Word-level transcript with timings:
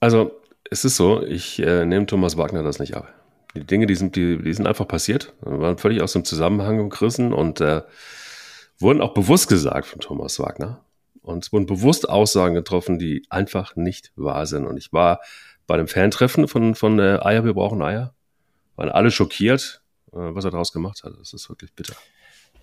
Also, 0.00 0.40
es 0.70 0.84
ist 0.84 0.96
so, 0.96 1.22
ich 1.22 1.60
äh, 1.60 1.84
nehme 1.84 2.06
Thomas 2.06 2.36
Wagner 2.36 2.62
das 2.62 2.78
nicht 2.78 2.94
ab. 2.94 3.12
Die 3.54 3.64
Dinge, 3.64 3.86
die 3.86 3.94
sind, 3.94 4.16
die, 4.16 4.38
die 4.38 4.52
sind 4.52 4.66
einfach 4.66 4.86
passiert, 4.86 5.32
waren 5.40 5.78
völlig 5.78 6.02
aus 6.02 6.12
dem 6.12 6.24
Zusammenhang 6.24 6.90
gerissen 6.90 7.32
und 7.32 7.60
äh, 7.60 7.82
wurden 8.78 9.00
auch 9.00 9.14
bewusst 9.14 9.48
gesagt 9.48 9.86
von 9.86 10.00
Thomas 10.00 10.38
Wagner. 10.38 10.84
Und 11.22 11.44
es 11.44 11.52
wurden 11.52 11.66
bewusst 11.66 12.08
Aussagen 12.08 12.54
getroffen, 12.54 12.98
die 12.98 13.26
einfach 13.28 13.76
nicht 13.76 14.12
wahr 14.16 14.46
sind. 14.46 14.66
Und 14.66 14.76
ich 14.76 14.92
war 14.92 15.20
bei 15.66 15.76
dem 15.76 15.88
Fantreffen 15.88 16.48
von, 16.48 16.74
von 16.74 16.98
äh, 16.98 17.18
Eier, 17.20 17.44
wir 17.44 17.54
brauchen 17.54 17.82
Eier. 17.82 18.14
Waren 18.76 18.88
alle 18.90 19.10
schockiert, 19.10 19.82
äh, 20.12 20.16
was 20.16 20.44
er 20.44 20.50
daraus 20.50 20.72
gemacht 20.72 21.02
hat. 21.04 21.12
Das 21.18 21.32
ist 21.32 21.48
wirklich 21.48 21.72
bitter. 21.74 21.94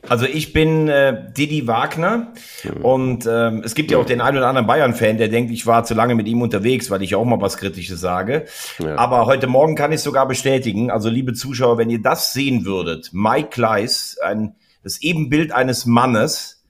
Also 0.09 0.25
ich 0.25 0.53
bin 0.53 0.87
äh, 0.87 1.31
Didi 1.31 1.67
Wagner 1.67 2.33
mhm. 2.63 2.85
und 2.85 3.29
ähm, 3.29 3.61
es 3.63 3.75
gibt 3.75 3.91
ja 3.91 3.97
auch 3.97 4.05
den 4.05 4.21
einen 4.21 4.37
oder 4.37 4.47
anderen 4.47 4.67
Bayern-Fan, 4.67 5.17
der 5.17 5.27
denkt, 5.27 5.51
ich 5.51 5.65
war 5.65 5.83
zu 5.83 5.93
lange 5.93 6.15
mit 6.15 6.27
ihm 6.27 6.41
unterwegs, 6.41 6.89
weil 6.89 7.01
ich 7.01 7.15
auch 7.15 7.25
mal 7.25 7.41
was 7.41 7.57
Kritisches 7.57 7.99
sage. 7.99 8.45
Ja. 8.79 8.95
Aber 8.97 9.25
heute 9.25 9.47
Morgen 9.47 9.75
kann 9.75 9.91
ich 9.91 10.01
sogar 10.01 10.27
bestätigen. 10.27 10.91
Also 10.91 11.09
liebe 11.09 11.33
Zuschauer, 11.33 11.77
wenn 11.77 11.89
ihr 11.89 12.01
das 12.01 12.33
sehen 12.33 12.65
würdet, 12.65 13.11
Mike 13.13 13.49
Kleiss, 13.49 14.17
ein, 14.23 14.55
das 14.83 15.01
Ebenbild 15.01 15.51
eines 15.51 15.85
Mannes, 15.85 16.63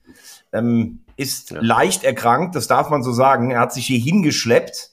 ähm, 0.52 1.00
ist 1.16 1.50
ja. 1.50 1.60
leicht 1.60 2.04
erkrankt, 2.04 2.54
das 2.54 2.66
darf 2.66 2.90
man 2.90 3.02
so 3.02 3.12
sagen. 3.12 3.50
Er 3.50 3.60
hat 3.60 3.72
sich 3.72 3.86
hier 3.86 3.98
hingeschleppt 3.98 4.90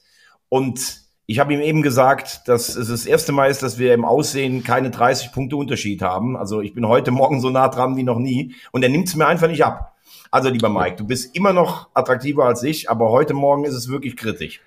und 0.48 1.03
ich 1.26 1.38
habe 1.38 1.54
ihm 1.54 1.60
eben 1.60 1.82
gesagt, 1.82 2.48
dass 2.48 2.76
es 2.76 2.88
das 2.88 3.06
erste 3.06 3.32
Mal 3.32 3.50
ist, 3.50 3.62
dass 3.62 3.78
wir 3.78 3.94
im 3.94 4.04
Aussehen 4.04 4.62
keine 4.62 4.90
30 4.90 5.32
Punkte 5.32 5.56
Unterschied 5.56 6.02
haben. 6.02 6.36
Also 6.36 6.60
ich 6.60 6.74
bin 6.74 6.86
heute 6.86 7.10
Morgen 7.10 7.40
so 7.40 7.50
nah 7.50 7.68
dran 7.68 7.96
wie 7.96 8.02
noch 8.02 8.18
nie 8.18 8.54
und 8.72 8.82
er 8.82 8.90
nimmt 8.90 9.08
es 9.08 9.16
mir 9.16 9.26
einfach 9.26 9.48
nicht 9.48 9.64
ab. 9.64 9.96
Also 10.30 10.50
lieber 10.50 10.68
Mike, 10.68 10.96
du 10.96 11.06
bist 11.06 11.34
immer 11.34 11.52
noch 11.52 11.88
attraktiver 11.94 12.44
als 12.44 12.62
ich, 12.62 12.90
aber 12.90 13.10
heute 13.10 13.34
Morgen 13.34 13.64
ist 13.64 13.74
es 13.74 13.88
wirklich 13.88 14.16
kritisch. 14.16 14.60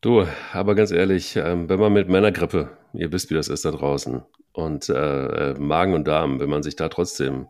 Du, 0.00 0.26
aber 0.52 0.74
ganz 0.74 0.90
ehrlich, 0.90 1.36
ähm, 1.36 1.68
wenn 1.68 1.80
man 1.80 1.92
mit 1.92 2.08
Männergrippe, 2.08 2.76
ihr 2.92 3.10
wisst, 3.10 3.30
wie 3.30 3.34
das 3.34 3.48
ist 3.48 3.64
da 3.64 3.70
draußen, 3.70 4.22
und 4.52 4.88
äh, 4.88 5.54
Magen 5.58 5.94
und 5.94 6.08
Darm, 6.08 6.40
wenn 6.40 6.50
man 6.50 6.62
sich 6.62 6.74
da 6.74 6.88
trotzdem, 6.88 7.46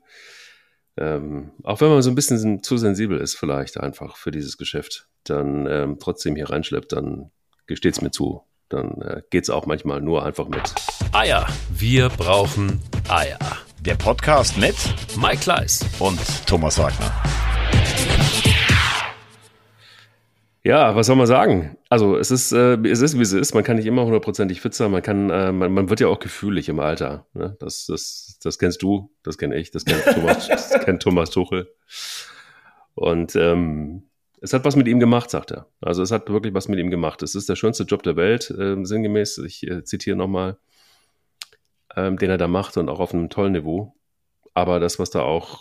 ähm, 0.96 1.52
auch 1.62 1.80
wenn 1.80 1.88
man 1.88 2.02
so 2.02 2.10
ein 2.10 2.14
bisschen 2.14 2.62
zu 2.62 2.76
sensibel 2.76 3.18
ist, 3.18 3.34
vielleicht 3.34 3.80
einfach 3.80 4.16
für 4.16 4.30
dieses 4.30 4.58
Geschäft, 4.58 5.08
dann 5.24 5.66
ähm, 5.66 5.96
trotzdem 5.98 6.36
hier 6.36 6.50
reinschleppt, 6.50 6.92
dann 6.92 7.30
gesteht's 7.68 8.00
mir 8.00 8.10
zu. 8.10 8.42
Dann 8.68 9.00
äh, 9.02 9.22
geht's 9.30 9.50
auch 9.50 9.66
manchmal 9.66 10.00
nur 10.00 10.24
einfach 10.24 10.48
mit. 10.48 10.74
Eier. 11.12 11.46
Wir 11.70 12.08
brauchen 12.08 12.80
Eier. 13.08 13.38
Der 13.80 13.94
Podcast 13.94 14.58
mit 14.58 14.74
Mike 15.16 15.38
Kleiss 15.38 15.84
und 16.00 16.18
Thomas 16.46 16.78
Wagner. 16.78 17.12
Ja, 20.64 20.96
was 20.96 21.06
soll 21.06 21.16
man 21.16 21.26
sagen? 21.26 21.78
Also 21.88 22.16
es 22.16 22.30
ist, 22.30 22.52
äh, 22.52 22.76
es 22.84 23.00
ist 23.00 23.16
wie 23.16 23.22
es 23.22 23.32
ist. 23.32 23.54
Man 23.54 23.64
kann 23.64 23.76
nicht 23.76 23.86
immer 23.86 24.04
hundertprozentig 24.04 24.60
fit 24.60 24.74
sein. 24.74 24.90
Man 24.90 25.02
kann, 25.02 25.30
äh, 25.30 25.52
man, 25.52 25.72
man 25.72 25.88
wird 25.88 26.00
ja 26.00 26.08
auch 26.08 26.18
gefühlig 26.18 26.68
im 26.68 26.80
Alter. 26.80 27.26
Ne? 27.32 27.56
Das, 27.60 27.86
das, 27.86 28.38
das 28.42 28.58
kennst 28.58 28.82
du, 28.82 29.10
das 29.22 29.38
kenne 29.38 29.56
ich, 29.56 29.70
das 29.70 29.84
kennt 29.84 30.04
Thomas, 30.04 30.48
das 30.48 30.70
kennt 30.80 31.02
Thomas 31.02 31.30
Tuchel. 31.30 31.72
Und 32.94 33.36
ähm, 33.36 34.08
es 34.40 34.52
hat 34.52 34.64
was 34.64 34.76
mit 34.76 34.88
ihm 34.88 35.00
gemacht, 35.00 35.30
sagt 35.30 35.50
er. 35.50 35.66
Also 35.80 36.02
es 36.02 36.10
hat 36.10 36.28
wirklich 36.30 36.54
was 36.54 36.68
mit 36.68 36.78
ihm 36.78 36.90
gemacht. 36.90 37.22
Es 37.22 37.34
ist 37.34 37.48
der 37.48 37.56
schönste 37.56 37.84
Job 37.84 38.02
der 38.02 38.16
Welt, 38.16 38.50
äh, 38.50 38.76
sinngemäß. 38.82 39.38
Ich 39.38 39.66
äh, 39.66 39.84
zitiere 39.84 40.16
nochmal, 40.16 40.58
ähm, 41.96 42.18
den 42.18 42.30
er 42.30 42.38
da 42.38 42.48
macht 42.48 42.76
und 42.76 42.88
auch 42.88 43.00
auf 43.00 43.12
einem 43.12 43.30
tollen 43.30 43.52
Niveau. 43.52 43.94
Aber 44.54 44.80
das, 44.80 44.98
was 44.98 45.10
da 45.10 45.22
auch 45.22 45.60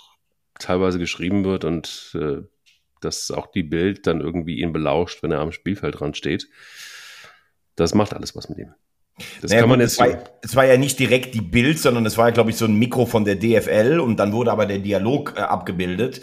teilweise 0.60 1.00
geschrieben 1.00 1.46
wird 1.46 1.66
und 1.66 2.16
äh, 2.16 2.42
dass 3.02 3.32
auch 3.32 3.48
die 3.48 3.64
Bild 3.64 4.08
dann 4.08 4.22
irgendwie 4.22 4.60
ihn 4.60 4.74
belauscht, 4.74 5.22
wenn 5.22 5.32
er 5.32 5.40
am 5.40 5.52
Spielfeldrand 5.52 6.18
steht, 6.18 6.50
das 7.76 7.94
macht 7.94 8.14
alles 8.14 8.36
was 8.36 8.50
mit 8.50 8.58
ihm. 8.58 8.74
Das 9.42 9.50
naja, 9.50 9.62
kann 9.62 9.70
man 9.70 9.80
gut, 9.80 9.84
jetzt. 9.84 9.94
Es 9.94 10.00
war, 10.00 10.24
es 10.42 10.56
war, 10.56 10.66
ja 10.66 10.78
nicht 10.78 11.00
direkt 11.00 11.34
die 11.34 11.42
Bild, 11.42 11.80
sondern 11.80 12.06
es 12.06 12.18
war 12.18 12.28
ja, 12.28 12.34
glaube 12.34 12.52
ich, 12.52 12.58
so 12.58 12.66
ein 12.66 12.76
Mikro 12.76 13.06
von 13.06 13.26
der 13.26 13.36
DFL 13.36 14.00
und 14.00 14.18
dann 14.18 14.32
wurde 14.32 14.52
aber 14.52 14.66
der 14.66 14.80
Dialog 14.80 15.34
äh, 15.36 15.42
abgebildet. 15.42 16.22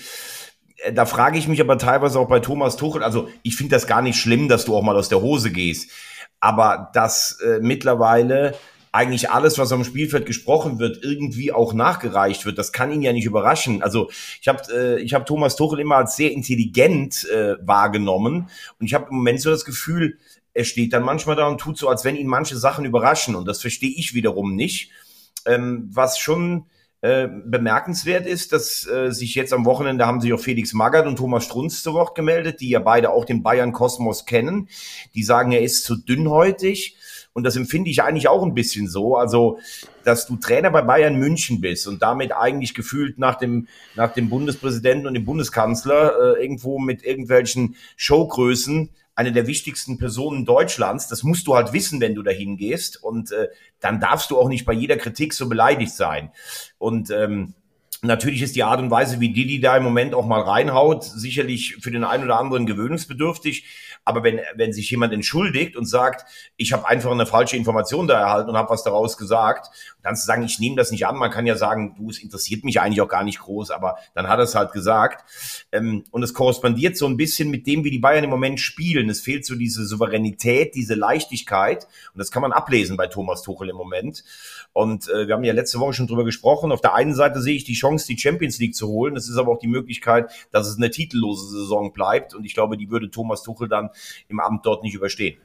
Äh, 0.85 0.93
da 0.93 1.07
frage 1.07 1.39
ich 1.39 1.49
mich 1.49 1.61
aber 1.61 1.79
teilweise 1.79 2.19
auch 2.19 2.29
bei 2.29 2.41
Thomas 2.41 2.77
Tuchel, 2.77 3.03
also 3.03 3.29
ich 3.43 3.57
finde 3.57 3.75
das 3.75 3.87
gar 3.87 4.03
nicht 4.03 4.19
schlimm, 4.19 4.49
dass 4.49 4.65
du 4.65 4.77
auch 4.77 4.83
mal 4.83 4.97
aus 4.97 5.09
der 5.09 5.21
Hose 5.21 5.51
gehst, 5.51 5.91
aber 6.41 6.91
dass 6.93 7.39
äh, 7.41 7.59
mittlerweile 7.61 8.55
eigentlich 8.93 9.31
alles, 9.31 9.59
was 9.59 9.73
am 9.73 9.83
Spielfeld 9.83 10.25
gesprochen 10.25 10.79
wird, 10.79 11.03
irgendwie 11.03 11.51
auch 11.51 11.73
nachgereicht 11.73 12.47
wird. 12.47 12.59
Das 12.59 12.73
kann 12.73 12.93
ihn 12.93 13.03
ja 13.03 13.13
nicht 13.13 13.25
überraschen. 13.25 13.83
Also 13.83 14.09
ich 14.41 14.47
habe 14.47 14.63
äh, 14.73 15.05
hab 15.09 15.27
Thomas 15.27 15.57
Tuchel 15.57 15.81
immer 15.81 15.97
als 15.97 16.15
sehr 16.15 16.31
intelligent 16.31 17.29
äh, 17.29 17.57
wahrgenommen 17.61 18.49
und 18.79 18.87
ich 18.87 18.95
habe 18.95 19.09
im 19.11 19.17
Moment 19.17 19.41
so 19.41 19.51
das 19.51 19.65
Gefühl, 19.65 20.19
er 20.53 20.65
steht 20.65 20.93
dann 20.93 21.03
manchmal 21.03 21.35
da 21.35 21.49
und 21.49 21.61
tut 21.61 21.77
so, 21.77 21.89
als 21.89 22.05
wenn 22.05 22.15
ihn 22.15 22.29
manche 22.29 22.57
Sachen 22.57 22.85
überraschen 22.85 23.35
und 23.35 23.49
das 23.49 23.61
verstehe 23.61 23.91
ich 23.91 24.15
wiederum 24.15 24.55
nicht. 24.55 24.93
Ähm, 25.47 25.91
was 25.93 26.19
schon 26.19 26.67
äh, 27.05 27.29
bemerkenswert 27.29 28.27
ist, 28.27 28.55
dass 28.55 28.87
äh, 28.87 29.11
sich 29.11 29.35
jetzt 29.35 29.53
am 29.53 29.67
Wochenende 29.67 30.07
haben 30.07 30.23
sich 30.23 30.33
auch 30.33 30.41
Felix 30.41 30.73
Magath 30.73 31.07
und 31.07 31.17
Thomas 31.17 31.45
Strunz 31.45 31.83
zu 31.83 31.93
Wort 31.93 32.15
gemeldet, 32.15 32.63
die 32.63 32.71
ja 32.71 32.79
beide 32.79 33.11
auch 33.11 33.27
den 33.27 33.43
Bayern 33.43 33.73
Kosmos 33.73 34.25
kennen. 34.25 34.71
Die 35.15 35.23
sagen, 35.23 35.53
er 35.53 35.61
ist 35.61 35.85
zu 35.85 35.97
dünnhäutig. 35.97 36.97
Und 37.35 37.45
das 37.45 37.57
empfinde 37.57 37.91
ich 37.91 38.03
eigentlich 38.03 38.29
auch 38.29 38.43
ein 38.43 38.55
bisschen 38.55 38.89
so. 38.89 39.19
Also, 39.19 39.59
dass 40.03 40.27
du 40.27 40.37
Trainer 40.37 40.71
bei 40.71 40.81
Bayern 40.81 41.17
München 41.17 41.61
bist 41.61 41.87
und 41.87 42.01
damit 42.01 42.33
eigentlich 42.33 42.73
gefühlt 42.73 43.19
nach 43.19 43.35
dem, 43.35 43.69
nach 43.97 44.15
dem 44.15 44.31
Bundespräsidenten 44.31 45.07
und 45.07 45.13
dem 45.13 45.27
Bundeskanzler 45.27 46.37
äh, 46.39 46.43
irgendwo 46.43 46.79
mit 46.79 47.05
irgendwelchen 47.05 47.77
Showgrößen 47.97 48.89
eine 49.15 49.33
der 49.33 49.47
wichtigsten 49.47 49.99
Personen 49.99 50.45
Deutschlands. 50.45 51.09
Das 51.09 51.23
musst 51.23 51.47
du 51.47 51.55
halt 51.55 51.73
wissen, 51.73 52.01
wenn 52.01 52.15
du 52.15 52.23
dahin 52.23 52.57
gehst. 52.57 53.03
Und 53.03 53.33
äh, 53.33 53.49
dann 53.81 54.01
darfst 54.01 54.31
du 54.31 54.39
auch 54.39 54.49
nicht 54.49 54.65
bei 54.65 54.73
jeder 54.73 54.97
Kritik 54.97 55.33
so 55.35 55.49
beleidigt 55.49 55.93
sein. 55.93 56.31
Und 56.79 57.11
ähm, 57.11 57.55
Natürlich 58.05 58.43
ist 58.43 58.55
die 58.55 58.63
Art 58.63 58.81
und 58.81 58.91
Weise, 58.91 59.19
wie 59.19 59.31
Didi 59.31 59.61
da 59.61 59.79
im 59.79 59.83
Moment 59.83 60.15
auch 60.15 60.27
mal 60.27 60.43
reinhaut, 60.43 61.05
sicherlich 61.05 61.79
für 61.81 61.91
den 61.91 62.05
einen 62.05 62.25
oder 62.25 62.39
anderen 62.39 62.67
gewöhnungsbedürftig. 62.67 63.65
Aber 64.05 64.23
wenn, 64.23 64.41
wenn 64.55 64.75
sich 64.75 64.91
jemand 64.91 65.15
entschuldigt 65.15 65.75
und 65.75 65.87
sagt, 65.87 66.27
ich 66.59 66.75
habe 66.75 66.87
einfach 66.87 67.11
eine 67.11 67.25
falsche 67.25 67.57
Information 67.57 68.07
da 68.07 68.21
erhalten 68.21 68.51
und 68.51 68.57
habe 68.59 68.69
was 68.69 68.83
daraus 68.83 69.17
gesagt, 69.17 69.71
dann 70.03 70.17
zu 70.17 70.27
sagen, 70.27 70.43
ich 70.43 70.59
nehme 70.59 70.77
das 70.77 70.91
nicht 70.91 71.07
an, 71.07 71.17
man 71.17 71.31
kann 71.31 71.47
ja 71.47 71.57
sagen, 71.57 71.95
du, 71.97 72.11
es 72.11 72.19
interessiert 72.19 72.65
mich 72.65 72.79
eigentlich 72.79 73.01
auch 73.01 73.09
gar 73.09 73.25
nicht 73.25 73.39
groß, 73.39 73.71
aber 73.71 73.97
dann 74.15 74.29
hat 74.29 74.39
er 74.39 74.45
es 74.45 74.55
halt 74.55 74.73
gesagt. 74.73 75.25
Ähm, 75.73 76.05
und 76.11 76.23
es 76.23 76.35
korrespondiert 76.35 76.99
so 76.99 77.07
ein 77.07 77.17
bisschen 77.17 77.51
mit 77.51 77.67
dem, 77.67 77.85
wie 77.85 77.91
die 77.91 77.99
Bayern 77.99 78.25
im 78.25 78.31
Moment 78.31 78.61
spielen. 78.61 79.09
Es 79.09 79.23
fehlt 79.23 79.47
so 79.47 79.55
diese 79.55 79.87
Souveränität, 79.87 80.75
diese 80.75 80.95
Leichtigkeit. 80.95 81.85
Und 82.13 82.19
das 82.19 82.31
kann 82.31 82.43
man 82.43 82.53
ablesen 82.53 82.99
bei 82.99 83.07
Thomas 83.07 83.41
Tuchel 83.41 83.71
im 83.71 83.77
Moment. 83.77 84.25
Und 84.75 85.09
äh, 85.09 85.29
wir 85.29 85.35
haben 85.35 85.45
ja 85.45 85.53
letzte 85.53 85.79
Woche 85.79 85.93
schon 85.95 86.09
drüber 86.09 86.25
gesprochen. 86.25 86.73
Auf 86.73 86.81
der 86.81 86.95
einen 86.95 87.15
Seite 87.15 87.41
sehe 87.41 87.55
ich 87.55 87.63
die 87.63 87.75
Chance, 87.75 88.09
die 88.09 88.19
Champions 88.19 88.59
League 88.59 88.75
zu 88.75 88.89
holen. 88.89 89.17
Es 89.17 89.29
ist 89.29 89.37
aber 89.37 89.53
auch 89.53 89.61
die 89.61 89.69
Möglichkeit, 89.69 90.31
dass 90.51 90.67
es 90.67 90.77
eine 90.77 90.91
titellose 90.91 91.49
Saison 91.49 91.93
bleibt. 91.93 92.35
Und 92.35 92.45
ich 92.45 92.55
glaube, 92.55 92.77
die 92.77 92.91
würde 92.91 93.09
Thomas 93.09 93.45
Tuchel 93.45 93.69
dann 93.69 93.91
im 94.29 94.41
Amt 94.41 94.67
dort 94.67 94.83
nicht 94.83 94.95
überstehen. 94.95 95.39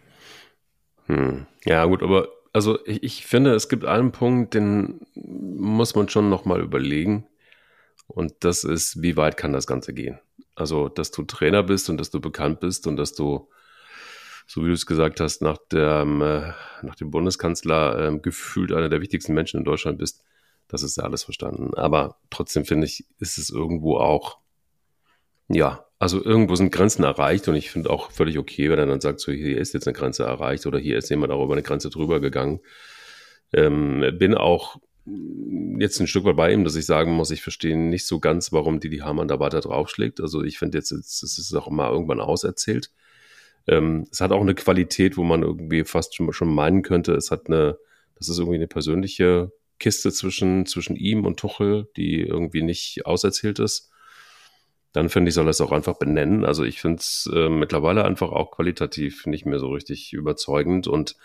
Hm. 1.06 1.46
Ja, 1.64 1.86
gut, 1.86 2.02
aber 2.02 2.30
also 2.54 2.80
ich, 2.88 3.04
ich, 3.04 3.26
finde, 3.28 3.54
es 3.54 3.70
gibt 3.70 3.86
einen 3.86 4.12
Punkt, 4.12 4.56
den 4.56 5.00
muss 5.14 5.94
man 5.94 6.10
schon 6.10 6.30
nochmal 6.30 6.62
überlegen. 6.62 7.28
Und 8.08 8.34
das 8.40 8.64
ist, 8.64 9.04
wie 9.04 9.16
weit 9.16 9.38
kann 9.38 9.54
das 9.54 9.68
Ganze 9.68 9.94
gehen? 9.94 10.20
Also, 10.56 10.90
dass 10.90 11.12
du 11.12 11.22
Trainer 11.22 11.62
bist 11.62 11.88
und 11.92 11.98
dass 11.98 12.10
du 12.10 12.20
bekannt 12.20 12.62
bist 12.62 12.88
und 12.88 12.98
dass 12.98 13.14
du, 13.14 13.48
so 14.50 14.64
wie 14.64 14.68
du 14.68 14.74
es 14.74 14.88
gesagt 14.88 15.20
hast, 15.20 15.44
nach, 15.44 15.60
der, 15.72 16.02
äh, 16.02 16.86
nach 16.86 16.96
dem 16.96 17.12
Bundeskanzler 17.12 18.08
äh, 18.08 18.18
gefühlt 18.18 18.72
einer 18.72 18.90
der 18.90 19.00
wichtigsten 19.00 19.36
Menschen 19.36 19.60
in 19.60 19.64
Deutschland 19.64 20.00
bist, 20.00 20.24
das 20.68 20.82
ist 20.82 20.98
ja 20.98 21.04
alles 21.04 21.24
verstanden. 21.24 21.76
Aber 21.76 22.18
trotzdem 22.32 22.66
finde 22.66 22.88
ich, 22.88 23.06
ist 23.20 23.38
es 23.38 23.52
irgendwo 23.52 23.98
auch, 23.98 24.40
ja, 25.50 25.86
also 26.00 26.24
irgendwo 26.24 26.56
sind 26.56 26.72
Grenzen 26.72 27.04
erreicht 27.04 27.48
und 27.48 27.54
ich 27.54 27.70
finde 27.70 27.92
auch 27.92 28.10
völlig 28.10 28.40
okay, 28.40 28.72
wenn 28.72 28.80
er 28.80 28.88
dann 28.88 29.02
sagt, 29.02 29.20
so 29.20 29.32
hier 29.32 29.60
ist 29.60 29.76
jetzt 29.76 29.88
eine 29.88 29.94
Grenze 29.94 30.24
erreicht 30.24 30.66
oder 30.66 30.80
hier 30.80 30.98
ist 30.98 31.12
jemand 31.12 31.32
auch 31.32 31.44
über 31.44 31.54
eine 31.54 31.62
Grenze 31.62 31.92
drüber 31.92 32.20
gegangen. 32.20 32.60
Ähm, 33.54 34.04
bin 34.18 34.34
auch 34.34 34.78
jetzt 35.78 36.00
ein 36.00 36.08
Stück 36.08 36.26
weit 36.26 36.38
bei 36.38 36.52
ihm, 36.52 36.64
dass 36.64 36.76
ich 36.76 36.88
sagen 36.88 37.12
muss, 37.12 37.30
ich 37.30 37.44
verstehe 37.44 37.78
nicht 37.78 38.08
so 38.08 38.20
ganz, 38.20 38.52
warum 38.52 38.80
Didi 38.80 38.98
Hamann 38.98 39.28
da 39.28 39.40
weiter 39.40 39.62
draufschlägt. 39.62 40.20
Also 40.22 40.42
ich 40.42 40.58
finde 40.58 40.80
jetzt, 40.80 40.92
es 40.92 41.22
ist 41.22 41.54
auch 41.54 41.68
immer 41.68 41.92
irgendwann 41.92 42.20
auserzählt. 42.20 42.90
Ähm, 43.68 44.08
es 44.12 44.22
hat 44.22 44.32
auch 44.32 44.42
eine 44.42 44.56
Qualität, 44.56 45.18
wo 45.18 45.24
man 45.24 45.44
irgendwie 45.44 45.84
fast 45.84 46.16
schon, 46.16 46.32
schon 46.34 46.54
meinen 46.54 46.82
könnte, 46.82 47.14
es 47.14 47.32
hat 47.32 47.48
eine, 47.48 47.78
das 48.16 48.30
ist 48.30 48.40
irgendwie 48.40 48.58
eine 48.58 48.68
persönliche 48.68 49.52
Kiste 49.80 50.12
zwischen, 50.12 50.66
zwischen 50.66 50.96
ihm 50.96 51.26
und 51.26 51.40
Tuchel, 51.40 51.88
die 51.96 52.22
irgendwie 52.22 52.64
nicht 52.64 53.06
auserzählt 53.06 53.60
ist 53.60 53.90
dann 54.92 55.10
finde 55.10 55.30
ich, 55.30 55.36
soll 55.36 55.48
er 55.48 55.52
es 55.52 55.62
auch 55.62 55.72
einfach 55.72 55.98
benennen. 55.98 56.46
Also 56.46 56.64
ich 56.64 56.82
finde 56.82 57.00
es 57.00 57.30
äh, 57.34 57.50
mittlerweile 57.50 58.06
einfach 58.06 58.32
auch 58.32 58.52
qualitativ 58.52 59.26
nicht 59.28 59.46
mehr 59.46 59.60
so 59.60 59.70
richtig 59.70 60.14
überzeugend. 60.14 60.88
Und 60.88 61.16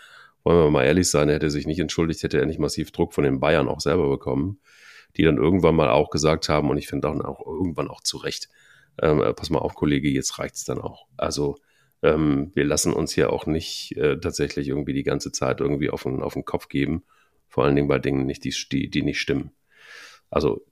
wollen 0.43 0.65
wir 0.65 0.69
mal 0.69 0.85
ehrlich 0.85 1.09
sein, 1.09 1.29
er 1.29 1.35
hätte 1.35 1.49
sich 1.49 1.65
nicht 1.65 1.79
entschuldigt, 1.79 2.21
hätte 2.21 2.39
er 2.39 2.45
nicht 2.45 2.59
massiv 2.59 2.91
Druck 2.91 3.13
von 3.13 3.23
den 3.23 3.39
Bayern 3.39 3.67
auch 3.67 3.79
selber 3.79 4.07
bekommen, 4.09 4.59
die 5.17 5.23
dann 5.23 5.37
irgendwann 5.37 5.75
mal 5.75 5.89
auch 5.89 6.11
gesagt 6.11 6.49
haben, 6.49 6.69
und 6.69 6.77
ich 6.77 6.87
finde 6.87 7.09
auch, 7.09 7.19
auch 7.21 7.45
irgendwann 7.45 7.87
auch 7.87 8.01
zu 8.01 8.17
Recht, 8.17 8.49
ähm, 9.01 9.23
pass 9.35 9.49
mal 9.49 9.59
auf, 9.59 9.73
Kollege, 9.73 10.09
jetzt 10.09 10.37
reicht's 10.37 10.63
dann 10.65 10.79
auch. 10.79 11.07
Also 11.17 11.57
ähm, 12.05 12.51
wir 12.53 12.65
lassen 12.65 12.93
uns 12.93 13.15
ja 13.15 13.29
auch 13.29 13.45
nicht 13.45 13.97
äh, 13.97 14.19
tatsächlich 14.19 14.67
irgendwie 14.67 14.93
die 14.93 15.03
ganze 15.03 15.31
Zeit 15.31 15.59
irgendwie 15.59 15.89
auf 15.89 16.03
den, 16.03 16.21
auf 16.21 16.33
den 16.33 16.45
Kopf 16.45 16.69
geben. 16.69 17.03
Vor 17.47 17.63
allen 17.63 17.75
Dingen 17.75 17.87
bei 17.87 17.99
Dingen, 17.99 18.25
nicht, 18.25 18.43
die, 18.43 18.89
die 18.89 19.01
nicht 19.01 19.19
stimmen. 19.19 19.51
Also 20.29 20.65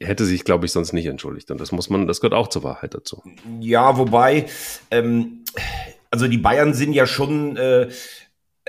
hätte 0.00 0.24
sich, 0.24 0.44
glaube 0.44 0.66
ich, 0.66 0.72
sonst 0.72 0.92
nicht 0.92 1.06
entschuldigt. 1.06 1.50
Und 1.50 1.60
das 1.60 1.72
muss 1.72 1.90
man, 1.90 2.06
das 2.06 2.20
gehört 2.20 2.34
auch 2.34 2.48
zur 2.48 2.64
Wahrheit 2.64 2.94
dazu. 2.94 3.22
Ja, 3.60 3.98
wobei, 3.98 4.46
ähm, 4.90 5.44
also 6.10 6.28
die 6.28 6.38
Bayern 6.38 6.74
sind 6.74 6.92
ja 6.92 7.06
schon 7.06 7.56
äh, 7.56 7.88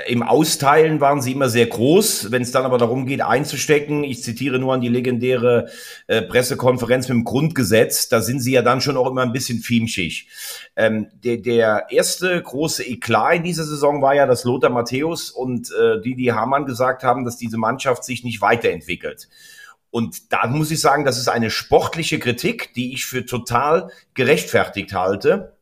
im 0.06 0.22
Austeilen 0.22 1.02
waren 1.02 1.22
sie 1.22 1.32
immer 1.32 1.50
sehr 1.50 1.66
groß. 1.66 2.32
Wenn 2.32 2.44
es 2.44 2.52
dann 2.52 2.66
aber 2.66 2.78
darum 2.78 3.08
geht, 3.08 3.22
einzustecken, 3.22 4.04
ich 4.04 4.22
zitiere 4.22 4.60
nur 4.60 4.74
an 4.74 4.82
die 4.82 4.90
legendäre 4.90 5.70
äh, 6.06 6.22
Pressekonferenz 6.22 7.08
mit 7.08 7.16
dem 7.16 7.24
Grundgesetz, 7.24 8.08
da 8.08 8.22
sind 8.22 8.40
sie 8.40 8.52
ja 8.52 8.62
dann 8.62 8.80
schon 8.80 8.96
auch 8.96 9.10
immer 9.10 9.24
ein 9.24 9.32
bisschen 9.32 9.60
fiemschig. 9.60 10.30
Ähm, 10.76 11.08
der, 11.24 11.38
der 11.38 11.88
erste 11.90 12.40
große 12.40 12.84
Eklat 12.84 13.38
in 13.38 13.44
dieser 13.44 13.64
Saison 13.64 14.02
war 14.02 14.14
ja, 14.14 14.28
dass 14.28 14.44
Lothar 14.44 14.70
Matthäus 14.70 15.32
und 15.32 15.72
äh, 15.72 16.00
Didi 16.00 16.26
Hamann 16.26 16.66
gesagt 16.66 17.04
haben, 17.04 17.26
dass 17.26 17.38
diese 17.38 17.58
Mannschaft 17.58 18.04
sich 18.04 18.24
nicht 18.24 18.40
weiterentwickelt. 18.40 19.28
Und 19.90 20.32
da 20.32 20.46
muss 20.46 20.70
ich 20.70 20.80
sagen, 20.80 21.06
das 21.06 21.18
ist 21.18 21.28
eine 21.28 21.50
sportliche 21.50 22.20
Kritik, 22.20 22.74
die 22.76 22.94
ich 22.94 23.06
für 23.06 23.26
total 23.26 23.90
gerechtfertigt 24.14 24.94
halte. 24.94 25.57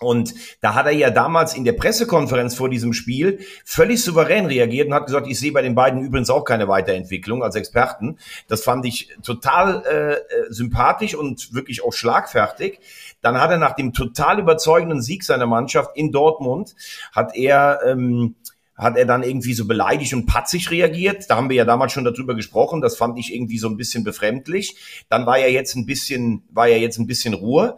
Und 0.00 0.34
da 0.60 0.74
hat 0.74 0.86
er 0.86 0.92
ja 0.92 1.10
damals 1.10 1.54
in 1.54 1.64
der 1.64 1.72
Pressekonferenz 1.72 2.54
vor 2.54 2.68
diesem 2.68 2.92
Spiel 2.92 3.40
völlig 3.64 4.02
souverän 4.02 4.46
reagiert 4.46 4.88
und 4.88 4.94
hat 4.94 5.06
gesagt, 5.06 5.26
ich 5.26 5.38
sehe 5.38 5.52
bei 5.52 5.62
den 5.62 5.74
beiden 5.74 6.02
übrigens 6.02 6.30
auch 6.30 6.44
keine 6.44 6.68
Weiterentwicklung 6.68 7.42
als 7.42 7.56
Experten. 7.56 8.18
Das 8.46 8.62
fand 8.62 8.86
ich 8.86 9.10
total 9.22 9.82
äh, 9.84 10.12
äh 10.12 10.18
sympathisch 10.50 11.14
und 11.14 11.52
wirklich 11.52 11.82
auch 11.82 11.92
schlagfertig. 11.92 12.78
Dann 13.22 13.40
hat 13.40 13.50
er 13.50 13.58
nach 13.58 13.74
dem 13.74 13.92
total 13.92 14.38
überzeugenden 14.38 15.02
Sieg 15.02 15.24
seiner 15.24 15.46
Mannschaft 15.46 15.96
in 15.96 16.12
Dortmund, 16.12 16.76
hat 17.12 17.34
er 17.34 17.80
ähm, 17.84 18.36
hat 18.78 18.96
er 18.96 19.04
dann 19.04 19.24
irgendwie 19.24 19.54
so 19.54 19.66
beleidigt 19.66 20.14
und 20.14 20.26
patzig 20.26 20.70
reagiert. 20.70 21.28
Da 21.28 21.36
haben 21.36 21.48
wir 21.48 21.56
ja 21.56 21.64
damals 21.64 21.92
schon 21.92 22.04
darüber 22.04 22.36
gesprochen. 22.36 22.80
Das 22.80 22.96
fand 22.96 23.18
ich 23.18 23.34
irgendwie 23.34 23.58
so 23.58 23.68
ein 23.68 23.76
bisschen 23.76 24.04
befremdlich. 24.04 25.04
Dann 25.08 25.26
war 25.26 25.36
ja 25.36 25.48
jetzt 25.48 25.74
ein 25.74 25.84
bisschen, 25.84 26.44
war 26.50 26.68
ja 26.68 26.76
jetzt 26.76 26.98
ein 26.98 27.08
bisschen 27.08 27.34
Ruhe. 27.34 27.76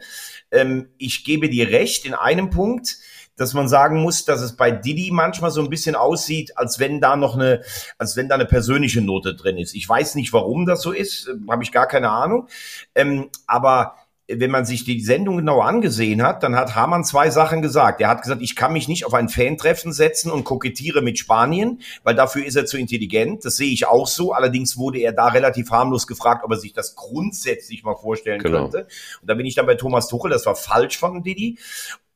Ähm, 0.50 0.88
ich 0.98 1.24
gebe 1.24 1.48
dir 1.48 1.68
recht 1.68 2.04
in 2.04 2.14
einem 2.14 2.50
Punkt, 2.50 2.98
dass 3.36 3.54
man 3.54 3.68
sagen 3.68 4.02
muss, 4.02 4.26
dass 4.26 4.42
es 4.42 4.54
bei 4.54 4.70
Didi 4.70 5.10
manchmal 5.10 5.50
so 5.50 5.62
ein 5.62 5.70
bisschen 5.70 5.94
aussieht, 5.94 6.58
als 6.58 6.78
wenn 6.78 7.00
da 7.00 7.16
noch 7.16 7.34
eine, 7.34 7.62
als 7.96 8.14
wenn 8.16 8.28
da 8.28 8.34
eine 8.34 8.44
persönliche 8.44 9.00
Note 9.00 9.34
drin 9.34 9.56
ist. 9.56 9.74
Ich 9.74 9.88
weiß 9.88 10.14
nicht, 10.16 10.32
warum 10.34 10.66
das 10.66 10.82
so 10.82 10.92
ist, 10.92 11.26
äh, 11.26 11.32
habe 11.50 11.62
ich 11.62 11.72
gar 11.72 11.86
keine 11.86 12.10
Ahnung. 12.10 12.48
Ähm, 12.94 13.30
aber 13.46 13.94
wenn 14.36 14.50
man 14.50 14.64
sich 14.64 14.84
die 14.84 15.00
Sendung 15.00 15.38
genau 15.38 15.60
angesehen 15.60 16.22
hat, 16.22 16.42
dann 16.42 16.56
hat 16.56 16.74
Hamann 16.74 17.04
zwei 17.04 17.30
Sachen 17.30 17.62
gesagt. 17.62 18.00
Er 18.00 18.08
hat 18.08 18.22
gesagt, 18.22 18.42
ich 18.42 18.56
kann 18.56 18.72
mich 18.72 18.88
nicht 18.88 19.06
auf 19.06 19.14
ein 19.14 19.28
Fantreffen 19.28 19.92
setzen 19.92 20.30
und 20.30 20.44
kokettiere 20.44 21.02
mit 21.02 21.18
Spanien, 21.18 21.80
weil 22.02 22.14
dafür 22.14 22.44
ist 22.44 22.56
er 22.56 22.66
zu 22.66 22.78
intelligent. 22.78 23.44
Das 23.44 23.56
sehe 23.56 23.72
ich 23.72 23.86
auch 23.86 24.06
so. 24.06 24.32
Allerdings 24.32 24.76
wurde 24.76 24.98
er 24.98 25.12
da 25.12 25.28
relativ 25.28 25.70
harmlos 25.70 26.06
gefragt, 26.06 26.44
ob 26.44 26.50
er 26.50 26.58
sich 26.58 26.72
das 26.72 26.94
grundsätzlich 26.94 27.82
mal 27.82 27.96
vorstellen 27.96 28.40
genau. 28.40 28.62
könnte. 28.62 28.86
Und 29.20 29.28
da 29.28 29.34
bin 29.34 29.46
ich 29.46 29.54
dann 29.54 29.66
bei 29.66 29.74
Thomas 29.74 30.08
Tuchel, 30.08 30.30
das 30.30 30.46
war 30.46 30.56
falsch 30.56 30.98
von 30.98 31.22
Didi. 31.22 31.58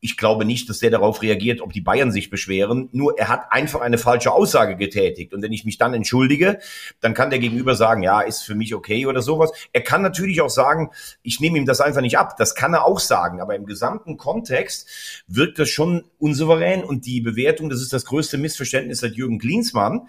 Ich 0.05 0.19
glaube 0.19 0.45
nicht, 0.45 0.69
dass 0.69 0.81
der 0.81 0.91
darauf 0.91 1.23
reagiert, 1.23 1.63
ob 1.63 1.73
die 1.73 1.81
Bayern 1.81 2.13
sich 2.13 2.29
beschweren. 2.29 2.91
Nur 2.93 3.19
er 3.19 3.29
hat 3.29 3.47
einfach 3.49 3.81
eine 3.81 3.97
falsche 3.97 4.33
Aussage 4.33 4.77
getätigt. 4.77 5.33
Und 5.33 5.41
wenn 5.41 5.51
ich 5.51 5.65
mich 5.65 5.79
dann 5.79 5.95
entschuldige, 5.95 6.59
dann 7.01 7.15
kann 7.15 7.31
der 7.31 7.39
Gegenüber 7.39 7.75
sagen, 7.75 8.03
ja, 8.03 8.21
ist 8.21 8.43
für 8.43 8.55
mich 8.55 8.75
okay 8.75 9.07
oder 9.07 9.23
sowas. 9.23 9.51
Er 9.73 9.81
kann 9.81 10.03
natürlich 10.03 10.43
auch 10.43 10.51
sagen, 10.51 10.91
ich 11.23 11.41
nehme 11.41 11.57
ihm 11.57 11.65
das 11.65 11.81
einfach 11.81 12.03
nicht 12.03 12.19
ab. 12.19 12.37
Das 12.37 12.55
kann 12.55 12.75
er 12.75 12.85
auch 12.85 13.01
sagen. 13.01 13.41
Aber 13.41 13.57
im 13.57 13.65
gesamten 13.65 14.19
Kontext 14.19 15.25
wirkt 15.27 15.59
das 15.59 15.71
schon 15.71 16.05
unsouverän. 16.19 16.85
Und 16.85 17.07
die 17.07 17.23
Bewertung, 17.23 17.71
das 17.71 17.81
ist 17.81 17.95
das 17.95 18.05
größte 18.05 18.37
Missverständnis 18.37 19.01
seit 19.01 19.15
Jürgen 19.15 19.39
Klinsmann, 19.39 20.09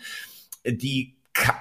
die 0.66 1.16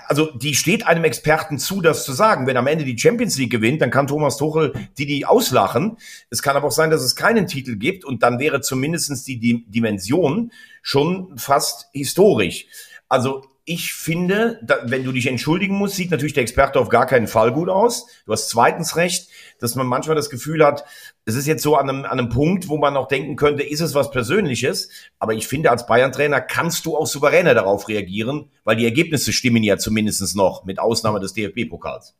also 0.07 0.31
die 0.31 0.55
steht 0.55 0.87
einem 0.87 1.05
Experten 1.05 1.59
zu, 1.59 1.81
das 1.81 2.05
zu 2.05 2.13
sagen. 2.13 2.47
Wenn 2.47 2.57
am 2.57 2.67
Ende 2.67 2.85
die 2.85 2.99
Champions 2.99 3.37
League 3.39 3.51
gewinnt, 3.51 3.81
dann 3.83 3.91
kann 3.91 4.07
Thomas 4.07 4.37
Tuchel 4.37 4.73
die 4.99 5.07
die 5.07 5.27
auslachen. 5.27 5.99
Es 6.31 6.43
kann 6.43 6.57
aber 6.57 6.69
auch 6.69 6.73
sein, 6.73 6.91
dass 6.91 7.03
es 7.03 7.17
keinen 7.17 7.47
Titel 7.47 7.77
gibt 7.77 8.05
und 8.05 8.23
dann 8.23 8.39
wäre 8.39 8.61
zumindestens 8.61 9.25
die, 9.25 9.39
die 9.39 9.65
Dimension 9.67 10.53
schon 10.83 11.37
fast 11.39 11.89
historisch. 11.93 12.67
Also 13.09 13.43
ich 13.67 13.95
finde, 13.95 14.61
da, 14.63 14.81
wenn 14.85 15.05
du 15.05 15.13
dich 15.13 15.27
entschuldigen 15.27 15.77
musst, 15.77 15.97
sieht 15.97 16.11
natürlich 16.11 16.35
der 16.35 16.43
Experte 16.43 16.79
auf 16.79 16.91
gar 16.91 17.07
keinen 17.07 17.27
Fall 17.27 17.53
gut 17.53 17.71
aus. 17.71 18.07
Du 18.27 18.33
hast 18.33 18.51
zweitens 18.51 18.97
recht, 18.97 19.29
dass 19.59 19.75
man 19.75 19.87
manchmal 19.87 20.17
das 20.17 20.29
Gefühl 20.29 20.65
hat, 20.65 20.85
es 21.25 21.35
ist 21.35 21.47
jetzt 21.47 21.63
so 21.63 21.77
an 21.77 21.89
einem, 21.89 22.05
an 22.05 22.19
einem 22.19 22.29
Punkt, 22.29 22.69
wo 22.69 22.77
man 22.77 22.97
auch 22.97 23.09
denken 23.09 23.37
könnte, 23.37 23.63
ist 23.63 23.81
es 23.81 23.95
was 23.95 24.11
Persönliches? 24.11 24.91
Aber 25.19 25.33
ich 25.33 25.49
finde, 25.49 25.71
als 25.71 25.87
Bayern-Trainer 25.87 26.43
kannst 26.43 26.85
du 26.85 26.97
auch 26.97 27.07
souveräner 27.07 27.55
darauf 27.55 27.89
reagieren, 27.89 28.51
weil 28.65 28.77
die 28.77 28.85
Ergebnisse 28.85 29.33
stimmen 29.33 29.63
ja 29.63 29.79
zumindest 29.79 30.37
noch, 30.37 30.65
mit 30.65 30.79
Ausnahme 30.79 31.21
des 31.21 31.33
DFB-Pokals. 31.33 32.15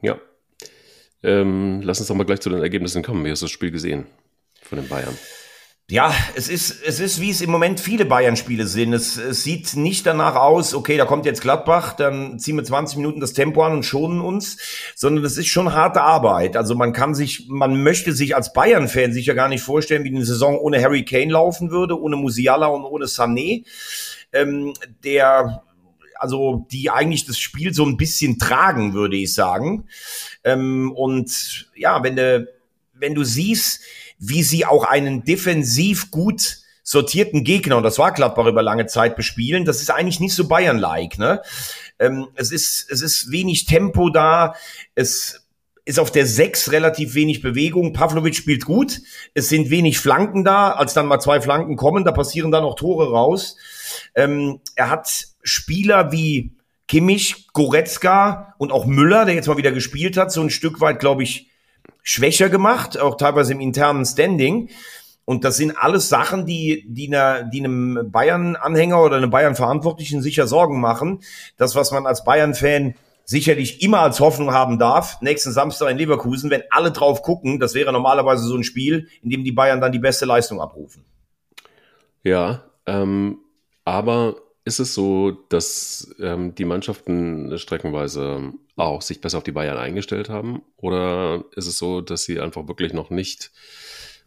Ja. 0.00 0.18
Ähm, 1.22 1.82
lass 1.82 1.98
uns 1.98 2.08
doch 2.08 2.14
mal 2.14 2.24
gleich 2.24 2.40
zu 2.40 2.48
den 2.48 2.62
Ergebnissen 2.62 3.02
kommen. 3.02 3.24
Wie 3.24 3.30
hast 3.30 3.42
du 3.42 3.46
das 3.46 3.50
Spiel 3.50 3.70
gesehen 3.70 4.06
von 4.62 4.78
den 4.78 4.88
Bayern? 4.88 5.16
Ja, 5.88 6.12
es 6.34 6.48
ist, 6.48 6.82
es 6.84 6.98
ist, 6.98 7.20
wie 7.20 7.30
es 7.30 7.40
im 7.40 7.50
Moment 7.50 7.78
viele 7.78 8.06
Bayern-Spiele 8.06 8.66
sind. 8.66 8.92
Es, 8.92 9.16
es 9.16 9.44
sieht 9.44 9.76
nicht 9.76 10.04
danach 10.04 10.34
aus, 10.34 10.74
okay, 10.74 10.96
da 10.96 11.04
kommt 11.04 11.26
jetzt 11.26 11.42
Gladbach, 11.42 11.92
dann 11.92 12.40
ziehen 12.40 12.56
wir 12.56 12.64
20 12.64 12.96
Minuten 12.96 13.20
das 13.20 13.34
Tempo 13.34 13.62
an 13.62 13.72
und 13.72 13.84
schonen 13.84 14.20
uns, 14.20 14.56
sondern 14.96 15.24
es 15.24 15.36
ist 15.36 15.46
schon 15.46 15.74
harte 15.74 16.02
Arbeit. 16.02 16.56
Also 16.56 16.74
man 16.74 16.92
kann 16.92 17.14
sich, 17.14 17.46
man 17.48 17.84
möchte 17.84 18.12
sich 18.12 18.34
als 18.34 18.52
Bayern-Fan 18.52 19.12
sicher 19.12 19.34
gar 19.36 19.48
nicht 19.48 19.62
vorstellen, 19.62 20.02
wie 20.02 20.08
eine 20.08 20.24
Saison 20.24 20.58
ohne 20.58 20.82
Harry 20.82 21.04
Kane 21.04 21.30
laufen 21.30 21.70
würde, 21.70 22.00
ohne 22.00 22.16
Musiala 22.16 22.66
und 22.66 22.82
ohne 22.82 23.04
Sané, 23.04 23.64
ähm, 24.32 24.74
der, 25.04 25.62
also 26.16 26.66
die 26.72 26.90
eigentlich 26.90 27.26
das 27.26 27.38
Spiel 27.38 27.72
so 27.72 27.84
ein 27.84 27.96
bisschen 27.96 28.40
tragen, 28.40 28.92
würde 28.92 29.16
ich 29.16 29.32
sagen. 29.32 29.86
Ähm, 30.42 30.90
und 30.90 31.70
ja, 31.76 32.02
wenn 32.02 32.16
du, 32.16 32.48
wenn 32.92 33.14
du 33.14 33.22
siehst, 33.22 33.82
wie 34.18 34.42
sie 34.42 34.64
auch 34.64 34.84
einen 34.84 35.24
defensiv 35.24 36.10
gut 36.10 36.58
sortierten 36.82 37.42
Gegner, 37.42 37.76
und 37.76 37.82
das 37.82 37.98
war 37.98 38.12
Gladbach 38.12 38.46
über 38.46 38.62
lange 38.62 38.86
Zeit, 38.86 39.16
bespielen. 39.16 39.64
Das 39.64 39.82
ist 39.82 39.90
eigentlich 39.90 40.20
nicht 40.20 40.34
so 40.34 40.46
Bayern-like. 40.46 41.18
Ne? 41.18 41.42
Ähm, 41.98 42.28
es, 42.36 42.52
ist, 42.52 42.90
es 42.90 43.02
ist 43.02 43.32
wenig 43.32 43.66
Tempo 43.66 44.08
da. 44.08 44.54
Es 44.94 45.46
ist 45.84 45.98
auf 45.98 46.12
der 46.12 46.26
Sechs 46.26 46.70
relativ 46.70 47.14
wenig 47.14 47.42
Bewegung. 47.42 47.92
Pavlovic 47.92 48.36
spielt 48.36 48.64
gut. 48.64 49.00
Es 49.34 49.48
sind 49.48 49.70
wenig 49.70 49.98
Flanken 49.98 50.44
da. 50.44 50.70
Als 50.72 50.94
dann 50.94 51.06
mal 51.06 51.18
zwei 51.18 51.40
Flanken 51.40 51.76
kommen, 51.76 52.04
da 52.04 52.12
passieren 52.12 52.52
dann 52.52 52.64
auch 52.64 52.76
Tore 52.76 53.10
raus. 53.10 53.56
Ähm, 54.14 54.60
er 54.76 54.88
hat 54.88 55.26
Spieler 55.42 56.12
wie 56.12 56.52
Kimmich, 56.86 57.48
Goretzka 57.52 58.54
und 58.58 58.70
auch 58.70 58.86
Müller, 58.86 59.24
der 59.24 59.34
jetzt 59.34 59.48
mal 59.48 59.56
wieder 59.56 59.72
gespielt 59.72 60.16
hat, 60.16 60.30
so 60.30 60.40
ein 60.40 60.50
Stück 60.50 60.80
weit, 60.80 61.00
glaube 61.00 61.24
ich, 61.24 61.50
schwächer 62.06 62.48
gemacht, 62.48 62.98
auch 62.98 63.16
teilweise 63.16 63.52
im 63.52 63.60
internen 63.60 64.06
Standing. 64.06 64.70
Und 65.24 65.44
das 65.44 65.56
sind 65.56 65.76
alles 65.76 66.08
Sachen, 66.08 66.46
die, 66.46 66.84
die, 66.86 67.08
einer, 67.08 67.42
die 67.42 67.58
einem 67.58 68.12
Bayern-Anhänger 68.12 69.02
oder 69.02 69.16
einem 69.16 69.30
Bayern-Verantwortlichen 69.30 70.22
sicher 70.22 70.46
Sorgen 70.46 70.80
machen. 70.80 71.18
Das, 71.56 71.74
was 71.74 71.90
man 71.90 72.06
als 72.06 72.22
Bayern-Fan 72.22 72.94
sicherlich 73.24 73.82
immer 73.82 74.00
als 74.00 74.20
Hoffnung 74.20 74.52
haben 74.52 74.78
darf, 74.78 75.20
nächsten 75.20 75.50
Samstag 75.50 75.90
in 75.90 75.98
Leverkusen, 75.98 76.48
wenn 76.48 76.62
alle 76.70 76.92
drauf 76.92 77.22
gucken, 77.22 77.58
das 77.58 77.74
wäre 77.74 77.92
normalerweise 77.92 78.44
so 78.44 78.54
ein 78.54 78.62
Spiel, 78.62 79.08
in 79.20 79.30
dem 79.30 79.42
die 79.42 79.50
Bayern 79.50 79.80
dann 79.80 79.90
die 79.90 79.98
beste 79.98 80.26
Leistung 80.26 80.60
abrufen. 80.60 81.04
Ja, 82.22 82.62
ähm, 82.86 83.38
aber 83.84 84.36
ist 84.66 84.80
es 84.80 84.94
so, 84.94 85.30
dass 85.30 86.12
ähm, 86.18 86.56
die 86.56 86.64
Mannschaften 86.64 87.56
streckenweise 87.56 88.52
auch 88.74 89.00
sich 89.00 89.20
besser 89.20 89.38
auf 89.38 89.44
die 89.44 89.52
Bayern 89.52 89.78
eingestellt 89.78 90.28
haben? 90.28 90.60
Oder 90.76 91.44
ist 91.54 91.68
es 91.68 91.78
so, 91.78 92.00
dass 92.00 92.24
sie 92.24 92.40
einfach 92.40 92.66
wirklich 92.66 92.92
noch 92.92 93.08
nicht, 93.10 93.52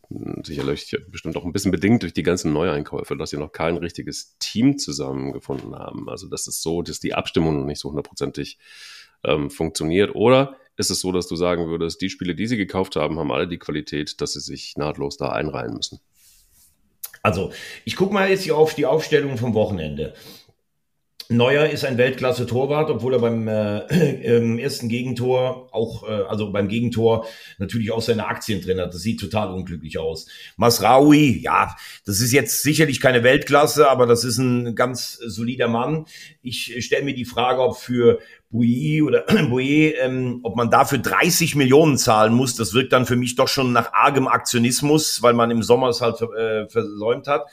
hm, 0.08 0.42
sicherlich 0.46 0.96
bestimmt 1.12 1.36
auch 1.36 1.44
ein 1.44 1.52
bisschen 1.52 1.74
bedingt 1.74 2.04
durch 2.04 2.14
die 2.14 2.24
ganzen 2.24 2.54
Neueinkäufe, 2.54 3.18
dass 3.18 3.32
sie 3.32 3.38
noch 3.38 3.52
kein 3.52 3.76
richtiges 3.76 4.38
Team 4.40 4.78
zusammengefunden 4.78 5.76
haben? 5.76 6.08
Also, 6.10 6.30
dass 6.30 6.48
es 6.48 6.62
so, 6.62 6.84
dass 6.84 7.02
die 7.02 7.14
Abstimmung 7.14 7.60
noch 7.60 7.66
nicht 7.66 7.80
so 7.82 7.90
hundertprozentig 7.90 8.60
ähm, 9.26 9.50
funktioniert? 9.50 10.16
Oder 10.16 10.56
ist 10.78 10.90
es 10.90 11.02
so, 11.02 11.12
dass 11.12 11.28
du 11.28 11.36
sagen 11.36 11.68
würdest, 11.68 12.02
die 12.02 12.10
Spiele, 12.10 12.34
die 12.34 12.48
sie 12.48 12.56
gekauft 12.56 12.96
haben, 12.96 13.20
haben 13.20 13.34
alle 13.34 13.50
die 13.50 13.60
Qualität, 13.60 14.22
dass 14.22 14.34
sie 14.34 14.40
sich 14.40 14.78
nahtlos 14.78 15.18
da 15.18 15.34
einreihen 15.34 15.74
müssen? 15.74 16.00
Also, 17.22 17.52
ich 17.86 17.96
gucke 17.96 18.14
mal 18.14 18.30
jetzt 18.30 18.44
hier 18.44 18.58
auf 18.58 18.74
die 18.76 18.86
Aufstellung 18.86 19.38
vom 19.38 19.54
Wochenende. 19.54 20.14
Neuer 21.32 21.68
ist 21.68 21.86
ein 21.86 22.00
Weltklasse-Torwart, 22.00 22.90
obwohl 22.90 23.14
er 23.14 23.20
beim 23.20 23.48
äh, 23.48 23.82
äh, 23.82 24.60
ersten 24.60 24.90
Gegentor 24.90 25.70
auch, 25.72 26.10
äh, 26.10 26.24
also 26.28 26.52
beim 26.52 26.68
Gegentor 26.68 27.28
natürlich 27.60 27.92
auch 27.92 28.02
seine 28.02 28.26
Aktien 28.26 28.62
drin 28.62 28.80
hat. 28.82 28.96
Das 28.96 29.02
sieht 29.02 29.20
total 29.20 29.54
unglücklich 29.54 30.00
aus. 30.00 30.26
Masraoui, 30.58 31.40
ja, 31.44 31.76
das 32.04 32.20
ist 32.20 32.32
jetzt 32.32 32.64
sicherlich 32.64 33.00
keine 33.00 33.22
Weltklasse, 33.22 33.92
aber 33.92 34.08
das 34.08 34.24
ist 34.24 34.40
ein 34.40 34.74
ganz 34.74 35.20
solider 35.24 35.68
Mann. 35.68 36.06
Ich 36.42 36.84
stelle 36.84 37.06
mir 37.06 37.14
die 37.14 37.26
Frage, 37.26 37.62
ob 37.62 37.78
für 37.78 38.18
Bouilly 38.50 39.04
oder 39.04 39.22
Bouilly, 39.50 39.94
ähm, 40.02 40.40
ob 40.42 40.56
man 40.56 40.72
dafür 40.72 40.98
30 40.98 41.54
Millionen 41.56 42.00
zahlen 42.00 42.34
muss. 42.34 42.56
Das 42.56 42.74
wirkt 42.74 42.92
dann 42.92 43.06
für 43.06 43.16
mich 43.16 43.36
doch 43.36 43.48
schon 43.48 43.72
nach 43.72 43.94
argem 43.94 44.28
Aktionismus, 44.28 45.22
weil 45.22 45.36
man 45.36 45.52
im 45.52 45.62
Sommer 45.62 45.90
es 45.90 46.02
halt 46.02 46.20
äh, 46.22 46.68
versäumt 46.68 47.28
hat. 47.28 47.44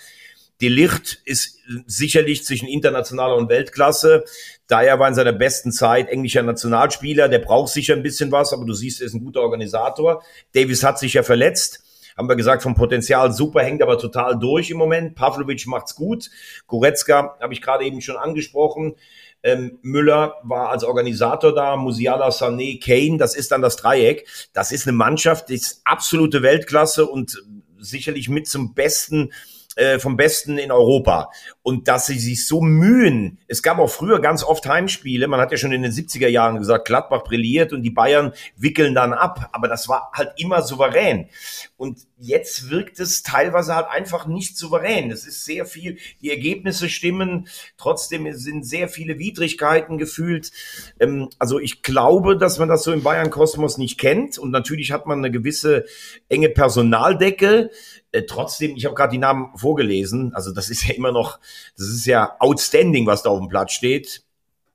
Die 0.60 0.68
Licht 0.68 1.20
ist 1.25 1.58
sicherlich 1.86 2.44
zwischen 2.44 2.68
internationaler 2.68 3.36
und 3.36 3.50
Weltklasse. 3.50 4.25
Daher 4.66 4.98
war 4.98 5.08
in 5.08 5.14
seiner 5.14 5.32
besten 5.32 5.70
Zeit 5.70 6.08
englischer 6.08 6.42
Nationalspieler. 6.42 7.28
Der 7.28 7.40
braucht 7.40 7.72
sicher 7.72 7.94
ein 7.94 8.02
bisschen 8.02 8.32
was, 8.32 8.52
aber 8.52 8.64
du 8.64 8.72
siehst, 8.72 9.00
er 9.00 9.06
ist 9.06 9.14
ein 9.14 9.25
guter 9.25 9.42
Organisator. 9.42 10.22
Davis 10.54 10.82
hat 10.82 10.98
sich 10.98 11.14
ja 11.14 11.22
verletzt. 11.22 11.82
Haben 12.16 12.28
wir 12.30 12.36
gesagt, 12.36 12.62
vom 12.62 12.75
Potenzial 12.75 13.30
super, 13.32 13.62
hängt 13.62 13.82
aber 13.82 13.98
total 13.98 14.38
durch 14.38 14.70
im 14.70 14.78
Moment. 14.78 15.14
Pavlovic 15.14 15.66
macht's 15.66 15.94
gut. 15.94 16.30
Goretzka 16.66 17.36
habe 17.40 17.52
ich 17.52 17.60
gerade 17.60 17.84
eben 17.84 18.00
schon 18.00 18.16
angesprochen. 18.16 18.94
Ähm, 19.42 19.78
Müller 19.82 20.36
war 20.42 20.70
als 20.70 20.82
Organisator 20.82 21.54
da, 21.54 21.76
Musiala, 21.76 22.30
Sané, 22.30 22.82
Kane, 22.82 23.18
das 23.18 23.36
ist 23.36 23.52
dann 23.52 23.60
das 23.60 23.76
Dreieck. 23.76 24.26
Das 24.54 24.72
ist 24.72 24.88
eine 24.88 24.96
Mannschaft, 24.96 25.50
die 25.50 25.54
ist 25.54 25.82
absolute 25.84 26.42
Weltklasse 26.42 27.06
und 27.06 27.44
sicherlich 27.78 28.30
mit 28.30 28.48
zum 28.48 28.72
besten 28.72 29.30
äh, 29.76 29.99
vom 29.99 30.16
Besten 30.16 30.59
in 30.59 30.73
Europa. 30.73 31.30
Und 31.66 31.88
dass 31.88 32.06
sie 32.06 32.20
sich 32.20 32.46
so 32.46 32.61
mühen. 32.61 33.38
Es 33.49 33.61
gab 33.61 33.80
auch 33.80 33.90
früher 33.90 34.20
ganz 34.20 34.44
oft 34.44 34.64
Heimspiele. 34.66 35.26
Man 35.26 35.40
hat 35.40 35.50
ja 35.50 35.56
schon 35.56 35.73
in 35.73 35.82
den 35.82 35.90
70er 35.90 36.28
Jahren 36.28 36.58
gesagt, 36.58 36.87
Gladbach 36.87 37.25
brilliert 37.25 37.73
und 37.73 37.82
die 37.82 37.90
Bayern 37.90 38.35
wickeln 38.56 38.94
dann 38.94 39.12
ab. 39.12 39.49
Aber 39.50 39.66
das 39.66 39.88
war 39.88 40.12
halt 40.12 40.30
immer 40.37 40.62
souverän. 40.62 41.28
Und 41.76 42.06
jetzt 42.18 42.70
wirkt 42.70 43.00
es 43.00 43.25
teilweise 43.25 43.75
halt 43.75 43.88
einfach 43.88 44.28
nicht 44.28 44.56
souverän. 44.56 45.11
Es 45.11 45.26
ist 45.26 45.44
sehr 45.44 45.66
viel, 45.66 45.99
die 46.23 46.30
Ergebnisse 46.30 46.88
stimmen. 46.88 47.49
Trotzdem 47.76 48.32
sind 48.35 48.64
sehr 48.64 48.88
viele 48.88 49.18
Widrigkeiten 49.18 49.99
gefühlt. 49.99 50.52
Ähm, 51.00 51.30
also 51.40 51.58
ich 51.58 51.82
glaube, 51.82 52.37
dass 52.37 52.61
man 52.61 52.68
das 52.68 52.85
so 52.85 52.92
im 52.92 53.02
Bayern-Kosmos 53.02 53.76
nicht 53.76 53.99
kennt. 53.99 54.38
Und 54.38 54.52
natürlich 54.52 54.92
hat 54.92 55.06
man 55.06 55.18
eine 55.18 55.32
gewisse 55.32 55.85
enge 56.28 56.49
Personaldecke. 56.49 57.70
Äh, 58.12 58.23
trotzdem, 58.23 58.76
ich 58.76 58.85
habe 58.85 58.94
gerade 58.94 59.11
die 59.11 59.18
Namen 59.18 59.50
vorgelesen. 59.56 60.32
Also 60.32 60.52
das 60.52 60.70
ist 60.70 60.87
ja 60.87 60.94
immer 60.94 61.11
noch, 61.11 61.40
das 61.76 61.88
ist 61.88 62.06
ja 62.06 62.36
outstanding, 62.38 63.06
was 63.06 63.22
da 63.22 63.30
auf 63.30 63.40
dem 63.40 63.48
Platz 63.48 63.72
steht. 63.72 64.22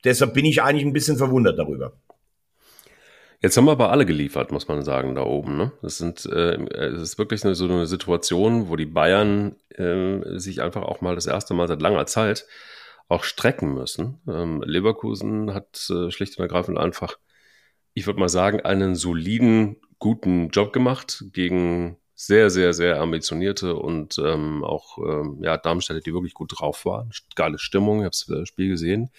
Deshalb 0.03 0.33
bin 0.33 0.45
ich 0.45 0.61
eigentlich 0.61 0.85
ein 0.85 0.93
bisschen 0.93 1.17
verwundert 1.17 1.59
darüber. 1.59 1.93
Jetzt 3.41 3.57
haben 3.57 3.65
wir 3.65 3.71
aber 3.71 3.89
alle 3.89 4.05
geliefert, 4.05 4.51
muss 4.51 4.67
man 4.67 4.83
sagen, 4.83 5.15
da 5.15 5.23
oben. 5.23 5.57
Ne? 5.57 5.71
Das, 5.81 5.97
sind, 5.97 6.25
äh, 6.27 6.63
das 6.91 7.01
ist 7.01 7.17
wirklich 7.17 7.43
eine, 7.43 7.55
so 7.55 7.65
eine 7.65 7.87
Situation, 7.87 8.69
wo 8.69 8.75
die 8.75 8.85
Bayern 8.85 9.55
äh, 9.69 10.37
sich 10.37 10.61
einfach 10.61 10.83
auch 10.83 11.01
mal 11.01 11.15
das 11.15 11.25
erste 11.25 11.55
Mal 11.55 11.67
seit 11.67 11.81
langer 11.81 12.05
Zeit 12.05 12.45
auch 13.09 13.23
strecken 13.23 13.73
müssen. 13.73 14.19
Ähm, 14.27 14.61
Leverkusen 14.63 15.55
hat 15.55 15.89
äh, 15.89 16.11
schlicht 16.11 16.37
und 16.37 16.43
ergreifend 16.43 16.77
einfach, 16.77 17.17
ich 17.95 18.05
würde 18.05 18.19
mal 18.19 18.29
sagen, 18.29 18.61
einen 18.61 18.95
soliden, 18.95 19.77
guten 19.97 20.49
Job 20.49 20.71
gemacht 20.71 21.25
gegen 21.33 21.97
sehr, 22.25 22.51
sehr, 22.51 22.73
sehr 22.73 23.01
ambitionierte 23.01 23.75
und 23.75 24.19
ähm, 24.19 24.63
auch 24.63 24.99
ähm, 24.99 25.39
ja, 25.41 25.57
Darmstädte, 25.57 26.01
die 26.01 26.13
wirklich 26.13 26.35
gut 26.35 26.53
drauf 26.55 26.85
waren. 26.85 27.09
Geile 27.35 27.57
Stimmung, 27.57 27.99
ich 27.99 28.05
habe 28.05 28.11
das 28.11 28.29
äh, 28.29 28.45
Spiel 28.45 28.69
gesehen. 28.69 29.09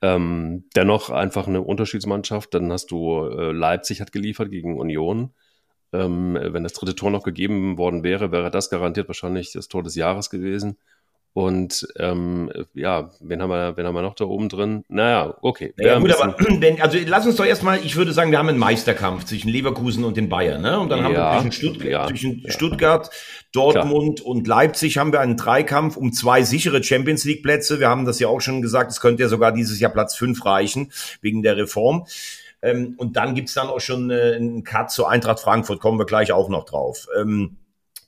Ähm, 0.00 0.64
dennoch 0.74 1.10
einfach 1.10 1.46
eine 1.46 1.60
Unterschiedsmannschaft. 1.62 2.54
Dann 2.54 2.72
hast 2.72 2.90
du 2.90 3.24
äh, 3.26 3.52
Leipzig 3.52 4.00
hat 4.00 4.10
geliefert 4.10 4.50
gegen 4.50 4.80
Union. 4.80 5.32
Ähm, 5.92 6.36
wenn 6.40 6.64
das 6.64 6.72
dritte 6.72 6.96
Tor 6.96 7.12
noch 7.12 7.22
gegeben 7.22 7.78
worden 7.78 8.02
wäre, 8.02 8.32
wäre 8.32 8.50
das 8.50 8.68
garantiert 8.68 9.06
wahrscheinlich 9.08 9.52
das 9.52 9.68
Tor 9.68 9.84
des 9.84 9.94
Jahres 9.94 10.28
gewesen. 10.28 10.78
Und 11.34 11.88
ähm, 11.96 12.52
ja, 12.74 13.10
wen 13.20 13.40
haben, 13.40 13.48
wir, 13.48 13.74
wen 13.78 13.86
haben 13.86 13.94
wir 13.94 14.02
noch 14.02 14.14
da 14.14 14.26
oben 14.26 14.50
drin? 14.50 14.84
Naja, 14.88 15.34
okay. 15.40 15.72
Ja, 15.78 15.98
gut, 15.98 16.12
aber 16.12 16.36
wenn, 16.60 16.80
also 16.82 16.98
lass 17.06 17.24
uns 17.24 17.36
doch 17.36 17.46
erstmal, 17.46 17.78
ich 17.78 17.96
würde 17.96 18.12
sagen, 18.12 18.30
wir 18.32 18.38
haben 18.38 18.50
einen 18.50 18.58
Meisterkampf 18.58 19.24
zwischen 19.24 19.48
Leverkusen 19.48 20.04
und 20.04 20.18
den 20.18 20.28
Bayern. 20.28 20.60
Ne? 20.60 20.78
Und 20.78 20.90
dann 20.90 20.98
ja, 20.98 21.04
haben 21.04 21.14
wir 21.14 21.50
zwischen, 21.50 21.52
Stuttgart, 21.52 21.90
ja, 21.90 22.06
zwischen. 22.06 22.44
Stuttgart 22.48 23.10
Dortmund 23.52 24.20
Klar. 24.20 24.30
und 24.30 24.46
Leipzig 24.46 24.98
haben 24.98 25.12
wir 25.12 25.20
einen 25.20 25.38
Dreikampf 25.38 25.96
um 25.96 26.12
zwei 26.12 26.42
sichere 26.42 26.82
Champions 26.82 27.24
League 27.24 27.42
Plätze. 27.42 27.80
Wir 27.80 27.88
haben 27.88 28.04
das 28.04 28.18
ja 28.18 28.28
auch 28.28 28.40
schon 28.42 28.60
gesagt, 28.60 28.90
es 28.90 29.00
könnte 29.00 29.22
ja 29.22 29.28
sogar 29.30 29.52
dieses 29.52 29.80
Jahr 29.80 29.90
Platz 29.90 30.14
fünf 30.14 30.44
reichen, 30.44 30.92
wegen 31.22 31.42
der 31.42 31.56
Reform. 31.56 32.06
Ähm, 32.60 32.94
und 32.98 33.16
dann 33.16 33.34
gibt's 33.34 33.54
dann 33.54 33.68
auch 33.68 33.80
schon 33.80 34.10
äh, 34.10 34.34
einen 34.36 34.64
Cut 34.64 34.90
zur 34.90 35.08
Eintracht 35.08 35.40
Frankfurt, 35.40 35.80
kommen 35.80 35.98
wir 35.98 36.06
gleich 36.06 36.30
auch 36.30 36.50
noch 36.50 36.66
drauf. 36.66 37.06
Ähm, 37.18 37.56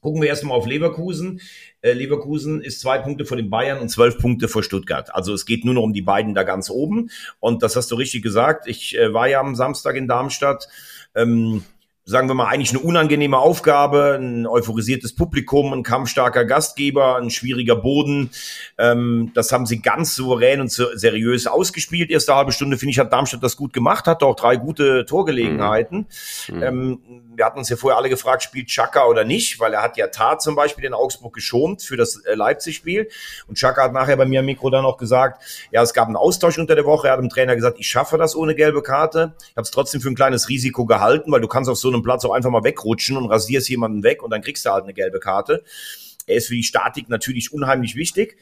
Gucken 0.04 0.20
wir 0.20 0.28
erstmal 0.28 0.58
auf 0.58 0.66
Leverkusen. 0.66 1.40
Äh, 1.84 1.92
Leverkusen 1.92 2.62
ist 2.62 2.80
zwei 2.80 2.98
Punkte 2.98 3.26
vor 3.26 3.36
den 3.36 3.50
Bayern 3.50 3.78
und 3.78 3.90
zwölf 3.90 4.16
Punkte 4.16 4.48
vor 4.48 4.62
Stuttgart. 4.62 5.14
Also 5.14 5.34
es 5.34 5.44
geht 5.44 5.66
nur 5.66 5.74
noch 5.74 5.82
um 5.82 5.92
die 5.92 6.00
beiden 6.00 6.34
da 6.34 6.42
ganz 6.42 6.70
oben. 6.70 7.10
Und 7.40 7.62
das 7.62 7.76
hast 7.76 7.90
du 7.90 7.96
richtig 7.96 8.22
gesagt. 8.22 8.66
Ich 8.66 8.96
äh, 8.96 9.12
war 9.12 9.28
ja 9.28 9.38
am 9.40 9.54
Samstag 9.54 9.96
in 9.96 10.08
Darmstadt. 10.08 10.66
Ähm, 11.14 11.62
sagen 12.06 12.28
wir 12.28 12.34
mal, 12.34 12.48
eigentlich 12.48 12.70
eine 12.70 12.80
unangenehme 12.80 13.38
Aufgabe, 13.38 14.18
ein 14.20 14.46
euphorisiertes 14.46 15.14
Publikum, 15.14 15.72
ein 15.72 15.82
kampfstarker 15.82 16.44
Gastgeber, 16.44 17.16
ein 17.16 17.30
schwieriger 17.30 17.76
Boden. 17.76 18.30
Ähm, 18.76 19.30
das 19.34 19.50
haben 19.52 19.64
sie 19.64 19.80
ganz 19.80 20.14
souverän 20.14 20.60
und 20.60 20.70
seriös 20.70 21.46
ausgespielt. 21.46 22.10
Erste 22.10 22.34
halbe 22.34 22.52
Stunde, 22.52 22.76
finde 22.76 22.90
ich, 22.90 22.98
hat 22.98 23.12
Darmstadt 23.12 23.42
das 23.42 23.56
gut 23.56 23.72
gemacht, 23.72 24.06
hatte 24.06 24.26
auch 24.26 24.36
drei 24.36 24.56
gute 24.56 25.06
Torgelegenheiten. 25.06 26.06
Mhm. 26.48 26.62
Ähm, 26.62 26.98
wir 27.36 27.46
hatten 27.46 27.58
uns 27.58 27.70
ja 27.70 27.76
vorher 27.76 27.96
alle 27.96 28.10
gefragt, 28.10 28.42
spielt 28.42 28.68
Chaka 28.68 29.06
oder 29.06 29.24
nicht, 29.24 29.58
weil 29.58 29.72
er 29.72 29.82
hat 29.82 29.96
ja 29.96 30.08
Tat 30.08 30.42
zum 30.42 30.54
Beispiel 30.54 30.84
in 30.84 30.92
Augsburg 30.92 31.32
geschont 31.32 31.82
für 31.82 31.96
das 31.96 32.16
äh, 32.26 32.34
Leipzig-Spiel. 32.34 33.08
Und 33.48 33.56
Chaka 33.56 33.84
hat 33.84 33.92
nachher 33.94 34.16
bei 34.16 34.26
mir 34.26 34.40
im 34.40 34.46
Mikro 34.46 34.68
dann 34.68 34.84
auch 34.84 34.98
gesagt, 34.98 35.42
ja, 35.72 35.82
es 35.82 35.94
gab 35.94 36.08
einen 36.08 36.16
Austausch 36.16 36.58
unter 36.58 36.74
der 36.74 36.84
Woche. 36.84 37.08
Er 37.08 37.14
hat 37.14 37.20
dem 37.20 37.30
Trainer 37.30 37.54
gesagt, 37.56 37.78
ich 37.80 37.88
schaffe 37.88 38.18
das 38.18 38.36
ohne 38.36 38.54
gelbe 38.54 38.82
Karte. 38.82 39.34
Ich 39.40 39.56
habe 39.56 39.62
es 39.62 39.70
trotzdem 39.70 40.02
für 40.02 40.10
ein 40.10 40.14
kleines 40.14 40.50
Risiko 40.50 40.84
gehalten, 40.84 41.32
weil 41.32 41.40
du 41.40 41.48
kannst 41.48 41.70
auf 41.70 41.78
so 41.78 41.93
einem 41.94 42.02
Platz 42.02 42.24
auch 42.24 42.32
einfach 42.32 42.50
mal 42.50 42.64
wegrutschen 42.64 43.16
und 43.16 43.26
rasierst 43.26 43.68
jemanden 43.68 44.02
weg 44.02 44.22
und 44.22 44.30
dann 44.30 44.42
kriegst 44.42 44.66
du 44.66 44.70
halt 44.70 44.84
eine 44.84 44.94
gelbe 44.94 45.20
Karte. 45.20 45.62
Er 46.26 46.36
ist 46.36 46.48
für 46.48 46.54
die 46.54 46.62
Statik 46.62 47.08
natürlich 47.08 47.52
unheimlich 47.52 47.96
wichtig. 47.96 48.36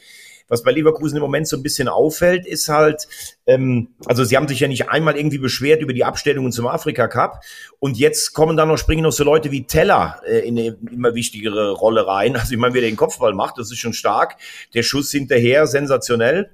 Was 0.49 0.62
bei 0.62 0.73
Leverkusen 0.73 1.16
im 1.16 1.23
Moment 1.23 1.49
so 1.49 1.56
ein 1.56 1.62
bisschen 1.62 1.88
auffällt, 1.88 2.47
ist 2.47 2.68
halt, 2.68 3.09
ähm, 3.47 3.88
also 4.06 4.23
sie 4.25 4.37
haben 4.37 4.49
sich 4.49 4.61
ja 4.61 4.68
nicht 4.68 4.90
einmal 4.90 5.16
irgendwie 5.16 5.38
beschwert 5.38 5.80
über 5.80 5.94
die 5.94 6.04
Abstellungen 6.04 6.52
zum 6.52 6.66
Afrika 6.66 7.09
Cup 7.09 7.40
und 7.78 7.97
jetzt 7.97 8.35
kommen 8.35 8.56
dann 8.56 8.68
noch 8.68 8.76
springen 8.76 9.04
noch 9.04 9.12
so 9.12 9.25
Leute 9.25 9.50
wie 9.50 9.66
Teller 9.66 10.21
äh, 10.26 10.40
in 10.40 10.59
eine 10.59 10.76
immer 10.90 11.14
wichtigere 11.14 11.73
Rolle 11.73 12.06
rein. 12.06 12.37
Also 12.37 12.52
ich 12.52 12.59
meine, 12.59 12.75
wer 12.75 12.82
den 12.82 12.97
Kopfball 12.97 13.32
macht, 13.35 13.56
das 13.59 13.71
ist 13.71 13.78
schon 13.78 13.92
stark. 13.92 14.37
Der 14.75 14.82
Schuss 14.82 15.11
hinterher 15.11 15.66
sensationell. 15.66 16.50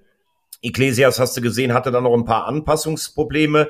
Iglesias, 0.61 1.19
hast 1.19 1.37
du 1.37 1.40
gesehen, 1.40 1.73
hatte 1.73 1.90
dann 1.90 2.05
noch 2.05 2.14
ein 2.14 2.25
paar 2.25 2.47
Anpassungsprobleme. 2.47 3.69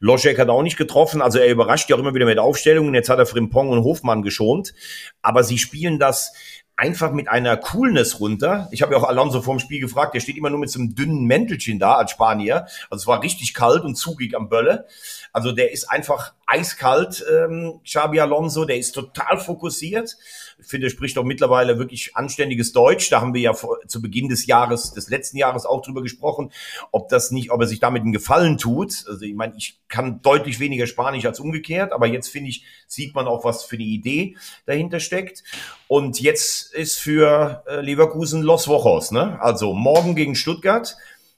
Loschek 0.00 0.38
hat 0.38 0.48
auch 0.48 0.62
nicht 0.62 0.76
getroffen, 0.76 1.22
also 1.22 1.38
er 1.38 1.50
überrascht 1.50 1.90
ja 1.90 1.96
auch 1.96 2.00
immer 2.00 2.14
wieder 2.14 2.26
mit 2.26 2.38
Aufstellungen. 2.38 2.94
Jetzt 2.94 3.08
hat 3.08 3.18
er 3.18 3.26
Frimpong 3.26 3.70
und 3.70 3.84
Hofmann 3.84 4.22
geschont. 4.22 4.74
Aber 5.22 5.42
sie 5.42 5.58
spielen 5.58 5.98
das 5.98 6.32
einfach 6.78 7.10
mit 7.10 7.28
einer 7.28 7.56
Coolness 7.56 8.20
runter. 8.20 8.68
Ich 8.70 8.82
habe 8.82 8.94
ja 8.94 9.00
auch 9.00 9.08
Alonso 9.08 9.42
vorm 9.42 9.58
Spiel 9.58 9.80
gefragt, 9.80 10.14
der 10.14 10.20
steht 10.20 10.36
immer 10.36 10.48
nur 10.48 10.60
mit 10.60 10.70
so 10.70 10.78
einem 10.78 10.94
dünnen 10.94 11.24
Mäntelchen 11.24 11.80
da 11.80 11.94
als 11.94 12.12
Spanier. 12.12 12.66
Also 12.88 13.02
es 13.02 13.06
war 13.08 13.20
richtig 13.20 13.52
kalt 13.52 13.82
und 13.82 13.96
zugig 13.96 14.36
am 14.36 14.48
Bölle. 14.48 14.86
Also 15.32 15.50
der 15.50 15.72
ist 15.72 15.90
einfach 15.90 16.34
eiskalt, 16.46 17.24
ähm, 17.30 17.80
Xabi 17.84 18.20
Alonso, 18.20 18.64
der 18.64 18.78
ist 18.78 18.92
total 18.92 19.38
fokussiert. 19.38 20.16
Finde, 20.60 20.90
spricht 20.90 21.16
auch 21.18 21.24
mittlerweile 21.24 21.78
wirklich 21.78 22.16
anständiges 22.16 22.72
Deutsch. 22.72 23.10
Da 23.10 23.20
haben 23.20 23.34
wir 23.34 23.40
ja 23.40 23.54
vor, 23.54 23.78
zu 23.86 24.02
Beginn 24.02 24.28
des 24.28 24.46
Jahres, 24.46 24.92
des 24.92 25.08
letzten 25.08 25.36
Jahres 25.36 25.66
auch 25.66 25.82
drüber 25.82 26.02
gesprochen, 26.02 26.50
ob 26.90 27.08
das 27.08 27.30
nicht, 27.30 27.50
ob 27.50 27.60
er 27.60 27.66
sich 27.66 27.80
damit 27.80 28.02
einen 28.02 28.12
Gefallen 28.12 28.58
tut. 28.58 29.04
Also 29.08 29.22
ich 29.22 29.34
meine, 29.34 29.54
ich 29.56 29.78
kann 29.88 30.20
deutlich 30.22 30.60
weniger 30.60 30.86
Spanisch 30.86 31.24
als 31.26 31.40
umgekehrt, 31.40 31.92
aber 31.92 32.06
jetzt 32.06 32.28
finde 32.28 32.50
ich, 32.50 32.64
sieht 32.86 33.14
man 33.14 33.26
auch, 33.26 33.44
was 33.44 33.64
für 33.64 33.76
eine 33.76 33.84
Idee 33.84 34.36
dahinter 34.66 35.00
steckt. 35.00 35.44
Und 35.86 36.20
jetzt 36.20 36.74
ist 36.74 36.98
für 36.98 37.64
äh, 37.68 37.80
Leverkusen 37.80 38.42
Los 38.42 38.68
Wochos, 38.68 39.10
ne? 39.10 39.40
Also 39.40 39.72
morgen 39.74 40.14
gegen 40.14 40.34
Stuttgart. 40.34 40.96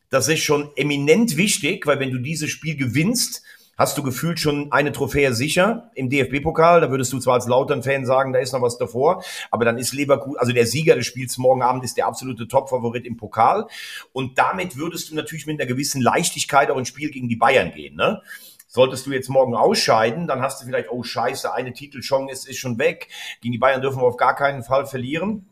Das 0.09 0.27
ist 0.29 0.41
schon 0.41 0.71
eminent 0.77 1.37
wichtig, 1.37 1.87
weil 1.87 2.01
wenn 2.01 2.11
du 2.11 2.19
dieses 2.19 2.51
Spiel 2.51 2.77
gewinnst, 2.77 3.43
hast 3.81 3.97
du 3.97 4.03
gefühlt 4.03 4.39
schon 4.39 4.71
eine 4.73 4.93
Trophäe 4.93 5.33
sicher 5.33 5.91
im 5.95 6.11
DFB-Pokal. 6.11 6.83
Da 6.83 6.91
würdest 6.91 7.15
du 7.15 7.19
zwar 7.19 7.37
als 7.37 7.47
Lautern-Fan 7.47 8.05
sagen, 8.05 8.35
da 8.35 8.39
ist 8.39 8.53
noch 8.53 8.61
was 8.61 8.77
davor, 8.77 9.25
aber 9.51 9.65
dann 9.65 9.79
ist 9.79 9.95
Leverkusen, 9.95 10.39
also 10.39 10.53
der 10.53 10.67
Sieger 10.67 10.97
des 10.97 11.07
Spiels 11.07 11.39
morgen 11.39 11.63
Abend 11.63 11.83
ist 11.83 11.97
der 11.97 12.07
absolute 12.07 12.47
Top-Favorit 12.47 13.07
im 13.07 13.17
Pokal. 13.17 13.69
Und 14.13 14.39
damit 14.39 14.77
würdest 14.77 15.11
du 15.11 15.15
natürlich 15.15 15.47
mit 15.47 15.59
einer 15.59 15.67
gewissen 15.67 16.03
Leichtigkeit 16.03 16.71
auch 16.71 16.77
ins 16.77 16.89
Spiel 16.89 17.11
gegen 17.11 17.31
die 17.31 17.37
Bayern 17.37 17.73
gehen. 17.73 17.97
Ne? 17.97 18.21
Solltest 18.69 19.07
du 19.07 19.13
jetzt 19.13 19.31
morgen 19.31 19.55
ausscheiden, 19.55 20.27
dann 20.27 20.43
hast 20.43 20.61
du 20.61 20.67
vielleicht, 20.67 20.91
oh 20.91 21.03
scheiße, 21.03 21.55
eine 21.55 21.73
Titelchance 21.73 22.31
ist, 22.31 22.49
ist 22.51 22.59
schon 22.59 22.79
weg. 22.79 23.09
Gegen 23.41 23.53
die 23.53 23.59
Bayern 23.59 23.81
dürfen 23.81 24.03
wir 24.03 24.07
auf 24.07 24.19
gar 24.19 24.37
keinen 24.37 24.63
Fall 24.63 24.85
verlieren. 24.85 25.50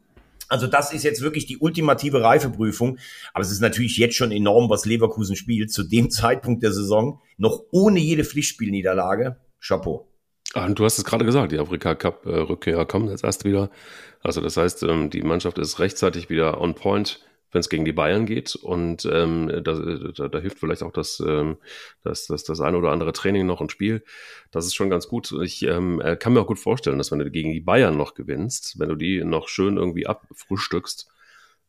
Also 0.48 0.66
das 0.66 0.92
ist 0.92 1.04
jetzt 1.04 1.20
wirklich 1.20 1.46
die 1.46 1.58
ultimative 1.58 2.22
Reifeprüfung. 2.22 2.98
Aber 3.34 3.42
es 3.42 3.50
ist 3.50 3.60
natürlich 3.60 3.96
jetzt 3.96 4.16
schon 4.16 4.32
enorm, 4.32 4.70
was 4.70 4.86
Leverkusen 4.86 5.36
spielt. 5.36 5.72
Zu 5.72 5.84
dem 5.84 6.10
Zeitpunkt 6.10 6.62
der 6.62 6.72
Saison 6.72 7.20
noch 7.36 7.62
ohne 7.70 8.00
jede 8.00 8.24
Pflichtspielniederlage. 8.24 9.36
Chapeau. 9.60 10.08
Ah, 10.54 10.66
und 10.66 10.78
du 10.78 10.84
hast 10.84 10.98
es 10.98 11.04
gerade 11.04 11.24
gesagt, 11.24 11.52
die 11.52 11.58
Afrika 11.58 11.94
Cup 11.94 12.24
äh, 12.26 12.84
kommt 12.86 13.10
jetzt 13.10 13.24
erst 13.24 13.44
wieder. 13.44 13.70
Also 14.22 14.40
das 14.40 14.56
heißt, 14.56 14.82
ähm, 14.84 15.10
die 15.10 15.22
Mannschaft 15.22 15.58
ist 15.58 15.78
rechtzeitig 15.78 16.30
wieder 16.30 16.60
on 16.60 16.74
point 16.74 17.20
wenn 17.52 17.60
es 17.60 17.68
gegen 17.68 17.84
die 17.84 17.92
Bayern 17.92 18.26
geht. 18.26 18.54
Und 18.56 19.04
ähm, 19.10 19.48
da, 19.64 19.74
da, 19.74 20.28
da 20.28 20.38
hilft 20.38 20.58
vielleicht 20.58 20.82
auch 20.82 20.92
das, 20.92 21.22
ähm, 21.26 21.56
das, 22.02 22.26
das, 22.26 22.44
das 22.44 22.60
eine 22.60 22.76
oder 22.76 22.90
andere 22.90 23.12
Training 23.12 23.46
noch 23.46 23.60
ein 23.60 23.70
Spiel. 23.70 24.04
Das 24.50 24.66
ist 24.66 24.74
schon 24.74 24.90
ganz 24.90 25.08
gut. 25.08 25.32
Ich 25.42 25.62
ähm, 25.62 26.00
äh, 26.00 26.16
kann 26.16 26.32
mir 26.32 26.40
auch 26.40 26.46
gut 26.46 26.58
vorstellen, 26.58 26.98
dass 26.98 27.10
wenn 27.10 27.18
du 27.18 27.30
gegen 27.30 27.52
die 27.52 27.60
Bayern 27.60 27.96
noch 27.96 28.14
gewinnst, 28.14 28.78
wenn 28.78 28.88
du 28.88 28.94
die 28.94 29.24
noch 29.24 29.48
schön 29.48 29.76
irgendwie 29.76 30.06
abfrühstückst, 30.06 31.08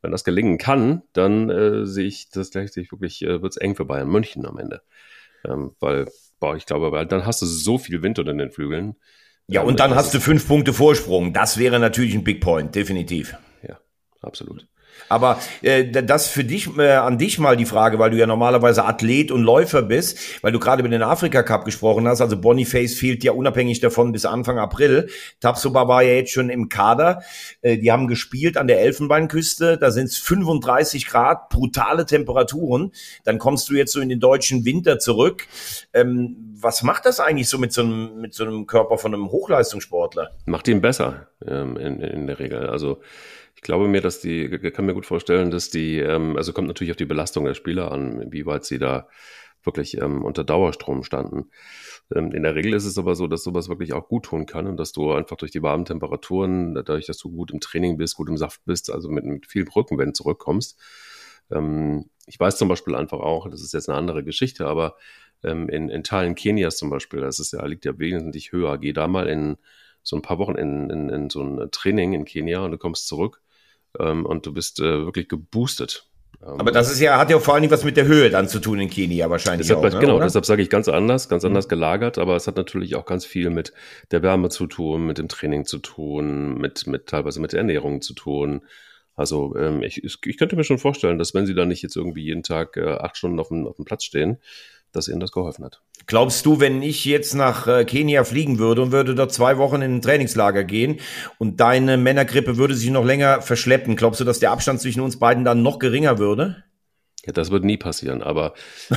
wenn 0.02 0.12
das 0.12 0.24
gelingen 0.24 0.58
kann, 0.58 1.04
dann 1.14 1.50
äh, 1.50 1.86
sehe 1.86 2.08
ich 2.08 2.30
das 2.30 2.52
gleichzeitig 2.52 2.92
wirklich, 2.92 3.22
äh, 3.22 3.42
wird 3.42 3.54
es 3.54 3.58
eng 3.58 3.76
für 3.76 3.86
Bayern 3.86 4.10
München 4.10 4.46
am 4.46 4.58
Ende. 4.58 4.82
Ähm, 5.46 5.72
weil, 5.80 6.08
boah, 6.40 6.56
ich 6.56 6.66
glaube, 6.66 6.92
weil 6.92 7.06
dann 7.06 7.26
hast 7.26 7.42
du 7.42 7.46
so 7.46 7.78
viel 7.78 8.02
Wind 8.02 8.20
unter 8.20 8.34
den 8.34 8.52
Flügeln. 8.52 8.96
Ja, 9.48 9.62
und 9.62 9.80
dann 9.80 9.96
hast 9.96 10.14
du 10.14 10.20
fünf 10.20 10.48
Punkte 10.48 10.74
Vorsprung. 10.74 11.34
Das 11.34 11.58
wäre 11.58 11.80
natürlich 11.80 12.14
ein 12.14 12.24
Big 12.24 12.40
Point, 12.40 12.76
definitiv. 12.76 13.36
Ja, 13.68 13.80
absolut. 14.22 14.68
Aber 15.08 15.40
äh, 15.62 15.86
das 15.86 16.28
für 16.28 16.44
dich, 16.44 16.78
äh, 16.78 16.92
an 16.92 17.18
dich 17.18 17.40
mal 17.40 17.56
die 17.58 17.66
Frage, 17.66 18.00
weil 18.00 18.12
du 18.12 18.18
ja 18.18 18.28
normalerweise 18.28 18.86
Athlet 18.86 19.32
und 19.32 19.44
Läufer 19.44 19.82
bist, 19.82 20.20
weil 20.42 20.52
du 20.52 20.60
gerade 20.60 20.82
über 20.82 20.90
den 20.90 21.04
Afrika 21.04 21.44
Cup 21.44 21.66
gesprochen 21.66 22.08
hast. 22.08 22.22
Also 22.22 22.40
Boniface 22.40 22.96
fehlt 22.96 23.24
ja 23.24 23.32
unabhängig 23.32 23.80
davon 23.80 24.12
bis 24.12 24.26
Anfang 24.26 24.60
April. 24.60 25.10
Tapsoba 25.40 25.88
war 25.88 26.04
ja 26.04 26.14
jetzt 26.14 26.32
schon 26.32 26.50
im 26.50 26.70
Kader. 26.70 27.22
Äh, 27.62 27.78
die 27.78 27.92
haben 27.92 28.08
gespielt 28.08 28.58
an 28.58 28.68
der 28.68 28.82
Elfenbeinküste. 28.82 29.78
Da 29.78 29.92
sind 29.92 30.06
es 30.06 30.18
35 30.18 31.08
Grad, 31.08 31.50
brutale 31.50 32.06
Temperaturen. 32.06 32.92
Dann 33.24 33.40
kommst 33.40 33.70
du 33.70 33.76
jetzt 33.76 33.94
so 33.94 34.02
in 34.02 34.10
den 34.10 34.20
deutschen 34.20 34.66
Winter 34.66 35.00
zurück. 35.00 35.48
Ähm, 35.94 36.50
was 36.62 36.84
macht 36.84 37.06
das 37.06 37.20
eigentlich 37.20 37.50
so 37.50 37.58
mit 37.58 37.72
so 37.72 37.82
einem, 37.82 38.22
mit 38.22 38.34
so 38.34 38.44
einem 38.44 38.68
Körper 38.68 38.98
von 38.98 39.14
einem 39.14 39.32
Hochleistungssportler? 39.32 40.32
Macht 40.46 40.68
ihn 40.68 40.82
besser 40.82 41.28
ähm, 41.46 41.78
in, 41.78 42.02
in 42.02 42.28
der 42.28 42.40
Regel. 42.40 42.68
Also 42.70 43.00
ich 43.60 43.64
glaube 43.64 43.90
mir, 43.90 44.00
dass 44.00 44.22
die, 44.22 44.48
kann 44.72 44.86
mir 44.86 44.94
gut 44.94 45.06
vorstellen, 45.06 45.52
dass 45.52 45.70
die, 45.70 45.98
ähm, 45.98 46.38
also 46.38 46.54
kommt 46.54 46.70
natürlich 46.70 46.92
auf 46.92 46.98
die 46.98 47.04
Belastung 47.04 47.44
der 47.44 47.56
Spieler 47.56 47.92
an, 47.92 48.32
wie 48.32 48.46
weit 48.46 48.64
sie 48.64 48.80
da 48.80 49.10
wirklich 49.66 49.98
ähm, 49.98 50.24
unter 50.24 50.46
Dauerstrom 50.46 51.04
standen. 51.04 51.50
Ähm, 52.16 52.32
in 52.32 52.44
der 52.44 52.56
Regel 52.56 52.74
ist 52.74 52.86
es 52.86 52.98
aber 52.98 53.16
so, 53.16 53.28
dass 53.28 53.44
sowas 53.44 53.68
wirklich 53.68 53.92
auch 53.92 54.08
gut 54.08 54.24
tun 54.24 54.46
kann 54.46 54.66
und 54.66 54.78
dass 54.78 54.94
du 54.94 55.12
einfach 55.12 55.36
durch 55.36 55.52
die 55.52 55.62
warmen 55.62 55.84
Temperaturen, 55.84 56.74
dadurch, 56.74 57.06
dass 57.06 57.18
du 57.18 57.32
gut 57.32 57.52
im 57.52 57.60
Training 57.60 57.98
bist, 57.98 58.16
gut 58.16 58.30
im 58.30 58.38
Saft 58.38 58.64
bist, 58.64 58.90
also 58.90 59.10
mit, 59.10 59.26
mit 59.26 59.46
viel 59.46 59.68
Rückenwind 59.68 60.16
zurückkommst. 60.16 60.80
Ähm, 61.52 62.10
ich 62.28 62.40
weiß 62.40 62.58
zum 62.58 62.70
Beispiel 62.70 62.96
einfach 62.96 63.20
auch, 63.20 63.50
das 63.50 63.62
ist 63.62 63.74
jetzt 63.74 63.90
eine 63.90 63.98
andere 63.98 64.24
Geschichte, 64.24 64.68
aber 64.68 64.96
ähm, 65.44 65.68
in, 65.68 65.90
in 65.90 66.06
Teilen 66.06 66.36
Kenias 66.36 66.78
zum 66.78 66.90
Beispiel, 66.90 67.20
das 67.20 67.40
ist 67.40 67.52
ja, 67.52 67.66
liegt 67.66 67.84
ja 67.84 68.00
wesentlich 68.00 68.54
höher. 68.54 68.78
Geh 68.78 68.94
da 68.94 69.10
mal 69.10 69.28
in 69.28 69.58
so 70.02 70.16
ein 70.16 70.22
paar 70.22 70.38
Wochen 70.38 70.56
in, 70.56 70.90
in, 70.90 71.10
in 71.10 71.30
so 71.30 71.44
ein 71.44 71.72
Training 71.72 72.14
in 72.14 72.24
Kenia 72.24 72.64
und 72.64 72.72
du 72.72 72.78
kommst 72.78 73.06
zurück 73.06 73.42
ähm, 74.00 74.26
und 74.26 74.46
du 74.46 74.54
bist 74.54 74.80
äh, 74.80 75.06
wirklich 75.06 75.28
geboostet. 75.28 76.06
Ähm, 76.42 76.60
Aber 76.60 76.72
das 76.72 76.92
ist 76.92 77.00
ja, 77.00 77.18
hat 77.18 77.30
ja 77.30 77.40
vor 77.40 77.54
allen 77.54 77.64
Dingen 77.64 77.72
was 77.72 77.84
mit 77.84 77.98
der 77.98 78.06
Höhe 78.06 78.30
dann 78.30 78.48
zu 78.48 78.60
tun 78.60 78.80
in 78.80 78.90
Kenia 78.90 79.30
wahrscheinlich. 79.30 79.68
Deshalb, 79.68 79.86
auch, 79.86 79.94
ne, 79.94 80.00
genau, 80.00 80.16
oder? 80.16 80.26
deshalb 80.26 80.46
sage 80.46 80.62
ich 80.62 80.70
ganz 80.70 80.88
anders, 80.88 81.30
ganz 81.30 81.44
anders 81.44 81.66
mhm. 81.66 81.70
gelagert, 81.70 82.18
aber 82.18 82.36
es 82.36 82.48
hat 82.48 82.56
natürlich 82.56 82.96
auch 82.96 83.06
ganz 83.06 83.26
viel 83.26 83.50
mit 83.50 83.74
der 84.12 84.24
Wärme 84.24 84.50
zu 84.50 84.68
tun, 84.68 85.06
mit 85.06 85.18
dem 85.18 85.28
Training 85.28 85.66
zu 85.66 85.80
tun, 85.80 86.58
mit, 86.58 86.88
mit 86.88 87.08
teilweise 87.08 87.42
mit 87.42 87.54
der 87.54 87.60
Ernährung 87.60 88.02
zu 88.02 88.14
tun. 88.14 88.62
Also 89.16 89.54
ähm, 89.58 89.84
ich, 89.84 90.02
ich 90.04 90.38
könnte 90.38 90.56
mir 90.56 90.64
schon 90.64 90.78
vorstellen, 90.78 91.18
dass 91.18 91.34
wenn 91.34 91.46
sie 91.46 91.56
da 91.56 91.66
nicht 91.66 91.82
jetzt 91.82 91.98
irgendwie 91.98 92.24
jeden 92.24 92.44
Tag 92.44 92.78
äh, 92.78 92.88
acht 92.88 93.18
Stunden 93.18 93.40
auf 93.40 93.50
dem, 93.50 93.68
auf 93.68 93.76
dem 93.76 93.84
Platz 93.84 94.06
stehen, 94.06 94.38
dass 94.92 95.08
ihnen 95.08 95.20
das 95.20 95.32
geholfen 95.32 95.64
hat. 95.64 95.82
Glaubst 96.08 96.46
du, 96.46 96.60
wenn 96.60 96.82
ich 96.82 97.06
jetzt 97.06 97.36
nach 97.36 97.68
äh, 97.68 97.86
Kenia 97.86 98.24
fliegen 98.24 98.58
würde 98.58 98.82
und 98.82 98.92
würde 98.92 99.16
dort 99.16 99.32
zwei 99.32 99.58
Wochen 99.58 99.82
in 99.82 99.96
ein 99.96 100.02
Trainingslager 100.02 100.64
gehen 100.64 101.00
und 101.38 101.60
deine 101.60 101.98
Männergrippe 101.98 102.58
würde 102.58 102.76
sich 102.76 102.90
noch 102.90 103.06
länger 103.06 103.42
verschleppen, 103.42 103.96
glaubst 103.96 104.20
du, 104.20 104.26
dass 104.26 104.40
der 104.40 104.52
Abstand 104.52 104.82
zwischen 104.82 105.02
uns 105.02 105.20
beiden 105.20 105.44
dann 105.44 105.62
noch 105.62 105.80
geringer 105.80 106.18
würde? 106.18 106.64
Ja, 107.26 107.34
das 107.34 107.52
wird 107.52 107.66
nie 107.66 107.78
passieren, 107.78 108.24
aber 108.24 108.54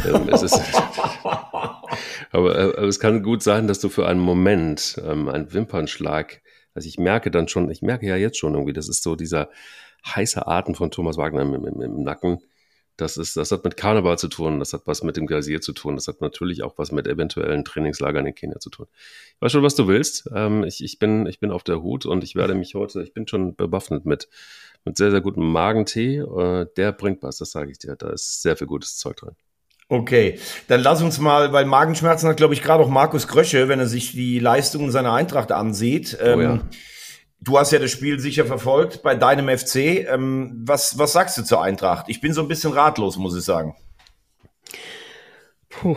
ähm, 0.06 0.28
es 0.30 0.42
ist. 0.42 0.54
aber, 2.30 2.58
äh, 2.58 2.62
aber, 2.76 2.88
es 2.88 3.00
kann 3.00 3.22
gut 3.22 3.42
sein, 3.42 3.66
dass 3.66 3.80
du 3.80 3.88
für 3.88 4.06
einen 4.06 4.20
Moment 4.20 5.00
ähm, 5.04 5.28
einen 5.28 5.52
Wimpernschlag, 5.52 6.40
also 6.74 6.88
ich 6.88 6.98
merke 6.98 7.30
dann 7.30 7.48
schon, 7.48 7.70
ich 7.70 7.82
merke 7.82 8.06
ja 8.06 8.16
jetzt 8.16 8.38
schon 8.38 8.54
irgendwie, 8.54 8.72
das 8.72 8.88
ist 8.88 9.02
so 9.02 9.16
dieser 9.16 9.50
heiße 10.06 10.46
Atem 10.46 10.74
von 10.74 10.90
Thomas 10.90 11.16
Wagner 11.16 11.42
im, 11.42 11.54
im, 11.54 11.82
im 11.82 12.02
Nacken 12.02 12.40
das, 13.02 13.16
ist, 13.16 13.36
das 13.36 13.50
hat 13.50 13.64
mit 13.64 13.76
Karneval 13.76 14.18
zu 14.18 14.28
tun, 14.28 14.58
das 14.58 14.72
hat 14.72 14.82
was 14.86 15.02
mit 15.02 15.16
dem 15.16 15.26
Gazier 15.26 15.60
zu 15.60 15.72
tun, 15.72 15.96
das 15.96 16.08
hat 16.08 16.20
natürlich 16.20 16.62
auch 16.62 16.78
was 16.78 16.92
mit 16.92 17.06
eventuellen 17.06 17.64
Trainingslagern 17.64 18.26
in 18.26 18.34
Kenia 18.34 18.60
zu 18.60 18.70
tun. 18.70 18.86
Ich 19.34 19.42
weiß 19.42 19.52
schon, 19.52 19.62
was 19.62 19.74
du 19.74 19.88
willst. 19.88 20.30
Ähm, 20.34 20.64
ich, 20.64 20.82
ich, 20.82 20.98
bin, 20.98 21.26
ich 21.26 21.40
bin 21.40 21.50
auf 21.50 21.64
der 21.64 21.82
Hut 21.82 22.06
und 22.06 22.24
ich 22.24 22.34
werde 22.36 22.54
mich 22.54 22.74
heute, 22.74 23.02
ich 23.02 23.12
bin 23.12 23.26
schon 23.26 23.54
bewaffnet 23.56 24.06
mit, 24.06 24.28
mit 24.84 24.96
sehr, 24.96 25.10
sehr 25.10 25.20
gutem 25.20 25.50
Magentee. 25.50 26.18
Äh, 26.18 26.66
der 26.76 26.92
bringt 26.92 27.22
was, 27.22 27.38
das 27.38 27.50
sage 27.50 27.70
ich 27.70 27.78
dir. 27.78 27.96
Da 27.96 28.10
ist 28.10 28.42
sehr 28.42 28.56
viel 28.56 28.66
gutes 28.66 28.96
Zeug 28.96 29.16
drin. 29.16 29.34
Okay, 29.88 30.38
dann 30.68 30.80
lass 30.80 31.02
uns 31.02 31.18
mal, 31.18 31.52
weil 31.52 31.66
Magenschmerzen 31.66 32.28
hat, 32.28 32.38
glaube 32.38 32.54
ich, 32.54 32.62
gerade 32.62 32.82
auch 32.82 32.88
Markus 32.88 33.28
Krösche, 33.28 33.68
wenn 33.68 33.78
er 33.78 33.86
sich 33.86 34.12
die 34.12 34.38
Leistungen 34.38 34.90
seiner 34.90 35.12
Eintracht 35.12 35.52
ansieht. 35.52 36.16
Oh 36.22 36.40
ja. 36.40 36.60
Du 37.44 37.58
hast 37.58 37.72
ja 37.72 37.80
das 37.80 37.90
Spiel 37.90 38.20
sicher 38.20 38.46
verfolgt 38.46 39.02
bei 39.02 39.16
deinem 39.16 39.48
FC. 39.48 40.06
Ähm, 40.08 40.62
was, 40.64 40.96
was 40.96 41.12
sagst 41.12 41.36
du 41.38 41.42
zur 41.42 41.60
Eintracht? 41.60 42.06
Ich 42.08 42.20
bin 42.20 42.32
so 42.32 42.40
ein 42.40 42.46
bisschen 42.46 42.72
ratlos, 42.72 43.16
muss 43.16 43.36
ich 43.36 43.42
sagen. 43.42 43.74
Puh. 45.68 45.96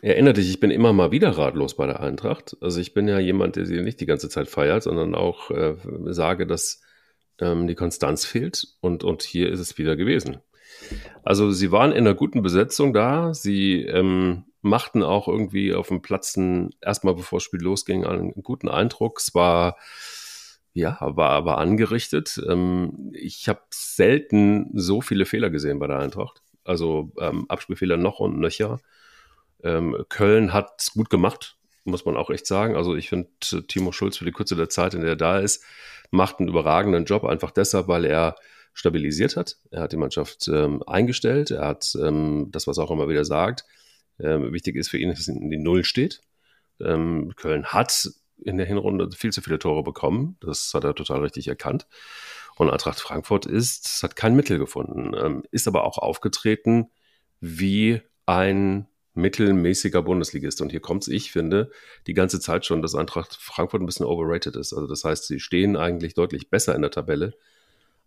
Erinnere 0.00 0.34
dich, 0.34 0.48
ich 0.48 0.60
bin 0.60 0.70
immer 0.70 0.92
mal 0.92 1.10
wieder 1.10 1.36
ratlos 1.36 1.74
bei 1.74 1.86
der 1.86 1.98
Eintracht. 1.98 2.56
Also 2.60 2.80
ich 2.80 2.94
bin 2.94 3.08
ja 3.08 3.18
jemand, 3.18 3.56
der 3.56 3.66
sie 3.66 3.80
nicht 3.80 4.00
die 4.00 4.06
ganze 4.06 4.28
Zeit 4.28 4.46
feiert, 4.46 4.84
sondern 4.84 5.16
auch 5.16 5.50
äh, 5.50 5.74
sage, 6.06 6.46
dass 6.46 6.80
ähm, 7.40 7.66
die 7.66 7.74
Konstanz 7.74 8.24
fehlt. 8.24 8.68
Und, 8.80 9.02
und 9.02 9.24
hier 9.24 9.50
ist 9.50 9.58
es 9.58 9.78
wieder 9.78 9.96
gewesen. 9.96 10.36
Also 11.24 11.50
sie 11.50 11.72
waren 11.72 11.90
in 11.90 12.06
einer 12.06 12.14
guten 12.14 12.42
Besetzung 12.42 12.92
da. 12.92 13.34
Sie 13.34 13.82
ähm, 13.82 14.44
machten 14.62 15.02
auch 15.02 15.26
irgendwie 15.26 15.74
auf 15.74 15.88
dem 15.88 16.02
Platzen 16.02 16.70
erstmal, 16.80 17.16
bevor 17.16 17.38
das 17.38 17.44
Spiel 17.44 17.62
losging, 17.62 18.06
einen 18.06 18.32
guten 18.44 18.68
Eindruck. 18.68 19.18
Es 19.18 19.34
war 19.34 19.76
ja, 20.78 20.96
war, 21.00 21.44
war 21.44 21.58
angerichtet. 21.58 22.40
Ähm, 22.48 23.10
ich 23.12 23.48
habe 23.48 23.60
selten 23.70 24.70
so 24.74 25.00
viele 25.00 25.26
Fehler 25.26 25.50
gesehen 25.50 25.78
bei 25.78 25.88
der 25.88 25.98
Eintracht. 25.98 26.42
Also 26.64 27.12
ähm, 27.20 27.46
Abspielfehler 27.48 27.96
noch 27.96 28.20
und 28.20 28.38
nöcher. 28.38 28.80
Ähm, 29.62 29.96
Köln 30.08 30.52
hat 30.52 30.74
es 30.78 30.92
gut 30.92 31.10
gemacht, 31.10 31.56
muss 31.84 32.04
man 32.04 32.16
auch 32.16 32.30
echt 32.30 32.46
sagen. 32.46 32.76
Also 32.76 32.94
ich 32.94 33.08
finde, 33.08 33.28
Timo 33.66 33.90
Schulz 33.90 34.18
für 34.18 34.24
die 34.24 34.32
Kürze 34.32 34.54
der 34.54 34.68
Zeit, 34.68 34.94
in 34.94 35.00
der 35.00 35.10
er 35.10 35.16
da 35.16 35.38
ist, 35.38 35.64
macht 36.10 36.38
einen 36.38 36.48
überragenden 36.48 37.04
Job, 37.04 37.24
einfach 37.24 37.50
deshalb, 37.50 37.88
weil 37.88 38.04
er 38.04 38.36
stabilisiert 38.72 39.36
hat. 39.36 39.56
Er 39.70 39.82
hat 39.82 39.92
die 39.92 39.96
Mannschaft 39.96 40.46
ähm, 40.46 40.84
eingestellt. 40.86 41.50
Er 41.50 41.66
hat 41.66 41.96
ähm, 42.00 42.48
das, 42.52 42.68
was 42.68 42.78
er 42.78 42.84
auch 42.84 42.92
immer 42.92 43.08
wieder 43.08 43.24
sagt. 43.24 43.64
Ähm, 44.20 44.52
wichtig 44.52 44.76
ist 44.76 44.90
für 44.90 44.98
ihn, 44.98 45.08
dass 45.08 45.20
es 45.20 45.28
in 45.28 45.50
die 45.50 45.58
Null 45.58 45.82
steht. 45.82 46.20
Ähm, 46.80 47.32
Köln 47.34 47.66
hat 47.66 48.08
in 48.42 48.56
der 48.56 48.66
Hinrunde 48.66 49.10
viel 49.10 49.32
zu 49.32 49.40
viele 49.40 49.58
Tore 49.58 49.82
bekommen. 49.82 50.36
Das 50.40 50.72
hat 50.74 50.84
er 50.84 50.94
total 50.94 51.20
richtig 51.20 51.48
erkannt. 51.48 51.86
Und 52.56 52.70
Eintracht 52.70 53.00
Frankfurt 53.00 53.46
ist, 53.46 54.02
hat 54.02 54.16
kein 54.16 54.34
Mittel 54.34 54.58
gefunden, 54.58 55.14
ähm, 55.16 55.44
ist 55.50 55.68
aber 55.68 55.84
auch 55.84 55.98
aufgetreten 55.98 56.90
wie 57.40 58.02
ein 58.26 58.88
mittelmäßiger 59.14 60.02
Bundesligist. 60.02 60.60
Und 60.60 60.70
hier 60.70 60.80
kommt 60.80 61.02
es, 61.02 61.08
ich 61.08 61.30
finde, 61.30 61.70
die 62.06 62.14
ganze 62.14 62.40
Zeit 62.40 62.64
schon, 62.64 62.82
dass 62.82 62.94
Eintracht 62.94 63.34
Frankfurt 63.34 63.82
ein 63.82 63.86
bisschen 63.86 64.06
overrated 64.06 64.56
ist. 64.56 64.72
Also 64.72 64.86
das 64.86 65.04
heißt, 65.04 65.26
sie 65.26 65.40
stehen 65.40 65.76
eigentlich 65.76 66.14
deutlich 66.14 66.50
besser 66.50 66.74
in 66.74 66.82
der 66.82 66.90
Tabelle, 66.90 67.34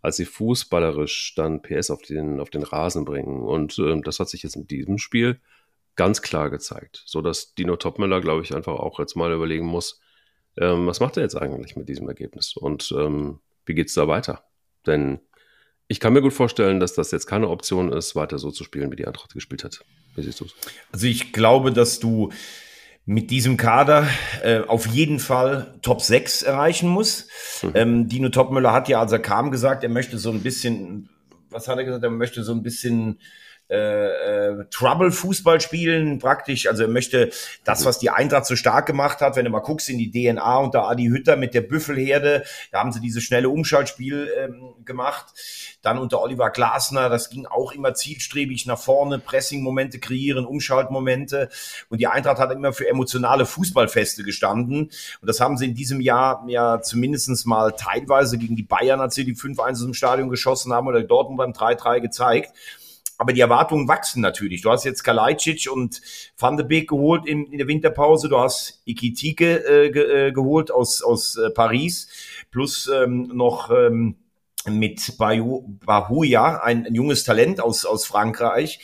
als 0.02 0.18
sie 0.18 0.26
fußballerisch 0.26 1.36
dann 1.36 1.62
PS 1.62 1.92
auf 1.92 2.02
den, 2.02 2.40
auf 2.40 2.50
den 2.50 2.64
Rasen 2.64 3.06
bringen. 3.06 3.42
Und 3.42 3.78
ähm, 3.80 4.04
das 4.04 4.20
hat 4.20 4.30
sich 4.30 4.44
jetzt 4.44 4.56
in 4.56 4.68
diesem 4.68 4.98
Spiel 4.98 5.40
ganz 5.96 6.22
klar 6.22 6.50
gezeigt, 6.50 7.04
so 7.06 7.22
dass 7.22 7.54
Dino 7.54 7.76
Topmüller, 7.76 8.22
glaube 8.22 8.44
ich, 8.44 8.56
einfach 8.56 8.74
auch 8.74 9.00
jetzt 9.00 9.16
mal 9.16 9.32
überlegen 9.32 9.66
muss, 9.66 10.00
ähm, 10.58 10.88
was 10.88 11.00
macht 11.00 11.18
er 11.18 11.24
jetzt 11.24 11.36
eigentlich 11.36 11.76
mit 11.76 11.90
diesem 11.90 12.08
Ergebnis 12.08 12.56
und 12.56 12.94
ähm, 12.98 13.40
wie 13.66 13.74
geht 13.74 13.88
es 13.88 13.94
da 13.94 14.08
weiter? 14.08 14.44
Denn 14.86 15.20
ich 15.88 16.00
kann 16.00 16.14
mir 16.14 16.22
gut 16.22 16.34
vorstellen, 16.34 16.80
dass 16.80 16.94
das 16.94 17.12
jetzt 17.12 17.28
keine 17.28 17.50
Option 17.50 17.92
ist, 17.92 18.16
weiter 18.16 18.40
so 18.40 18.52
zu 18.52 18.64
spielen, 18.64 18.92
wie 18.92 18.96
die 18.96 19.06
Eintracht 19.06 19.34
gespielt 19.34 19.64
hat. 19.64 19.84
Wie 20.16 20.24
siehst 20.24 20.40
du 20.40 20.46
es? 20.46 20.54
Also 20.92 21.08
ich 21.08 21.34
glaube, 21.34 21.72
dass 21.72 22.00
du 22.00 22.32
mit 23.06 23.32
diesem 23.32 23.58
Kader 23.58 24.08
äh, 24.44 24.62
auf 24.62 24.86
jeden 24.88 25.20
Fall 25.20 25.78
Top 25.82 26.02
6 26.02 26.44
erreichen 26.44 26.88
musst. 26.88 27.30
Mhm. 27.64 27.72
Ähm, 27.74 28.08
Dino 28.08 28.30
Topmüller 28.30 28.74
hat 28.74 28.90
ja, 28.90 29.00
als 29.02 29.12
er 29.12 29.20
kam, 29.20 29.52
gesagt, 29.52 29.84
er 29.84 29.90
möchte 29.90 30.18
so 30.18 30.32
ein 30.32 30.42
bisschen, 30.42 31.10
was 31.50 31.68
hat 31.68 31.78
er 31.78 31.84
gesagt, 31.84 32.04
er 32.04 32.10
möchte 32.10 32.44
so 32.44 32.54
ein 32.54 32.64
bisschen 32.64 33.20
äh, 33.72 34.50
äh, 34.50 34.66
Trouble-Fußball 34.70 35.62
spielen, 35.62 36.20
praktisch. 36.20 36.68
Also 36.68 36.84
er 36.84 36.90
möchte 36.90 37.32
das, 37.64 37.86
was 37.86 38.00
die 38.00 38.10
Eintracht 38.10 38.46
so 38.46 38.58
stark 38.58 38.86
gemacht 38.86 39.22
hat, 39.22 39.38
wenn 39.38 39.46
du 39.46 39.52
mal 39.52 39.60
guckst 39.60 39.88
in 39.88 39.98
die 39.98 40.12
DNA 40.12 40.58
unter 40.58 40.90
Adi 40.90 41.06
Hütter 41.06 41.38
mit 41.38 41.54
der 41.54 41.62
Büffelherde, 41.62 42.44
da 42.74 42.80
haben 42.80 42.92
sie 42.92 43.00
dieses 43.00 43.24
schnelle 43.24 43.48
Umschaltspiel 43.48 44.30
ähm, 44.38 44.74
gemacht. 44.84 45.28
Dann 45.82 46.00
unter 46.00 46.22
Oliver 46.22 46.50
Glasner, 46.50 47.08
das 47.08 47.30
ging 47.30 47.46
auch 47.46 47.72
immer 47.72 47.94
zielstrebig 47.94 48.66
nach 48.66 48.78
vorne, 48.78 49.20
Pressing-Momente 49.20 50.00
kreieren, 50.00 50.46
Umschaltmomente. 50.46 51.48
Und 51.88 52.02
die 52.02 52.08
Eintracht 52.08 52.40
hat 52.40 52.52
immer 52.52 52.74
für 52.74 52.90
emotionale 52.90 53.46
Fußballfeste 53.46 54.24
gestanden. 54.24 54.92
Und 55.22 55.28
das 55.28 55.40
haben 55.40 55.56
sie 55.56 55.68
in 55.68 55.76
diesem 55.76 56.02
Jahr 56.02 56.44
ja 56.50 56.82
zumindestens 56.82 57.46
mal 57.46 57.72
teilweise 57.72 58.38
gegen 58.38 58.58
die 58.58 58.64
Bayern, 58.64 59.00
als 59.00 59.16
sie 59.16 59.24
die 59.24 59.36
5-1 59.36 59.86
im 59.86 59.94
Stadion 59.94 60.28
geschossen 60.28 60.74
haben, 60.74 60.88
oder 60.88 61.02
Dortmund 61.04 61.38
beim 61.38 61.52
3-3 61.54 62.02
gezeigt. 62.02 62.54
Aber 63.22 63.34
die 63.34 63.42
Erwartungen 63.42 63.88
wachsen 63.88 64.20
natürlich. 64.20 64.64
Du 64.64 64.72
hast 64.72 64.84
jetzt 64.84 65.04
Kalajdzic 65.04 65.70
und 65.72 66.02
Van 66.40 66.58
de 66.58 66.66
Beek 66.66 66.90
geholt 66.90 67.28
in, 67.28 67.46
in 67.52 67.60
der 67.60 67.68
Winterpause. 67.68 68.30
Du 68.30 68.40
hast 68.40 68.82
Ikitike 68.86 69.64
äh, 69.64 69.92
ge, 69.92 70.30
äh, 70.30 70.32
geholt 70.32 70.72
aus, 70.72 71.04
aus 71.04 71.38
äh, 71.38 71.52
Paris. 71.52 72.10
Plus 72.50 72.90
ähm, 72.92 73.30
noch 73.32 73.70
ähm, 73.70 74.16
mit 74.68 75.20
Bahuja, 75.20 76.64
ein, 76.64 76.88
ein 76.88 76.96
junges 76.96 77.24
Talent 77.24 77.62
aus, 77.62 77.86
aus 77.86 78.08
Frankreich. 78.08 78.80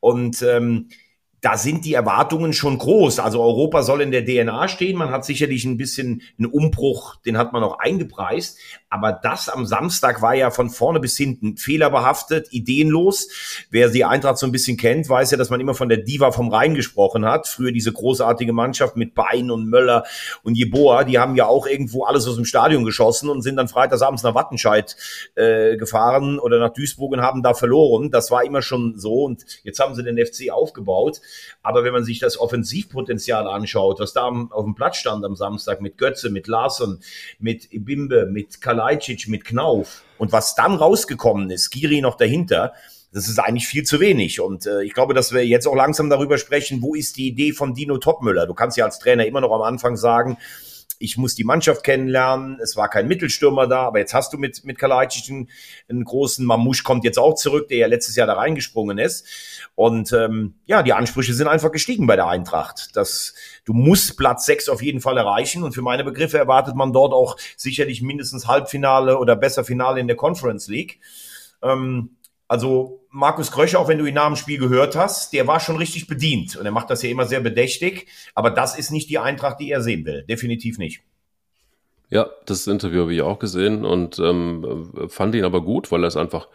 Und 0.00 0.42
ähm, 0.42 0.90
da 1.48 1.56
sind 1.56 1.86
die 1.86 1.94
Erwartungen 1.94 2.52
schon 2.52 2.76
groß. 2.76 3.20
Also 3.20 3.42
Europa 3.42 3.82
soll 3.82 4.02
in 4.02 4.10
der 4.10 4.22
DNA 4.22 4.68
stehen. 4.68 4.98
Man 4.98 5.10
hat 5.10 5.24
sicherlich 5.24 5.64
ein 5.64 5.78
bisschen 5.78 6.20
einen 6.36 6.44
Umbruch, 6.44 7.16
den 7.24 7.38
hat 7.38 7.54
man 7.54 7.62
auch 7.62 7.78
eingepreist. 7.78 8.58
Aber 8.90 9.12
das 9.12 9.48
am 9.48 9.64
Samstag 9.64 10.20
war 10.20 10.34
ja 10.34 10.50
von 10.50 10.68
vorne 10.68 11.00
bis 11.00 11.16
hinten 11.16 11.56
fehlerbehaftet, 11.56 12.48
ideenlos. 12.50 13.28
Wer 13.70 13.88
die 13.88 14.04
Eintracht 14.04 14.36
so 14.36 14.46
ein 14.46 14.52
bisschen 14.52 14.76
kennt, 14.76 15.08
weiß 15.08 15.30
ja, 15.30 15.38
dass 15.38 15.48
man 15.48 15.58
immer 15.58 15.74
von 15.74 15.88
der 15.88 15.98
Diva 15.98 16.32
vom 16.32 16.48
Rhein 16.48 16.74
gesprochen 16.74 17.24
hat. 17.24 17.48
Früher 17.48 17.72
diese 17.72 17.92
großartige 17.92 18.52
Mannschaft 18.52 18.96
mit 18.96 19.14
Bein 19.14 19.50
und 19.50 19.70
Möller 19.70 20.04
und 20.42 20.54
Jeboa, 20.54 21.04
die 21.04 21.18
haben 21.18 21.34
ja 21.34 21.46
auch 21.46 21.66
irgendwo 21.66 22.04
alles 22.04 22.26
aus 22.26 22.36
dem 22.36 22.44
Stadion 22.44 22.84
geschossen 22.84 23.30
und 23.30 23.40
sind 23.40 23.56
dann 23.56 23.68
freitagsabends 23.68 24.22
nach 24.22 24.34
Wattenscheid 24.34 24.96
äh, 25.34 25.78
gefahren 25.78 26.38
oder 26.38 26.58
nach 26.58 26.74
Duisburg 26.74 27.12
und 27.12 27.22
haben 27.22 27.42
da 27.42 27.54
verloren. 27.54 28.10
Das 28.10 28.30
war 28.30 28.44
immer 28.44 28.60
schon 28.60 28.98
so 28.98 29.24
und 29.24 29.44
jetzt 29.64 29.80
haben 29.80 29.94
sie 29.94 30.02
den 30.02 30.18
FC 30.18 30.50
aufgebaut. 30.50 31.22
Aber 31.62 31.84
wenn 31.84 31.92
man 31.92 32.04
sich 32.04 32.18
das 32.18 32.38
Offensivpotenzial 32.38 33.46
anschaut, 33.46 34.00
was 34.00 34.12
da 34.12 34.28
auf 34.28 34.64
dem 34.64 34.74
Platz 34.74 34.96
stand 34.96 35.24
am 35.24 35.36
Samstag 35.36 35.80
mit 35.80 35.98
Götze, 35.98 36.30
mit 36.30 36.46
Larsen, 36.46 37.00
mit 37.38 37.72
Ibimbe, 37.72 38.26
mit 38.26 38.60
Kalajdzic, 38.60 39.28
mit 39.28 39.44
Knauf 39.44 40.02
und 40.18 40.32
was 40.32 40.54
dann 40.54 40.74
rausgekommen 40.74 41.50
ist, 41.50 41.70
Giri 41.70 42.00
noch 42.00 42.16
dahinter, 42.16 42.72
das 43.12 43.28
ist 43.28 43.38
eigentlich 43.38 43.66
viel 43.66 43.84
zu 43.84 44.00
wenig. 44.00 44.40
Und 44.40 44.66
äh, 44.66 44.82
ich 44.82 44.92
glaube, 44.92 45.14
dass 45.14 45.32
wir 45.32 45.46
jetzt 45.46 45.66
auch 45.66 45.74
langsam 45.74 46.10
darüber 46.10 46.38
sprechen, 46.38 46.82
wo 46.82 46.94
ist 46.94 47.16
die 47.16 47.28
Idee 47.28 47.52
von 47.52 47.74
Dino 47.74 47.98
Topmüller? 47.98 48.46
Du 48.46 48.54
kannst 48.54 48.76
ja 48.76 48.84
als 48.84 48.98
Trainer 48.98 49.26
immer 49.26 49.40
noch 49.40 49.52
am 49.52 49.62
Anfang 49.62 49.96
sagen, 49.96 50.36
ich 50.98 51.16
muss 51.16 51.34
die 51.34 51.44
Mannschaft 51.44 51.84
kennenlernen. 51.84 52.58
Es 52.60 52.76
war 52.76 52.88
kein 52.88 53.06
Mittelstürmer 53.06 53.66
da, 53.66 53.82
aber 53.82 53.98
jetzt 53.98 54.14
hast 54.14 54.32
du 54.32 54.38
mit, 54.38 54.64
mit 54.64 54.78
Kalajdzic 54.78 55.30
einen, 55.30 55.48
einen 55.88 56.04
großen 56.04 56.44
Mamusch 56.44 56.82
kommt 56.82 57.04
jetzt 57.04 57.18
auch 57.18 57.34
zurück, 57.34 57.68
der 57.68 57.78
ja 57.78 57.86
letztes 57.86 58.16
Jahr 58.16 58.26
da 58.26 58.34
reingesprungen 58.34 58.98
ist. 58.98 59.26
Und 59.74 60.12
ähm, 60.12 60.54
ja, 60.66 60.82
die 60.82 60.92
Ansprüche 60.92 61.34
sind 61.34 61.46
einfach 61.46 61.70
gestiegen 61.70 62.06
bei 62.06 62.16
der 62.16 62.26
Eintracht. 62.26 62.96
Das, 62.96 63.34
du 63.64 63.72
musst 63.72 64.16
Platz 64.16 64.44
sechs 64.44 64.68
auf 64.68 64.82
jeden 64.82 65.00
Fall 65.00 65.16
erreichen. 65.16 65.62
Und 65.62 65.72
für 65.72 65.82
meine 65.82 66.04
Begriffe 66.04 66.38
erwartet 66.38 66.74
man 66.74 66.92
dort 66.92 67.12
auch 67.12 67.36
sicherlich 67.56 68.02
mindestens 68.02 68.48
Halbfinale 68.48 69.18
oder 69.18 69.36
besser 69.36 69.64
Finale 69.64 70.00
in 70.00 70.08
der 70.08 70.16
Conference 70.16 70.68
League. 70.68 70.98
Ähm, 71.62 72.16
also 72.48 73.06
Markus 73.10 73.52
Kröscher, 73.52 73.78
auch 73.78 73.88
wenn 73.88 73.98
du 73.98 74.06
ihn 74.06 74.14
nach 74.14 74.26
dem 74.26 74.36
Spiel 74.36 74.58
gehört 74.58 74.96
hast, 74.96 75.32
der 75.32 75.46
war 75.46 75.60
schon 75.60 75.76
richtig 75.76 76.06
bedient 76.06 76.56
und 76.56 76.64
er 76.64 76.72
macht 76.72 76.90
das 76.90 77.02
ja 77.02 77.10
immer 77.10 77.26
sehr 77.26 77.40
bedächtig. 77.40 78.08
Aber 78.34 78.50
das 78.50 78.78
ist 78.78 78.90
nicht 78.90 79.10
die 79.10 79.18
Eintracht, 79.18 79.60
die 79.60 79.70
er 79.70 79.82
sehen 79.82 80.04
will. 80.04 80.24
Definitiv 80.24 80.78
nicht. 80.78 81.02
Ja, 82.10 82.30
das 82.46 82.66
Interview 82.66 83.02
habe 83.02 83.14
ich 83.14 83.20
auch 83.20 83.38
gesehen 83.38 83.84
und 83.84 84.18
ähm, 84.18 85.08
fand 85.08 85.34
ihn 85.34 85.44
aber 85.44 85.62
gut, 85.62 85.92
weil 85.92 86.04
er 86.04 86.08
es 86.08 86.16
einfach 86.16 86.48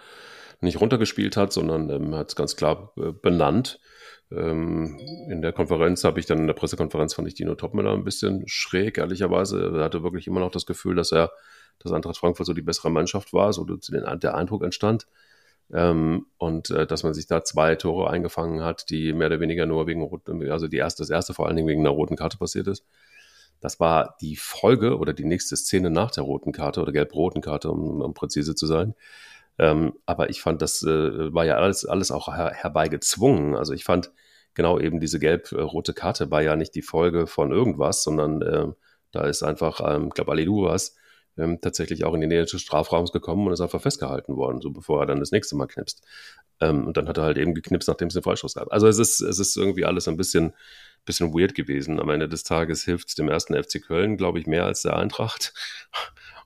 nicht 0.62 0.82
runtergespielt 0.82 1.38
hat, 1.38 1.54
sondern 1.54 1.90
ähm, 1.90 2.16
hat 2.16 2.30
es 2.30 2.36
ganz 2.36 2.56
klar 2.56 2.92
äh, 2.98 3.12
benannt. 3.12 3.80
Ähm, 4.32 4.98
in 5.30 5.42
der 5.44 5.52
Konferenz 5.52 6.04
habe 6.04 6.20
ich 6.20 6.26
dann 6.26 6.40
in 6.40 6.48
der 6.48 6.54
Pressekonferenz 6.56 7.14
fand 7.14 7.28
ich 7.28 7.36
Dino 7.36 7.54
Topmüller 7.54 7.94
ein 7.94 8.04
bisschen 8.04 8.44
schräg, 8.48 8.98
ehrlicherweise. 8.98 9.74
Er 9.76 9.84
hatte 9.84 10.02
wirklich 10.02 10.26
immer 10.26 10.40
noch 10.40 10.52
das 10.52 10.66
Gefühl, 10.66 10.96
dass 10.96 11.12
er, 11.12 11.32
dass 11.80 11.92
Eintracht 11.92 12.18
Frankfurt 12.18 12.48
so 12.48 12.54
die 12.54 12.62
bessere 12.64 12.90
Mannschaft 12.90 13.34
war, 13.34 13.54
so 13.54 13.64
der 13.66 14.36
Eindruck 14.36 14.64
entstand. 14.64 15.06
Ähm, 15.74 16.28
und 16.38 16.70
äh, 16.70 16.86
dass 16.86 17.04
man 17.04 17.14
sich 17.14 17.26
da 17.26 17.44
zwei 17.44 17.76
Tore 17.76 18.10
eingefangen 18.10 18.64
hat, 18.64 18.90
die 18.90 19.12
mehr 19.12 19.28
oder 19.28 19.40
weniger 19.40 19.66
nur 19.66 19.88
wegen 19.88 20.08
also 20.52 20.68
die 20.68 20.78
erste, 20.78 21.02
das 21.02 21.10
erste 21.10 21.34
vor 21.34 21.48
allen 21.48 21.56
Dingen 21.56 21.68
wegen 21.68 21.82
einer 21.82 21.90
roten 21.90 22.16
Karte 22.16 22.38
passiert 22.38 22.68
ist. 22.68 22.86
Das 23.60 23.80
war 23.80 24.18
die 24.22 24.36
Folge 24.36 24.98
oder 25.00 25.14
die 25.14 25.26
nächste 25.26 25.56
Szene 25.56 25.90
nach 25.90 26.12
der 26.12 26.24
roten 26.24 26.52
Karte 26.52 26.82
oder 26.82 26.92
gelb-roten 26.92 27.42
Karte, 27.42 27.72
um, 27.72 28.02
um 28.02 28.14
präzise 28.14 28.56
zu 28.56 28.68
sein. 28.68 28.94
Ähm, 29.58 29.94
aber 30.06 30.30
ich 30.30 30.42
fand, 30.42 30.62
das 30.62 30.84
äh, 30.84 31.34
war 31.34 31.46
ja 31.46 31.56
alles, 31.56 31.86
alles 31.86 32.12
auch 32.12 32.28
her 32.28 32.52
herbeigezwungen. 32.54 33.56
Also 33.56 33.74
ich 33.74 33.84
fand 33.84 34.12
genau 34.54 34.80
eben 34.80 35.00
diese 35.00 35.20
gelb-rote 35.20 35.94
Karte 35.94 36.30
war 36.32 36.42
ja 36.42 36.56
nicht 36.56 36.76
die 36.76 36.82
Folge 36.82 37.28
von 37.28 37.52
irgendwas, 37.52 38.04
sondern 38.04 38.42
äh, 38.42 38.68
da 39.12 39.26
ist 39.26 39.44
einfach, 39.44 39.82
ähm, 39.86 40.08
ich 40.08 40.14
glaube, 40.14 40.32
Alidu 40.32 40.66
was, 40.66 40.96
ähm, 41.38 41.60
tatsächlich 41.62 42.04
auch 42.06 42.14
in 42.14 42.22
die 42.22 42.28
Nähe 42.28 42.46
des 42.46 42.62
Strafraums 42.62 43.12
gekommen 43.12 43.48
und 43.48 43.54
ist 43.54 43.62
einfach 43.62 43.82
festgehalten 43.82 44.36
worden, 44.36 44.62
so 44.62 44.72
bevor 44.72 45.02
er 45.02 45.06
dann 45.08 45.20
das 45.20 45.32
nächste 45.32 45.56
Mal 45.56 45.68
knipst. 45.68 46.04
Ähm, 46.60 46.86
und 46.86 46.98
dann 46.98 47.08
hat 47.08 47.18
er 47.18 47.24
halt 47.24 47.38
eben 47.38 47.54
geknipst, 47.54 47.88
nachdem 47.88 48.08
es 48.08 48.14
den 48.14 48.24
Freistoß 48.24 48.56
gab. 48.56 48.72
Also 48.72 48.88
es 48.88 49.00
ist, 49.00 49.22
es 49.22 49.40
ist 49.40 49.58
irgendwie 49.58 49.86
alles 49.86 50.08
ein 50.08 50.18
bisschen, 50.18 50.54
bisschen 51.06 51.34
weird 51.34 51.56
gewesen. 51.56 52.00
Am 52.00 52.10
Ende 52.10 52.30
des 52.30 52.44
Tages 52.44 52.84
hilft 52.84 53.10
es 53.10 53.16
dem 53.16 53.30
ersten 53.30 53.62
FC 53.62 53.82
Köln, 53.82 54.18
glaube 54.18 54.40
ich, 54.40 54.48
mehr 54.48 54.66
als 54.66 54.84
der 54.84 54.96
Eintracht. 54.96 55.54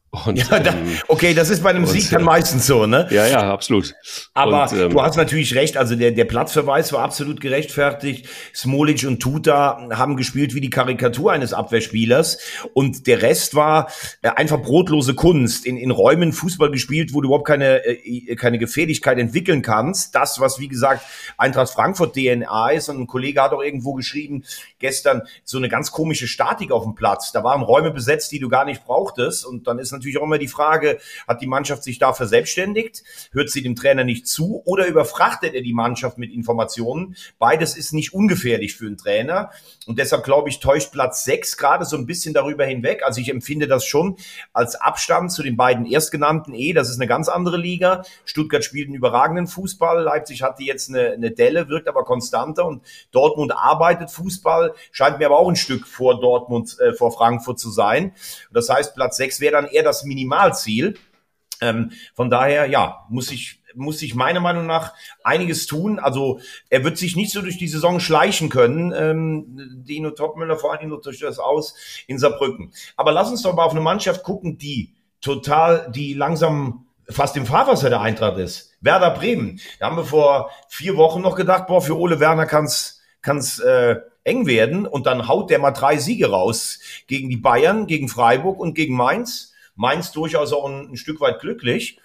Und, 0.09 0.37
ja, 0.37 0.59
da, 0.59 0.71
ähm, 0.71 0.97
okay, 1.09 1.33
das 1.33 1.49
ist 1.49 1.61
bei 1.61 1.71
einem 1.71 1.85
Sieg 1.85 2.09
dann 2.09 2.23
meistens 2.23 2.65
so, 2.65 2.85
ne? 2.85 3.07
Ja, 3.11 3.27
ja, 3.27 3.51
absolut. 3.51 3.93
Aber 4.33 4.63
und, 4.63 4.79
ähm, 4.79 4.89
du 4.91 5.01
hast 5.01 5.17
natürlich 5.17 5.53
recht, 5.53 5.75
also 5.75 5.97
der, 5.97 6.11
der 6.11 6.23
Platzverweis 6.23 6.93
war 6.93 7.03
absolut 7.03 7.41
gerechtfertigt. 7.41 8.25
Smolic 8.55 9.03
und 9.05 9.19
Tuta 9.19 9.89
haben 9.91 10.15
gespielt 10.15 10.55
wie 10.55 10.61
die 10.61 10.69
Karikatur 10.69 11.33
eines 11.33 11.53
Abwehrspielers 11.53 12.37
und 12.73 13.05
der 13.05 13.21
Rest 13.21 13.53
war 13.53 13.91
äh, 14.21 14.29
einfach 14.29 14.61
brotlose 14.61 15.13
Kunst. 15.13 15.65
In, 15.65 15.75
in 15.75 15.91
Räumen 15.91 16.31
Fußball 16.31 16.71
gespielt, 16.71 17.13
wo 17.13 17.19
du 17.19 17.27
überhaupt 17.27 17.47
keine, 17.47 17.85
äh, 17.85 18.35
keine 18.35 18.59
Gefährlichkeit 18.59 19.17
entwickeln 19.17 19.61
kannst. 19.61 20.15
Das, 20.15 20.39
was 20.39 20.57
wie 20.57 20.69
gesagt 20.69 21.03
Eintracht 21.37 21.69
Frankfurt 21.69 22.15
DNA 22.15 22.69
ist 22.71 22.87
und 22.87 23.01
ein 23.01 23.07
Kollege 23.07 23.41
hat 23.41 23.51
auch 23.51 23.61
irgendwo 23.61 23.93
geschrieben, 23.93 24.45
gestern 24.79 25.23
so 25.43 25.57
eine 25.57 25.67
ganz 25.67 25.91
komische 25.91 26.27
Statik 26.27 26.71
auf 26.71 26.83
dem 26.83 26.95
Platz. 26.95 27.33
Da 27.33 27.43
waren 27.43 27.61
Räume 27.61 27.91
besetzt, 27.91 28.31
die 28.31 28.39
du 28.39 28.47
gar 28.47 28.63
nicht 28.63 28.85
brauchtest 28.85 29.45
und 29.45 29.67
dann 29.67 29.79
ist 29.79 29.96
natürlich 29.97 30.17
auch 30.17 30.23
immer 30.23 30.37
die 30.37 30.47
Frage, 30.47 30.99
hat 31.27 31.41
die 31.41 31.47
Mannschaft 31.47 31.83
sich 31.83 31.99
da 31.99 32.13
verselbstständigt? 32.13 33.03
Hört 33.31 33.49
sie 33.49 33.61
dem 33.61 33.75
Trainer 33.75 34.03
nicht 34.03 34.27
zu 34.27 34.61
oder 34.65 34.87
überfrachtet 34.87 35.53
er 35.53 35.61
die 35.61 35.73
Mannschaft 35.73 36.17
mit 36.17 36.31
Informationen? 36.31 37.15
Beides 37.39 37.75
ist 37.75 37.93
nicht 37.93 38.13
ungefährlich 38.13 38.75
für 38.75 38.85
einen 38.85 38.97
Trainer. 38.97 39.51
Und 39.85 39.99
deshalb 39.99 40.23
glaube 40.23 40.49
ich, 40.49 40.59
täuscht 40.59 40.91
Platz 40.91 41.23
sechs 41.23 41.57
gerade 41.57 41.85
so 41.85 41.97
ein 41.97 42.05
bisschen 42.05 42.33
darüber 42.33 42.65
hinweg. 42.65 43.03
Also 43.03 43.21
ich 43.21 43.29
empfinde 43.29 43.67
das 43.67 43.85
schon 43.85 44.17
als 44.53 44.75
Abstand 44.75 45.31
zu 45.31 45.43
den 45.43 45.57
beiden 45.57 45.85
erstgenannten 45.85 46.53
eh. 46.53 46.73
Das 46.73 46.89
ist 46.89 46.97
eine 46.97 47.07
ganz 47.07 47.29
andere 47.29 47.57
Liga. 47.57 48.03
Stuttgart 48.25 48.63
spielt 48.63 48.87
einen 48.87 48.95
überragenden 48.95 49.47
Fußball. 49.47 50.01
Leipzig 50.01 50.41
hat 50.41 50.59
die 50.59 50.65
jetzt 50.65 50.89
eine, 50.89 51.11
eine 51.11 51.31
Delle, 51.31 51.69
wirkt 51.69 51.87
aber 51.87 52.03
konstanter. 52.03 52.65
Und 52.65 52.83
Dortmund 53.11 53.53
arbeitet 53.55 54.11
Fußball, 54.11 54.73
scheint 54.91 55.19
mir 55.19 55.27
aber 55.27 55.39
auch 55.39 55.49
ein 55.49 55.55
Stück 55.55 55.87
vor 55.87 56.19
Dortmund, 56.19 56.77
äh, 56.79 56.93
vor 56.93 57.11
Frankfurt 57.11 57.59
zu 57.59 57.69
sein. 57.69 58.13
Das 58.51 58.69
heißt, 58.69 58.95
Platz 58.95 59.17
sechs 59.17 59.39
wäre 59.39 59.53
dann 59.53 59.67
eher 59.67 59.83
das 59.87 60.03
Minimalziel. 60.03 60.95
Ähm, 61.61 61.91
von 62.13 62.29
daher, 62.29 62.67
ja, 62.67 63.05
muss 63.09 63.31
ich, 63.31 63.61
muss 63.73 64.01
ich 64.01 64.15
meiner 64.15 64.39
Meinung 64.39 64.65
nach 64.65 64.93
einiges 65.23 65.65
tun. 65.65 65.99
Also 65.99 66.39
er 66.69 66.83
wird 66.83 66.97
sich 66.97 67.15
nicht 67.15 67.31
so 67.31 67.41
durch 67.41 67.57
die 67.57 67.67
Saison 67.67 67.99
schleichen 67.99 68.49
können, 68.49 68.93
ähm, 68.95 69.83
Dino 69.87 70.11
Topmüller, 70.11 70.57
vor 70.57 70.73
allem 70.73 70.89
durch 71.01 71.19
das 71.19 71.39
Aus 71.39 71.75
in 72.07 72.19
Saarbrücken. 72.19 72.73
Aber 72.95 73.11
lass 73.11 73.29
uns 73.29 73.41
doch 73.41 73.55
mal 73.55 73.63
auf 73.63 73.71
eine 73.71 73.81
Mannschaft 73.81 74.23
gucken, 74.23 74.57
die 74.57 74.93
total, 75.21 75.91
die 75.91 76.13
langsam 76.13 76.85
fast 77.09 77.37
im 77.37 77.45
Fahrwasser 77.45 77.89
der 77.89 78.01
Eintracht 78.01 78.37
ist. 78.37 78.73
Werder 78.81 79.11
Bremen. 79.11 79.59
Da 79.79 79.87
haben 79.87 79.97
wir 79.97 80.05
vor 80.05 80.51
vier 80.67 80.97
Wochen 80.97 81.21
noch 81.21 81.35
gedacht, 81.35 81.67
boah, 81.67 81.81
für 81.81 81.97
Ole 81.97 82.19
Werner 82.19 82.45
kann's, 82.45 83.01
kann's 83.21 83.59
äh, 83.59 83.95
eng 84.23 84.45
werden. 84.45 84.85
Und 84.85 85.05
dann 85.05 85.27
haut 85.27 85.49
der 85.49 85.59
mal 85.59 85.71
drei 85.71 85.97
Siege 85.97 86.29
raus 86.29 86.79
gegen 87.07 87.29
die 87.29 87.37
Bayern, 87.37 87.87
gegen 87.87 88.09
Freiburg 88.09 88.59
und 88.59 88.75
gegen 88.75 88.95
Mainz. 88.95 89.53
Mainz 89.77 90.11
durchaus 90.11 90.51
auch 90.51 90.65
ein, 90.65 90.91
ein 90.91 90.97
Stück 90.97 91.21
weit 91.21 91.39
glücklich. 91.39 91.99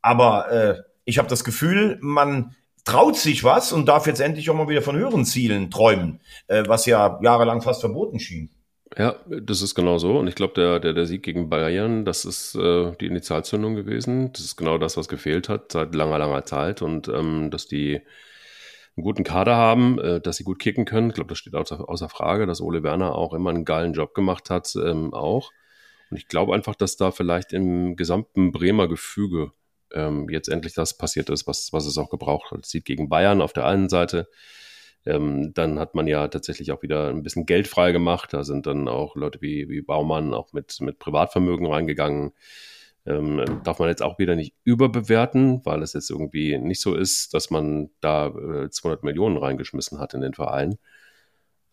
Aber 0.00 0.50
äh, 0.50 0.82
ich 1.04 1.18
habe 1.18 1.28
das 1.28 1.44
Gefühl, 1.44 1.98
man 2.00 2.54
traut 2.84 3.16
sich 3.16 3.44
was 3.44 3.72
und 3.72 3.86
darf 3.86 4.06
jetzt 4.06 4.20
endlich 4.20 4.48
auch 4.48 4.54
mal 4.54 4.68
wieder 4.68 4.82
von 4.82 4.96
höheren 4.96 5.24
Zielen 5.24 5.70
träumen, 5.70 6.20
äh, 6.46 6.64
was 6.66 6.86
ja 6.86 7.18
jahrelang 7.22 7.60
fast 7.60 7.80
verboten 7.80 8.18
schien. 8.18 8.50
Ja, 8.96 9.16
das 9.26 9.60
ist 9.60 9.74
genau 9.74 9.98
so. 9.98 10.16
Und 10.18 10.28
ich 10.28 10.36
glaube, 10.36 10.54
der, 10.54 10.78
der, 10.78 10.92
der 10.92 11.06
Sieg 11.06 11.22
gegen 11.22 11.50
Bayern, 11.50 12.04
das 12.04 12.24
ist 12.24 12.54
äh, 12.54 12.92
die 13.00 13.06
Initialzündung 13.06 13.74
gewesen. 13.74 14.32
Das 14.32 14.42
ist 14.42 14.56
genau 14.56 14.78
das, 14.78 14.96
was 14.96 15.08
gefehlt 15.08 15.48
hat 15.48 15.72
seit 15.72 15.94
langer, 15.94 16.18
langer 16.18 16.44
Zeit. 16.44 16.82
Und 16.82 17.08
ähm, 17.08 17.50
dass 17.50 17.66
die 17.66 18.00
einen 18.96 19.04
guten 19.04 19.24
Kader 19.24 19.56
haben, 19.56 19.98
äh, 19.98 20.20
dass 20.20 20.36
sie 20.36 20.44
gut 20.44 20.60
kicken 20.60 20.84
können. 20.84 21.08
Ich 21.08 21.14
glaube, 21.14 21.28
das 21.28 21.38
steht 21.38 21.54
außer, 21.54 21.88
außer 21.88 22.08
Frage, 22.08 22.46
dass 22.46 22.60
Ole 22.60 22.82
Werner 22.82 23.14
auch 23.16 23.34
immer 23.34 23.50
einen 23.50 23.64
geilen 23.64 23.92
Job 23.92 24.14
gemacht 24.14 24.48
hat, 24.50 24.74
ähm, 24.76 25.12
auch. 25.12 25.50
Und 26.10 26.16
ich 26.16 26.28
glaube 26.28 26.54
einfach, 26.54 26.74
dass 26.74 26.96
da 26.96 27.10
vielleicht 27.10 27.52
im 27.52 27.96
gesamten 27.96 28.52
Bremer 28.52 28.88
Gefüge 28.88 29.52
ähm, 29.92 30.28
jetzt 30.30 30.48
endlich 30.48 30.74
das 30.74 30.96
passiert 30.96 31.30
ist, 31.30 31.46
was, 31.46 31.72
was 31.72 31.86
es 31.86 31.98
auch 31.98 32.10
gebraucht 32.10 32.50
hat. 32.50 32.66
Sieht 32.66 32.84
gegen 32.84 33.08
Bayern 33.08 33.40
auf 33.40 33.52
der 33.52 33.66
einen 33.66 33.88
Seite. 33.88 34.28
Ähm, 35.04 35.52
dann 35.54 35.78
hat 35.78 35.94
man 35.94 36.08
ja 36.08 36.26
tatsächlich 36.28 36.72
auch 36.72 36.82
wieder 36.82 37.08
ein 37.10 37.22
bisschen 37.22 37.46
Geld 37.46 37.68
frei 37.68 37.92
gemacht. 37.92 38.32
Da 38.32 38.44
sind 38.44 38.66
dann 38.66 38.88
auch 38.88 39.14
Leute 39.16 39.40
wie, 39.40 39.68
wie 39.68 39.82
Baumann 39.82 40.34
auch 40.34 40.52
mit, 40.52 40.80
mit 40.80 40.98
Privatvermögen 40.98 41.66
reingegangen. 41.66 42.32
Ähm, 43.06 43.60
darf 43.62 43.78
man 43.78 43.88
jetzt 43.88 44.02
auch 44.02 44.18
wieder 44.18 44.34
nicht 44.34 44.54
überbewerten, 44.64 45.64
weil 45.64 45.82
es 45.82 45.92
jetzt 45.92 46.10
irgendwie 46.10 46.58
nicht 46.58 46.80
so 46.80 46.94
ist, 46.94 47.34
dass 47.34 47.50
man 47.50 47.90
da 48.00 48.26
äh, 48.26 48.68
200 48.68 49.04
Millionen 49.04 49.36
reingeschmissen 49.36 50.00
hat 50.00 50.14
in 50.14 50.22
den 50.22 50.34
Verein. 50.34 50.76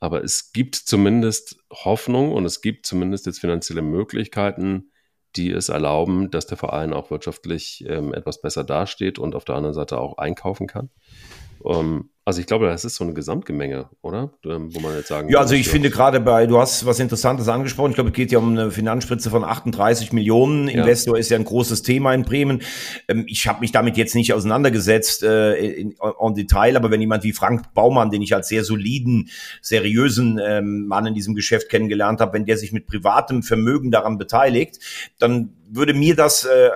Aber 0.03 0.21
es 0.21 0.51
gibt 0.51 0.75
zumindest 0.75 1.63
Hoffnung 1.71 2.33
und 2.33 2.43
es 2.43 2.59
gibt 2.59 2.85
zumindest 2.85 3.25
jetzt 3.25 3.39
finanzielle 3.39 3.81
Möglichkeiten, 3.81 4.91
die 5.37 5.49
es 5.49 5.69
erlauben, 5.69 6.29
dass 6.29 6.45
der 6.45 6.57
Verein 6.57 6.91
auch 6.91 7.09
wirtschaftlich 7.09 7.85
ähm, 7.87 8.13
etwas 8.13 8.41
besser 8.41 8.65
dasteht 8.65 9.17
und 9.17 9.33
auf 9.33 9.45
der 9.45 9.55
anderen 9.55 9.73
Seite 9.73 9.97
auch 10.01 10.17
einkaufen 10.17 10.67
kann. 10.67 10.89
Um, 11.59 12.09
also 12.25 12.39
ich 12.39 12.47
glaube, 12.47 12.67
das 12.67 12.85
ist 12.85 12.95
so 12.95 13.03
eine 13.03 13.13
Gesamtgemenge, 13.13 13.89
oder? 14.01 14.31
Ähm, 14.45 14.73
wo 14.73 14.79
man 14.79 14.95
jetzt 14.95 15.09
sagen 15.09 15.27
Ja, 15.27 15.39
also 15.39 15.55
ich 15.55 15.67
finde 15.67 15.89
gerade 15.89 16.21
bei, 16.21 16.47
du 16.47 16.57
hast 16.57 16.85
was 16.85 17.01
Interessantes 17.01 17.49
angesprochen. 17.49 17.89
Ich 17.89 17.95
glaube, 17.95 18.11
es 18.11 18.15
geht 18.15 18.31
ja 18.31 18.39
um 18.39 18.51
eine 18.51 18.71
Finanzspritze 18.71 19.29
von 19.29 19.43
38 19.43 20.13
Millionen. 20.13 20.69
Ja. 20.69 20.81
Investor 20.81 21.17
ist 21.17 21.29
ja 21.29 21.37
ein 21.37 21.43
großes 21.43 21.81
Thema 21.81 22.13
in 22.13 22.23
Bremen. 22.23 22.61
Ähm, 23.09 23.25
ich 23.27 23.45
habe 23.47 23.59
mich 23.59 23.73
damit 23.73 23.97
jetzt 23.97 24.15
nicht 24.15 24.33
auseinandergesetzt 24.33 25.23
äh, 25.23 25.55
in, 25.55 25.95
en 25.99 26.33
Detail, 26.33 26.77
aber 26.77 26.91
wenn 26.91 27.01
jemand 27.01 27.25
wie 27.25 27.33
Frank 27.33 27.73
Baumann, 27.73 28.09
den 28.09 28.21
ich 28.21 28.33
als 28.33 28.47
sehr 28.47 28.63
soliden, 28.63 29.29
seriösen 29.61 30.39
ähm, 30.41 30.87
Mann 30.87 31.05
in 31.05 31.15
diesem 31.15 31.35
Geschäft 31.35 31.67
kennengelernt 31.67 32.21
habe, 32.21 32.33
wenn 32.33 32.45
der 32.45 32.57
sich 32.57 32.71
mit 32.71 32.87
privatem 32.87 33.43
Vermögen 33.43 33.91
daran 33.91 34.17
beteiligt, 34.17 34.79
dann 35.19 35.49
würde 35.75 35.93
mir 35.93 36.15
das 36.15 36.45
äh, 36.45 36.67
äh 36.67 36.71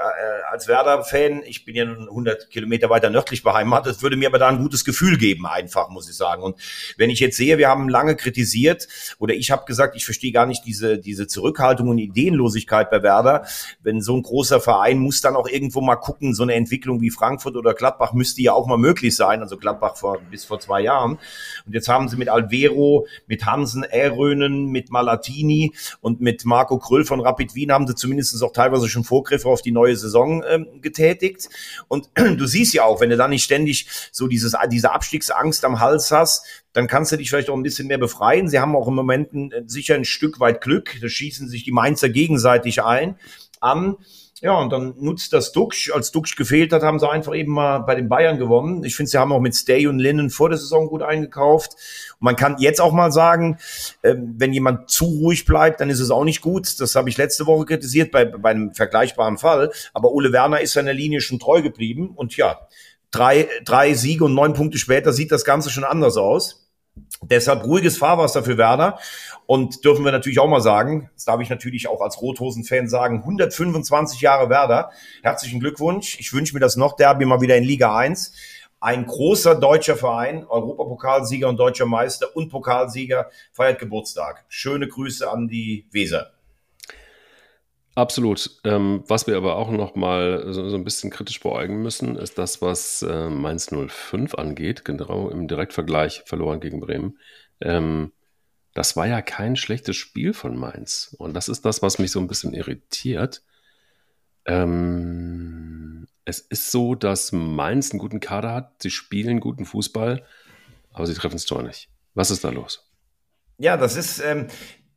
als 0.49 0.67
Werder-Fan, 0.67 1.43
ich 1.45 1.65
bin 1.65 1.75
ja 1.75 1.83
100 1.83 2.49
Kilometer 2.49 2.89
weiter 2.89 3.09
nördlich 3.09 3.43
beheimatet, 3.43 4.01
würde 4.01 4.15
mir 4.15 4.27
aber 4.27 4.39
da 4.39 4.47
ein 4.47 4.59
gutes 4.59 4.85
Gefühl 4.85 5.17
geben, 5.17 5.45
einfach, 5.45 5.89
muss 5.89 6.09
ich 6.09 6.15
sagen. 6.15 6.41
Und 6.41 6.55
wenn 6.97 7.09
ich 7.09 7.19
jetzt 7.19 7.37
sehe, 7.37 7.57
wir 7.57 7.67
haben 7.67 7.89
lange 7.89 8.15
kritisiert 8.15 8.87
oder 9.19 9.33
ich 9.33 9.51
habe 9.51 9.65
gesagt, 9.65 9.95
ich 9.95 10.05
verstehe 10.05 10.31
gar 10.31 10.45
nicht 10.45 10.65
diese, 10.65 10.97
diese 10.97 11.27
Zurückhaltung 11.27 11.89
und 11.89 11.97
Ideenlosigkeit 11.97 12.89
bei 12.89 13.03
Werder. 13.03 13.45
Wenn 13.81 14.01
so 14.01 14.15
ein 14.15 14.23
großer 14.23 14.61
Verein 14.61 14.99
muss 14.99 15.21
dann 15.21 15.35
auch 15.35 15.47
irgendwo 15.47 15.81
mal 15.81 15.97
gucken, 15.97 16.33
so 16.33 16.43
eine 16.43 16.53
Entwicklung 16.53 17.01
wie 17.01 17.11
Frankfurt 17.11 17.55
oder 17.55 17.73
Gladbach 17.73 18.13
müsste 18.13 18.41
ja 18.41 18.53
auch 18.53 18.67
mal 18.67 18.77
möglich 18.77 19.15
sein. 19.15 19.41
Also 19.41 19.57
Gladbach 19.57 19.97
vor, 19.97 20.19
bis 20.31 20.45
vor 20.45 20.59
zwei 20.59 20.81
Jahren. 20.81 21.19
Und 21.65 21.73
jetzt 21.73 21.89
haben 21.89 22.07
sie 22.07 22.15
mit 22.15 22.29
Alvero, 22.29 23.05
mit 23.27 23.45
Hansen, 23.45 23.83
Erönen, 23.83 24.67
mit 24.67 24.91
Malatini 24.91 25.73
und 26.01 26.21
mit 26.21 26.45
Marco 26.45 26.77
Kröll 26.79 27.05
von 27.05 27.19
Rapid 27.19 27.53
Wien 27.55 27.71
haben 27.71 27.87
sie 27.87 27.95
zumindest 27.95 28.41
auch 28.41 28.53
teilweise 28.53 28.86
schon 28.87 29.03
Vorgriffe 29.03 29.47
auf 29.47 29.61
die 29.61 29.71
neue 29.71 29.95
Saison 29.95 30.43
ähm, 30.47 30.81
getätigt. 30.81 31.49
Und 31.87 32.09
du 32.15 32.45
siehst 32.45 32.73
ja 32.73 32.83
auch, 32.83 33.01
wenn 33.01 33.09
du 33.09 33.17
dann 33.17 33.29
nicht 33.29 33.43
ständig 33.43 33.87
so 34.11 34.27
dieses, 34.27 34.55
diese 34.71 34.91
Abstiegsangst 34.91 35.63
am 35.65 35.79
Hals 35.79 36.11
hast, 36.11 36.45
dann 36.73 36.87
kannst 36.87 37.11
du 37.11 37.17
dich 37.17 37.29
vielleicht 37.29 37.49
auch 37.49 37.55
ein 37.55 37.63
bisschen 37.63 37.87
mehr 37.87 37.97
befreien. 37.97 38.49
Sie 38.49 38.59
haben 38.59 38.75
auch 38.75 38.87
im 38.87 38.95
Moment 38.95 39.33
ein, 39.33 39.51
sicher 39.67 39.95
ein 39.95 40.05
Stück 40.05 40.39
weit 40.39 40.61
Glück. 40.61 40.97
Da 41.01 41.09
schießen 41.09 41.47
sich 41.47 41.63
die 41.63 41.71
Mainzer 41.71 42.09
gegenseitig 42.09 42.83
ein 42.83 43.17
an. 43.59 43.97
Ja, 44.41 44.59
und 44.59 44.71
dann 44.71 44.93
nutzt 44.99 45.33
das 45.33 45.51
Duxch. 45.51 45.91
Als 45.91 46.11
Duxch 46.11 46.35
gefehlt 46.35 46.71
hat, 46.71 46.83
haben 46.83 46.99
sie 46.99 47.09
einfach 47.09 47.33
eben 47.35 47.53
mal 47.53 47.79
bei 47.79 47.95
den 47.95 48.07
Bayern 48.07 48.37
gewonnen. 48.37 48.83
Ich 48.83 48.95
finde, 48.95 49.09
sie 49.09 49.17
haben 49.17 49.31
auch 49.31 49.39
mit 49.39 49.55
Stay 49.55 49.87
und 49.87 49.97
Linnen 49.97 50.29
vor 50.29 50.49
der 50.49 50.59
Saison 50.59 50.87
gut 50.87 51.01
eingekauft. 51.01 51.73
Und 52.19 52.25
man 52.25 52.35
kann 52.35 52.57
jetzt 52.59 52.79
auch 52.79 52.91
mal 52.91 53.11
sagen, 53.11 53.57
ähm, 54.03 54.35
wenn 54.37 54.53
jemand 54.53 54.91
zu 54.91 55.05
ruhig 55.05 55.45
bleibt, 55.45 55.81
dann 55.81 55.89
ist 55.89 55.99
es 55.99 56.11
auch 56.11 56.23
nicht 56.23 56.41
gut. 56.41 56.79
Das 56.79 56.93
habe 56.95 57.09
ich 57.09 57.17
letzte 57.17 57.47
Woche 57.47 57.65
kritisiert 57.65 58.11
bei, 58.11 58.25
bei 58.25 58.51
einem 58.51 58.75
vergleichbaren 58.75 59.39
Fall. 59.39 59.71
Aber 59.93 60.11
Ole 60.11 60.31
Werner 60.31 60.61
ist 60.61 60.73
seiner 60.73 60.93
Linie 60.93 61.21
schon 61.21 61.39
treu 61.39 61.63
geblieben. 61.63 62.11
Und 62.15 62.37
ja, 62.37 62.59
drei, 63.09 63.49
drei 63.65 63.95
Siege 63.95 64.25
und 64.25 64.35
neun 64.35 64.53
Punkte 64.53 64.77
später 64.77 65.13
sieht 65.13 65.31
das 65.31 65.45
Ganze 65.45 65.71
schon 65.71 65.83
anders 65.83 66.15
aus. 66.15 66.66
Deshalb 67.21 67.63
ruhiges 67.63 67.97
Fahrwasser 67.97 68.43
für 68.43 68.57
Werder. 68.57 68.99
Und 69.45 69.83
dürfen 69.85 70.05
wir 70.05 70.11
natürlich 70.11 70.39
auch 70.39 70.47
mal 70.47 70.61
sagen, 70.61 71.09
das 71.15 71.25
darf 71.25 71.39
ich 71.41 71.49
natürlich 71.49 71.87
auch 71.87 72.01
als 72.01 72.21
Rothosen-Fan 72.21 72.89
sagen, 72.89 73.19
125 73.19 74.21
Jahre 74.21 74.49
Werder. 74.49 74.91
Herzlichen 75.23 75.59
Glückwunsch. 75.59 76.19
Ich 76.19 76.33
wünsche 76.33 76.53
mir 76.53 76.59
das 76.59 76.75
noch 76.75 76.95
Derby 76.95 77.25
mal 77.25 77.41
wieder 77.41 77.55
in 77.55 77.63
Liga 77.63 77.95
1. 77.95 78.33
Ein 78.79 79.07
großer 79.07 79.55
deutscher 79.55 79.95
Verein, 79.95 80.45
Europapokalsieger 80.45 81.49
und 81.49 81.57
deutscher 81.57 81.87
Meister 81.87 82.35
und 82.35 82.49
Pokalsieger, 82.49 83.29
feiert 83.51 83.79
Geburtstag. 83.79 84.45
Schöne 84.49 84.87
Grüße 84.87 85.29
an 85.29 85.47
die 85.47 85.87
Weser. 85.91 86.36
Absolut. 87.97 88.51
Ähm, 88.63 89.03
was 89.07 89.25
wir 89.25 89.37
aber 89.37 89.55
auch 89.55 89.71
noch 89.71 89.95
mal 89.95 90.53
so, 90.53 90.69
so, 90.69 90.75
ein 90.75 90.83
bisschen 90.83 91.09
kritisch 91.09 91.39
beäugen 91.39 91.81
müssen, 91.81 92.15
ist 92.15 92.37
das, 92.37 92.61
was 92.61 93.01
äh, 93.01 93.27
Mainz 93.27 93.71
05 93.71 94.35
angeht, 94.35 94.85
genau 94.85 95.31
im 95.31 95.47
Direktvergleich 95.47 96.21
verloren 96.23 96.59
gegen 96.59 96.79
Bremen. 96.79 97.17
Ähm, 97.59 98.11
das 98.75 98.97
war 98.97 99.07
ja 99.07 99.23
kein 99.23 99.55
schlechtes 99.55 99.95
Spiel 99.95 100.35
von 100.35 100.55
Mainz. 100.55 101.15
Und 101.17 101.33
das 101.33 101.49
ist 101.49 101.65
das, 101.65 101.81
was 101.81 101.97
mich 101.97 102.11
so 102.11 102.19
ein 102.19 102.27
bisschen 102.27 102.53
irritiert. 102.53 103.41
Ähm, 104.45 106.07
es 106.23 106.39
ist 106.39 106.69
so, 106.69 106.93
dass 106.93 107.31
Mainz 107.31 107.89
einen 107.89 107.99
guten 107.99 108.19
Kader 108.19 108.53
hat, 108.53 108.83
sie 108.83 108.91
spielen 108.91 109.39
guten 109.39 109.65
Fußball, 109.65 110.23
aber 110.93 111.07
sie 111.07 111.15
treffen 111.15 111.33
das 111.37 111.45
Tor 111.45 111.63
nicht. 111.63 111.89
Was 112.13 112.29
ist 112.29 112.43
da 112.43 112.51
los? 112.51 112.87
Ja, 113.57 113.75
das 113.75 113.95
ist, 113.95 114.19
ähm, 114.19 114.49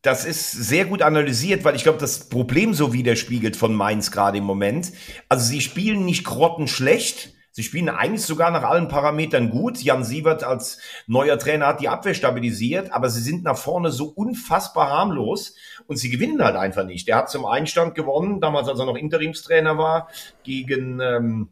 das 0.02 0.24
ist 0.24 0.50
sehr 0.50 0.86
gut 0.86 1.02
analysiert, 1.02 1.64
weil 1.64 1.76
ich 1.76 1.82
glaube, 1.82 1.98
das 1.98 2.28
Problem 2.28 2.72
so 2.72 2.92
widerspiegelt 2.92 3.56
von 3.56 3.74
Mainz 3.74 4.10
gerade 4.10 4.38
im 4.38 4.44
Moment. 4.44 4.92
Also 5.28 5.46
sie 5.46 5.60
spielen 5.60 6.04
nicht 6.04 6.24
grottenschlecht. 6.24 7.34
Sie 7.52 7.62
spielen 7.64 7.88
eigentlich 7.90 8.22
sogar 8.22 8.50
nach 8.50 8.62
allen 8.62 8.88
Parametern 8.88 9.50
gut. 9.50 9.82
Jan 9.82 10.04
Sievert 10.04 10.44
als 10.44 10.78
neuer 11.06 11.38
Trainer 11.38 11.66
hat 11.66 11.80
die 11.80 11.88
Abwehr 11.88 12.14
stabilisiert, 12.14 12.92
aber 12.92 13.10
sie 13.10 13.20
sind 13.20 13.42
nach 13.42 13.58
vorne 13.58 13.90
so 13.90 14.06
unfassbar 14.06 14.88
harmlos 14.88 15.54
und 15.86 15.96
sie 15.96 16.08
gewinnen 16.08 16.42
halt 16.42 16.56
einfach 16.56 16.86
nicht. 16.86 17.08
Er 17.08 17.16
hat 17.16 17.30
zum 17.30 17.44
Einstand 17.44 17.94
gewonnen, 17.94 18.40
damals 18.40 18.68
als 18.68 18.78
er 18.78 18.86
noch 18.86 18.96
Interimstrainer 18.96 19.76
war, 19.76 20.08
gegen, 20.44 21.00
ähm, 21.00 21.48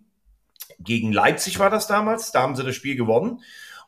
gegen 0.79 1.13
Leipzig 1.13 1.59
war 1.59 1.69
das 1.69 1.89
damals. 1.89 2.33
Da 2.33 2.43
haben 2.43 2.57
sie 2.57 2.65
das 2.65 2.77
Spiel 2.77 2.97
gewonnen 2.97 3.43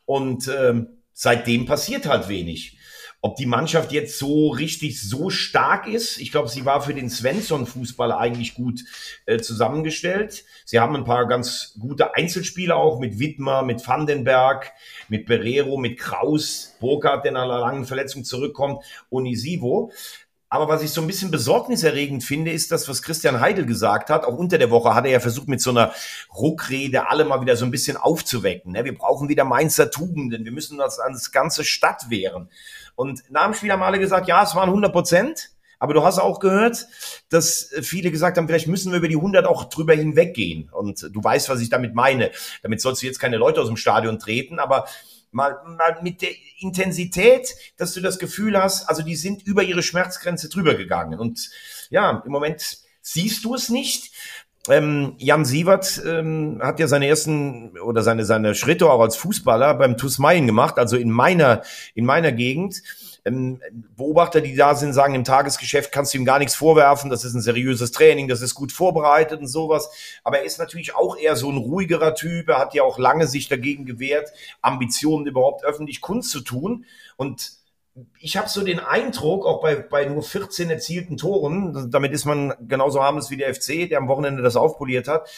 und 0.05 0.47
ähm, 0.49 0.89
seitdem 1.13 1.65
passiert 1.65 2.05
halt 2.05 2.27
wenig. 2.27 2.77
Ob 3.23 3.35
die 3.35 3.45
Mannschaft 3.45 3.91
jetzt 3.91 4.17
so 4.17 4.49
richtig 4.49 4.99
so 4.99 5.29
stark 5.29 5.87
ist, 5.87 6.17
ich 6.17 6.31
glaube, 6.31 6.49
sie 6.49 6.65
war 6.65 6.81
für 6.81 6.95
den 6.95 7.07
Svensson-Fußball 7.07 8.11
eigentlich 8.11 8.55
gut 8.55 8.83
äh, 9.27 9.37
zusammengestellt. 9.37 10.43
Sie 10.65 10.79
haben 10.79 10.95
ein 10.95 11.03
paar 11.03 11.27
ganz 11.27 11.77
gute 11.79 12.15
Einzelspieler 12.15 12.75
auch 12.75 12.99
mit 12.99 13.19
Wittmer, 13.19 13.61
mit 13.61 13.87
Vandenberg, 13.87 14.71
mit 15.07 15.27
Berero, 15.27 15.77
mit 15.77 15.99
Kraus, 15.99 16.75
Burkhardt, 16.79 17.23
der 17.23 17.33
nach 17.33 17.43
einer 17.43 17.59
langen 17.59 17.85
Verletzung 17.85 18.23
zurückkommt, 18.23 18.83
Onisivo. 19.11 19.91
Aber 20.53 20.67
was 20.67 20.83
ich 20.83 20.91
so 20.91 20.99
ein 20.99 21.07
bisschen 21.07 21.31
besorgniserregend 21.31 22.25
finde, 22.25 22.51
ist 22.51 22.73
das, 22.73 22.89
was 22.89 23.01
Christian 23.01 23.39
Heidel 23.39 23.65
gesagt 23.65 24.09
hat. 24.09 24.25
Auch 24.25 24.37
unter 24.37 24.57
der 24.57 24.69
Woche 24.69 24.93
hat 24.93 25.05
er 25.05 25.11
ja 25.11 25.19
versucht, 25.21 25.47
mit 25.47 25.61
so 25.61 25.69
einer 25.69 25.93
Ruckrede 26.35 27.07
alle 27.07 27.23
mal 27.23 27.39
wieder 27.39 27.55
so 27.55 27.63
ein 27.63 27.71
bisschen 27.71 27.95
aufzuwecken. 27.95 28.73
Ne? 28.73 28.83
Wir 28.83 28.93
brauchen 28.93 29.29
wieder 29.29 29.45
Mainzer 29.45 29.89
Tugenden. 29.91 30.43
Wir 30.43 30.51
müssen 30.51 30.77
das 30.77 30.99
ans 30.99 31.31
ganze 31.31 31.63
Stadt 31.63 32.09
wehren. 32.09 32.49
Und 33.01 33.23
Spiel 33.55 33.71
haben 33.71 33.81
alle 33.81 33.97
gesagt, 33.97 34.27
ja, 34.27 34.43
es 34.43 34.53
waren 34.53 34.69
100 34.69 34.91
Prozent. 34.91 35.49
Aber 35.79 35.95
du 35.95 36.03
hast 36.03 36.19
auch 36.19 36.39
gehört, 36.39 36.85
dass 37.29 37.71
viele 37.81 38.11
gesagt 38.11 38.37
haben, 38.37 38.47
vielleicht 38.47 38.67
müssen 38.67 38.91
wir 38.91 38.99
über 38.99 39.07
die 39.07 39.15
100 39.15 39.47
auch 39.47 39.63
drüber 39.63 39.95
hinweggehen. 39.95 40.69
Und 40.71 41.09
du 41.11 41.23
weißt, 41.23 41.49
was 41.49 41.59
ich 41.61 41.71
damit 41.71 41.95
meine. 41.95 42.29
Damit 42.61 42.79
sollst 42.79 43.01
du 43.01 43.07
jetzt 43.07 43.17
keine 43.17 43.37
Leute 43.37 43.59
aus 43.59 43.67
dem 43.67 43.77
Stadion 43.77 44.19
treten, 44.19 44.59
aber 44.59 44.85
mal, 45.31 45.57
mal 45.65 45.97
mit 46.03 46.21
der 46.21 46.29
Intensität, 46.59 47.55
dass 47.77 47.93
du 47.93 48.01
das 48.01 48.19
Gefühl 48.19 48.61
hast, 48.61 48.87
also 48.87 49.01
die 49.01 49.15
sind 49.15 49.41
über 49.47 49.63
ihre 49.63 49.81
Schmerzgrenze 49.81 50.49
drüber 50.49 50.75
gegangen. 50.75 51.19
Und 51.19 51.49
ja, 51.89 52.21
im 52.23 52.31
Moment 52.31 52.77
siehst 53.01 53.43
du 53.45 53.55
es 53.55 53.69
nicht. 53.69 54.13
Ähm, 54.69 55.15
Jan 55.17 55.43
Sievert 55.43 56.01
ähm, 56.05 56.59
hat 56.61 56.79
ja 56.79 56.87
seine 56.87 57.07
ersten 57.07 57.79
oder 57.79 58.03
seine 58.03 58.25
seine 58.25 58.53
Schritte 58.53 58.91
auch 58.91 59.01
als 59.01 59.15
Fußballer 59.15 59.73
beim 59.73 59.97
TuS 59.97 60.19
Mayen 60.19 60.45
gemacht, 60.45 60.77
also 60.77 60.97
in 60.97 61.09
meiner 61.09 61.63
in 61.95 62.05
meiner 62.05 62.31
Gegend. 62.31 62.83
Ähm, 63.25 63.59
Beobachter, 63.95 64.41
die 64.41 64.55
da 64.55 64.75
sind, 64.75 64.93
sagen, 64.93 65.15
im 65.15 65.23
Tagesgeschäft 65.23 65.91
kannst 65.91 66.13
du 66.13 66.19
ihm 66.19 66.25
gar 66.25 66.37
nichts 66.37 66.55
vorwerfen. 66.55 67.09
Das 67.09 67.23
ist 67.23 67.33
ein 67.33 67.41
seriöses 67.41 67.91
Training, 67.91 68.27
das 68.27 68.41
ist 68.41 68.53
gut 68.53 68.71
vorbereitet 68.71 69.39
und 69.39 69.47
sowas. 69.47 69.89
Aber 70.23 70.39
er 70.39 70.45
ist 70.45 70.59
natürlich 70.59 70.95
auch 70.95 71.17
eher 71.17 71.35
so 71.35 71.49
ein 71.51 71.57
ruhigerer 71.57 72.13
Typ. 72.13 72.49
Er 72.49 72.59
hat 72.59 72.73
ja 72.75 72.83
auch 72.83 72.99
lange 72.99 73.27
sich 73.27 73.47
dagegen 73.47 73.85
gewehrt, 73.85 74.31
Ambitionen 74.61 75.25
überhaupt 75.25 75.63
öffentlich 75.63 76.01
kundzutun. 76.01 76.85
Und 77.15 77.60
ich 78.19 78.37
habe 78.37 78.47
so 78.47 78.63
den 78.63 78.79
Eindruck, 78.79 79.45
auch 79.45 79.61
bei, 79.61 79.75
bei 79.75 80.05
nur 80.05 80.23
14 80.23 80.69
erzielten 80.69 81.17
Toren, 81.17 81.89
damit 81.91 82.13
ist 82.13 82.25
man 82.25 82.53
genauso 82.61 83.03
harmlos 83.03 83.29
wie 83.29 83.37
der 83.37 83.53
FC, 83.53 83.89
der 83.89 83.97
am 83.97 84.07
Wochenende 84.07 84.41
das 84.41 84.55
aufpoliert 84.55 85.07
hat, 85.07 85.29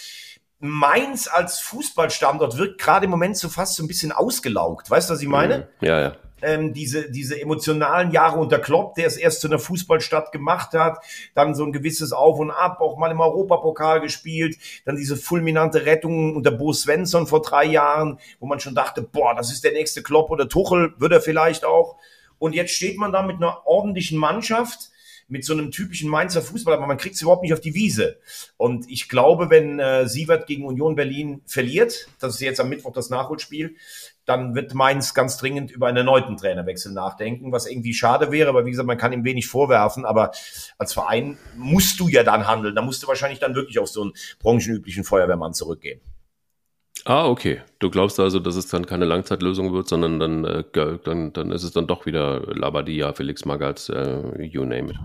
Mainz 0.59 1.27
als 1.27 1.59
Fußballstandort 1.59 2.57
wirkt 2.57 2.79
gerade 2.79 3.05
im 3.05 3.11
Moment 3.11 3.37
so 3.37 3.49
fast 3.49 3.75
so 3.75 3.83
ein 3.83 3.87
bisschen 3.87 4.13
ausgelaugt. 4.13 4.89
Weißt 4.89 5.09
du, 5.09 5.13
was 5.13 5.21
ich 5.21 5.27
meine? 5.27 5.67
Mhm. 5.81 5.87
Ja, 5.87 5.99
ja 5.99 6.15
ähm, 6.43 6.73
diese, 6.73 7.09
diese 7.09 7.41
emotionalen 7.41 8.11
Jahre 8.11 8.39
unter 8.39 8.59
Klopp, 8.59 8.95
der 8.95 9.07
es 9.07 9.17
erst 9.17 9.41
zu 9.41 9.47
einer 9.47 9.59
Fußballstadt 9.59 10.31
gemacht 10.31 10.73
hat, 10.73 10.99
dann 11.33 11.55
so 11.55 11.63
ein 11.63 11.71
gewisses 11.71 12.11
Auf 12.11 12.39
und 12.39 12.51
Ab, 12.51 12.81
auch 12.81 12.97
mal 12.97 13.11
im 13.11 13.21
Europapokal 13.21 14.01
gespielt, 14.01 14.57
dann 14.85 14.95
diese 14.95 15.17
fulminante 15.17 15.85
Rettung 15.85 16.35
unter 16.35 16.51
Bo 16.51 16.73
Svensson 16.73 17.27
vor 17.27 17.41
drei 17.41 17.65
Jahren, 17.65 18.19
wo 18.39 18.45
man 18.45 18.59
schon 18.59 18.75
dachte, 18.75 19.01
boah, 19.01 19.33
das 19.35 19.51
ist 19.51 19.63
der 19.63 19.71
nächste 19.71 20.03
Klopp 20.03 20.29
oder 20.29 20.47
Tuchel, 20.47 20.93
wird 20.97 21.13
er 21.13 21.21
vielleicht 21.21 21.65
auch. 21.65 21.97
Und 22.43 22.51
jetzt 22.51 22.73
steht 22.73 22.97
man 22.97 23.13
da 23.13 23.21
mit 23.21 23.37
einer 23.37 23.65
ordentlichen 23.65 24.19
Mannschaft, 24.19 24.89
mit 25.29 25.45
so 25.45 25.53
einem 25.53 25.71
typischen 25.71 26.09
Mainzer 26.09 26.41
Fußball, 26.41 26.73
aber 26.73 26.87
man 26.87 26.97
kriegt 26.97 27.15
es 27.15 27.21
überhaupt 27.21 27.41
nicht 27.41 27.53
auf 27.53 27.61
die 27.61 27.73
Wiese. 27.73 28.19
Und 28.57 28.85
ich 28.89 29.07
glaube, 29.07 29.49
wenn 29.49 29.79
äh, 29.79 30.09
Sievert 30.09 30.45
gegen 30.45 30.65
Union 30.65 30.97
Berlin 30.97 31.41
verliert, 31.45 32.09
das 32.19 32.33
ist 32.33 32.41
jetzt 32.41 32.59
am 32.59 32.67
Mittwoch 32.67 32.91
das 32.91 33.09
Nachholspiel, 33.09 33.77
dann 34.25 34.55
wird 34.55 34.73
Mainz 34.73 35.13
ganz 35.13 35.37
dringend 35.37 35.71
über 35.71 35.87
einen 35.87 35.95
erneuten 35.95 36.35
Trainerwechsel 36.35 36.91
nachdenken, 36.91 37.53
was 37.53 37.65
irgendwie 37.65 37.93
schade 37.93 38.29
wäre, 38.33 38.49
aber 38.49 38.65
wie 38.65 38.71
gesagt, 38.71 38.87
man 38.87 38.97
kann 38.97 39.13
ihm 39.13 39.23
wenig 39.23 39.47
vorwerfen, 39.47 40.03
aber 40.03 40.33
als 40.77 40.91
Verein 40.91 41.37
musst 41.55 41.97
du 42.01 42.09
ja 42.09 42.23
dann 42.23 42.45
handeln. 42.45 42.75
Da 42.75 42.81
musst 42.81 43.01
du 43.03 43.07
wahrscheinlich 43.07 43.39
dann 43.39 43.55
wirklich 43.55 43.79
auf 43.79 43.87
so 43.87 44.01
einen 44.01 44.11
branchenüblichen 44.39 45.05
Feuerwehrmann 45.05 45.53
zurückgehen. 45.53 46.01
Ah, 47.05 47.27
okay. 47.27 47.61
Du 47.79 47.89
glaubst 47.89 48.19
also, 48.19 48.39
dass 48.39 48.55
es 48.55 48.67
dann 48.67 48.85
keine 48.85 49.05
Langzeitlösung 49.05 49.73
wird, 49.73 49.89
sondern 49.89 50.19
dann, 50.19 50.45
äh, 50.45 50.63
dann, 51.03 51.33
dann 51.33 51.51
ist 51.51 51.63
es 51.63 51.71
dann 51.71 51.85
doch 51.85 52.05
wieder 52.05 52.41
Labadia, 52.55 53.11
Felix 53.13 53.43
Magath, 53.43 53.89
äh, 53.89 54.41
you 54.43 54.63
name 54.63 54.91
it. 54.91 54.97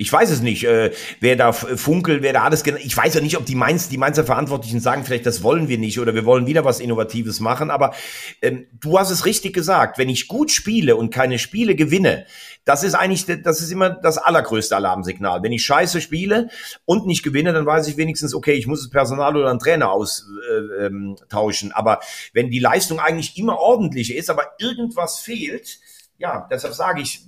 Ich 0.00 0.10
weiß 0.10 0.30
es 0.30 0.40
nicht, 0.40 0.64
äh, 0.64 0.92
wer 1.20 1.36
da 1.36 1.52
funkelt, 1.52 2.22
wer 2.22 2.32
da 2.32 2.42
alles, 2.44 2.64
ich 2.64 2.96
weiß 2.96 3.12
ja 3.14 3.20
nicht, 3.20 3.36
ob 3.36 3.44
die 3.44 3.54
Mainz, 3.54 3.90
die 3.90 3.98
Mainzer 3.98 4.24
Verantwortlichen 4.24 4.80
sagen, 4.80 5.04
vielleicht 5.04 5.26
das 5.26 5.42
wollen 5.42 5.68
wir 5.68 5.76
nicht 5.76 6.00
oder 6.00 6.14
wir 6.14 6.24
wollen 6.24 6.46
wieder 6.46 6.64
was 6.64 6.80
Innovatives 6.80 7.38
machen, 7.40 7.70
aber 7.70 7.92
ähm, 8.40 8.66
du 8.72 8.98
hast 8.98 9.10
es 9.10 9.26
richtig 9.26 9.52
gesagt, 9.52 9.98
wenn 9.98 10.08
ich 10.08 10.26
gut 10.26 10.50
spiele 10.50 10.96
und 10.96 11.12
keine 11.12 11.38
Spiele 11.38 11.74
gewinne, 11.74 12.24
das 12.64 12.82
ist 12.82 12.94
eigentlich, 12.94 13.26
das 13.26 13.60
ist 13.60 13.70
immer 13.70 13.90
das 13.90 14.16
allergrößte 14.16 14.74
Alarmsignal. 14.74 15.42
Wenn 15.42 15.52
ich 15.52 15.64
scheiße 15.64 16.00
spiele 16.00 16.48
und 16.86 17.06
nicht 17.06 17.22
gewinne, 17.22 17.52
dann 17.52 17.66
weiß 17.66 17.86
ich 17.88 17.98
wenigstens, 17.98 18.34
okay, 18.34 18.52
ich 18.52 18.66
muss 18.66 18.80
das 18.80 18.90
Personal 18.90 19.36
oder 19.36 19.50
einen 19.50 19.58
Trainer 19.58 19.90
austauschen, 19.92 21.68
äh, 21.68 21.72
ähm, 21.72 21.76
aber 21.76 22.00
wenn 22.32 22.50
die 22.50 22.58
Leistung 22.58 23.00
eigentlich 23.00 23.36
immer 23.36 23.58
ordentlich 23.58 24.16
ist, 24.16 24.30
aber 24.30 24.46
irgendwas 24.58 25.18
fehlt, 25.18 25.78
ja, 26.16 26.46
deshalb 26.50 26.72
sage 26.72 27.02
ich, 27.02 27.20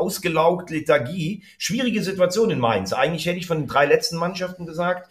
ausgelaugt, 0.00 0.70
Lethargie. 0.70 1.42
Schwierige 1.58 2.02
Situation 2.02 2.50
in 2.50 2.58
Mainz. 2.58 2.92
Eigentlich 2.92 3.26
hätte 3.26 3.38
ich 3.38 3.46
von 3.46 3.58
den 3.58 3.68
drei 3.68 3.86
letzten 3.86 4.16
Mannschaften 4.16 4.66
gesagt, 4.66 5.10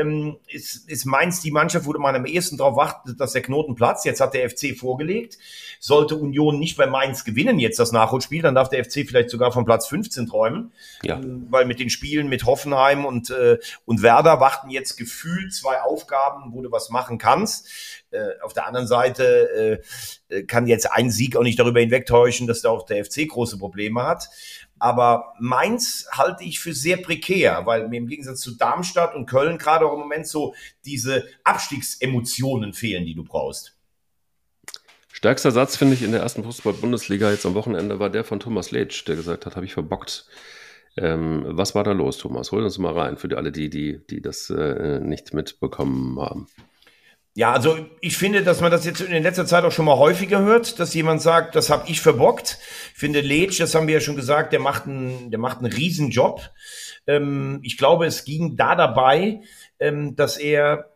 ähm, 0.00 0.36
ist, 0.48 0.88
ist 0.88 1.04
Mainz 1.04 1.40
die 1.40 1.50
Mannschaft, 1.50 1.86
wo 1.86 1.92
man 1.98 2.16
am 2.16 2.26
ehesten 2.26 2.56
darauf 2.56 2.76
wartet, 2.76 3.20
dass 3.20 3.32
der 3.32 3.42
Knoten 3.42 3.74
platzt. 3.74 4.04
Jetzt 4.04 4.20
hat 4.20 4.34
der 4.34 4.48
FC 4.48 4.76
vorgelegt. 4.76 5.38
Sollte 5.78 6.16
Union 6.16 6.58
nicht 6.58 6.76
bei 6.76 6.86
Mainz 6.86 7.24
gewinnen, 7.24 7.58
jetzt 7.58 7.78
das 7.78 7.92
Nachholspiel, 7.92 8.42
dann 8.42 8.54
darf 8.54 8.68
der 8.68 8.84
FC 8.84 9.06
vielleicht 9.06 9.30
sogar 9.30 9.52
von 9.52 9.64
Platz 9.64 9.86
15 9.86 10.26
träumen. 10.26 10.72
Ja. 11.02 11.16
Ähm, 11.16 11.46
weil 11.50 11.64
mit 11.64 11.80
den 11.80 11.90
Spielen 11.90 12.28
mit 12.28 12.44
Hoffenheim 12.44 13.04
und, 13.04 13.30
äh, 13.30 13.58
und 13.84 14.02
Werder 14.02 14.40
warten 14.40 14.70
jetzt 14.70 14.96
gefühlt 14.96 15.52
zwei 15.52 15.80
Aufgaben, 15.82 16.52
wo 16.52 16.62
du 16.62 16.70
was 16.70 16.90
machen 16.90 17.18
kannst. 17.18 17.68
Äh, 18.10 18.40
auf 18.42 18.52
der 18.52 18.66
anderen 18.66 18.88
Seite 18.88 19.80
äh, 20.28 20.34
äh, 20.34 20.42
kann 20.42 20.66
jetzt 20.66 20.90
ein 20.90 21.10
Sieg 21.10 21.36
auch 21.36 21.44
nicht 21.44 21.58
darüber 21.58 21.78
hinwegtäuschen, 21.78 22.48
dass 22.48 22.60
da 22.60 22.70
auch 22.70 22.84
der 22.84 23.04
FC 23.04 23.28
große 23.28 23.56
Probleme 23.56 24.02
hat. 24.02 24.28
Aber 24.80 25.34
Mainz 25.38 26.08
halte 26.10 26.42
ich 26.42 26.58
für 26.58 26.72
sehr 26.72 26.96
prekär, 26.96 27.66
weil 27.66 27.88
mir 27.88 27.98
im 27.98 28.08
Gegensatz 28.08 28.40
zu 28.40 28.56
Darmstadt 28.56 29.14
und 29.14 29.26
Köln 29.26 29.58
gerade 29.58 29.86
auch 29.86 29.92
im 29.92 30.00
Moment 30.00 30.26
so 30.26 30.54
diese 30.84 31.24
Abstiegsemotionen 31.44 32.72
fehlen, 32.72 33.04
die 33.04 33.14
du 33.14 33.22
brauchst. 33.22 33.76
Stärkster 35.12 35.50
Satz, 35.50 35.76
finde 35.76 35.94
ich, 35.94 36.02
in 36.02 36.12
der 36.12 36.22
ersten 36.22 36.44
Fußball-Bundesliga 36.44 37.30
jetzt 37.30 37.44
am 37.44 37.54
Wochenende 37.54 37.98
war 37.98 38.08
der 38.08 38.24
von 38.24 38.40
Thomas 38.40 38.70
Letsch, 38.70 39.04
der 39.06 39.16
gesagt 39.16 39.44
hat, 39.44 39.54
habe 39.54 39.66
ich 39.66 39.74
verbockt. 39.74 40.26
Ähm, 40.96 41.44
was 41.46 41.74
war 41.74 41.84
da 41.84 41.92
los, 41.92 42.16
Thomas? 42.16 42.50
Hol 42.50 42.64
uns 42.64 42.78
mal 42.78 42.98
rein 42.98 43.18
für 43.18 43.36
alle 43.36 43.52
die, 43.52 43.68
die, 43.68 44.00
die 44.08 44.22
das 44.22 44.48
äh, 44.48 44.98
nicht 44.98 45.34
mitbekommen 45.34 46.18
haben. 46.18 46.48
Ja, 47.40 47.54
also 47.54 47.78
ich 48.02 48.18
finde, 48.18 48.42
dass 48.42 48.60
man 48.60 48.70
das 48.70 48.84
jetzt 48.84 49.00
in 49.00 49.22
letzter 49.22 49.46
Zeit 49.46 49.64
auch 49.64 49.72
schon 49.72 49.86
mal 49.86 49.96
häufiger 49.96 50.40
hört, 50.42 50.78
dass 50.78 50.92
jemand 50.92 51.22
sagt, 51.22 51.54
das 51.54 51.70
habe 51.70 51.88
ich 51.88 52.02
verbockt. 52.02 52.58
Ich 52.92 52.98
finde, 52.98 53.22
Leitch, 53.22 53.56
das 53.56 53.74
haben 53.74 53.86
wir 53.86 53.94
ja 53.94 54.00
schon 54.00 54.14
gesagt, 54.14 54.52
der 54.52 54.60
macht 54.60 54.84
einen, 54.84 55.30
der 55.30 55.40
macht 55.40 55.60
einen 55.60 55.72
Riesenjob. 55.72 56.50
Ähm, 57.06 57.60
ich 57.62 57.78
glaube, 57.78 58.04
es 58.04 58.26
ging 58.26 58.56
da 58.56 58.74
dabei, 58.74 59.40
ähm, 59.78 60.16
dass 60.16 60.36
er 60.36 60.90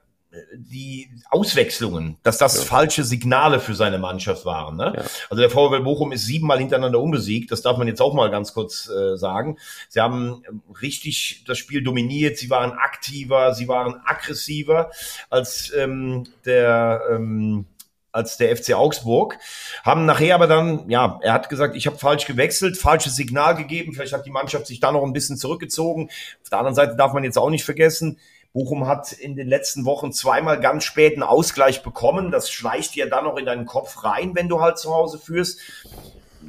die 0.56 1.10
Auswechslungen, 1.30 2.16
dass 2.22 2.38
das 2.38 2.56
ja. 2.56 2.62
falsche 2.64 3.04
Signale 3.04 3.60
für 3.60 3.74
seine 3.74 3.98
Mannschaft 3.98 4.44
waren. 4.44 4.76
Ne? 4.76 4.92
Ja. 4.96 5.02
Also 5.30 5.40
der 5.40 5.50
VfL 5.50 5.80
Bochum 5.80 6.12
ist 6.12 6.26
siebenmal 6.26 6.58
hintereinander 6.58 7.00
unbesiegt, 7.00 7.50
das 7.50 7.62
darf 7.62 7.76
man 7.76 7.88
jetzt 7.88 8.00
auch 8.00 8.14
mal 8.14 8.30
ganz 8.30 8.54
kurz 8.54 8.88
äh, 8.88 9.16
sagen. 9.16 9.58
Sie 9.88 10.00
haben 10.00 10.42
ähm, 10.48 10.62
richtig 10.80 11.44
das 11.46 11.58
Spiel 11.58 11.82
dominiert, 11.82 12.38
sie 12.38 12.50
waren 12.50 12.72
aktiver, 12.72 13.54
sie 13.54 13.68
waren 13.68 14.00
aggressiver 14.04 14.90
als 15.30 15.72
ähm, 15.74 16.24
der 16.44 17.02
ähm, 17.10 17.66
als 18.14 18.36
der 18.36 18.56
FC 18.56 18.74
Augsburg, 18.74 19.38
haben 19.82 20.06
nachher 20.06 20.36
aber 20.36 20.46
dann, 20.46 20.88
ja, 20.88 21.18
er 21.22 21.32
hat 21.32 21.48
gesagt, 21.48 21.74
ich 21.74 21.88
habe 21.88 21.98
falsch 21.98 22.26
gewechselt, 22.26 22.76
falsches 22.76 23.16
Signal 23.16 23.56
gegeben, 23.56 23.92
vielleicht 23.92 24.12
hat 24.12 24.24
die 24.24 24.30
Mannschaft 24.30 24.68
sich 24.68 24.78
da 24.78 24.92
noch 24.92 25.02
ein 25.02 25.12
bisschen 25.12 25.36
zurückgezogen. 25.36 26.10
Auf 26.40 26.48
der 26.48 26.58
anderen 26.58 26.76
Seite 26.76 26.94
darf 26.94 27.12
man 27.12 27.24
jetzt 27.24 27.36
auch 27.36 27.50
nicht 27.50 27.64
vergessen, 27.64 28.18
Bochum 28.54 28.86
hat 28.86 29.10
in 29.10 29.34
den 29.34 29.48
letzten 29.48 29.84
Wochen 29.84 30.12
zweimal 30.12 30.60
ganz 30.60 30.84
spät 30.84 31.14
einen 31.14 31.24
Ausgleich 31.24 31.82
bekommen. 31.82 32.30
Das 32.30 32.50
schleicht 32.50 32.94
dir 32.94 33.10
dann 33.10 33.24
noch 33.24 33.36
in 33.36 33.46
deinen 33.46 33.66
Kopf 33.66 34.04
rein, 34.04 34.36
wenn 34.36 34.48
du 34.48 34.60
halt 34.60 34.78
zu 34.78 34.94
Hause 34.94 35.18
führst. 35.18 35.58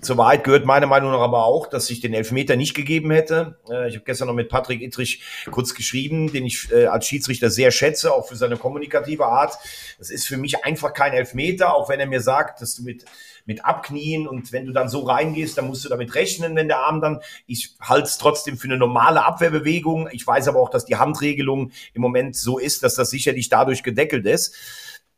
Zur 0.02 0.18
Wahrheit 0.18 0.44
gehört 0.44 0.66
meiner 0.66 0.86
Meinung 0.86 1.12
nach 1.12 1.22
aber 1.22 1.46
auch, 1.46 1.66
dass 1.66 1.90
ich 1.90 2.02
den 2.02 2.14
Elfmeter 2.14 2.58
nicht 2.58 2.76
gegeben 2.76 3.10
hätte. 3.10 3.58
Äh, 3.68 3.90
ich 3.90 3.96
habe 3.96 4.06
gestern 4.06 4.28
noch 4.28 4.36
mit 4.36 4.50
Patrick 4.50 4.84
Ittrich 4.84 5.24
kurz 5.50 5.74
geschrieben, 5.74 6.32
den 6.32 6.46
ich 6.46 6.72
äh, 6.72 6.86
als 6.86 7.08
Schiedsrichter 7.08 7.50
sehr 7.50 7.72
schätze, 7.72 8.14
auch 8.14 8.28
für 8.28 8.36
seine 8.36 8.58
kommunikative 8.58 9.26
Art. 9.26 9.58
Das 9.98 10.12
ist 10.12 10.28
für 10.28 10.38
mich 10.38 10.64
einfach 10.64 10.94
kein 10.94 11.14
Elfmeter, 11.14 11.74
auch 11.74 11.90
wenn 11.90 12.00
er 12.00 12.06
mir 12.06 12.22
sagt, 12.22 12.62
dass 12.62 12.76
du 12.76 12.84
mit 12.84 13.06
mit 13.46 13.64
Abknien 13.64 14.28
und 14.28 14.52
wenn 14.52 14.66
du 14.66 14.72
dann 14.72 14.90
so 14.90 15.02
reingehst, 15.02 15.58
dann 15.58 15.68
musst 15.68 15.86
du 15.86 15.90
damit 15.90 16.16
rechnen, 16.16 16.56
wenn 16.56 16.68
der 16.68 16.80
Arm 16.80 17.00
dann, 17.00 17.20
ich 17.46 17.76
halte 17.80 18.08
es 18.08 18.18
trotzdem 18.18 18.58
für 18.58 18.68
eine 18.68 18.78
normale 18.78 19.24
Abwehrbewegung. 19.24 20.10
Ich 20.12 20.26
weiß 20.26 20.48
aber 20.48 20.60
auch, 20.60 20.70
dass 20.70 20.86
die 20.86 20.96
Handregelung 20.96 21.72
im 21.94 22.02
Moment 22.02 22.36
so 22.36 22.58
ist, 22.58 22.84
dass 22.84 22.96
das 22.96 23.12
sicherlich 23.12 23.50
dadurch 23.50 23.84
gedeckelt 23.84 24.26
ist. 24.26 24.56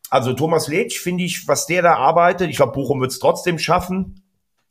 Also 0.09 0.33
Thomas 0.33 0.67
Letsch 0.67 0.99
finde 0.99 1.23
ich, 1.23 1.47
was 1.47 1.67
der 1.67 1.81
da 1.81 1.95
arbeitet, 1.95 2.49
ich 2.49 2.57
glaube, 2.57 2.73
Bochum 2.73 3.01
wird 3.01 3.11
es 3.11 3.19
trotzdem 3.19 3.59
schaffen. 3.59 4.23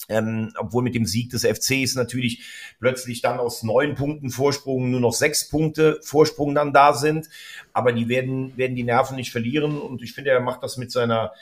Ähm, 0.09 0.53
obwohl 0.57 0.85
mit 0.85 0.95
dem 0.95 1.05
Sieg 1.05 1.31
des 1.31 1.45
FCs 1.45 1.97
natürlich 1.97 2.45
plötzlich 2.79 3.23
dann 3.23 3.40
aus 3.40 3.64
neun 3.64 3.97
Punkten 3.97 4.31
Vorsprung 4.31 4.88
nur 4.92 5.01
noch 5.01 5.12
sechs 5.12 5.49
Punkte 5.49 5.99
Vorsprung 6.03 6.55
dann 6.55 6.73
da 6.73 6.92
sind. 6.92 7.29
Aber 7.73 7.92
die 7.92 8.09
werden, 8.09 8.57
werden 8.57 8.77
die 8.77 8.85
Nerven 8.85 9.16
nicht 9.16 9.33
verlieren. 9.33 9.81
Und 9.81 10.03
ich 10.03 10.12
finde, 10.12 10.31
er 10.31 10.40
macht 10.40 10.62
das 10.62 10.77
mit 10.77 10.92
seiner, 10.92 11.33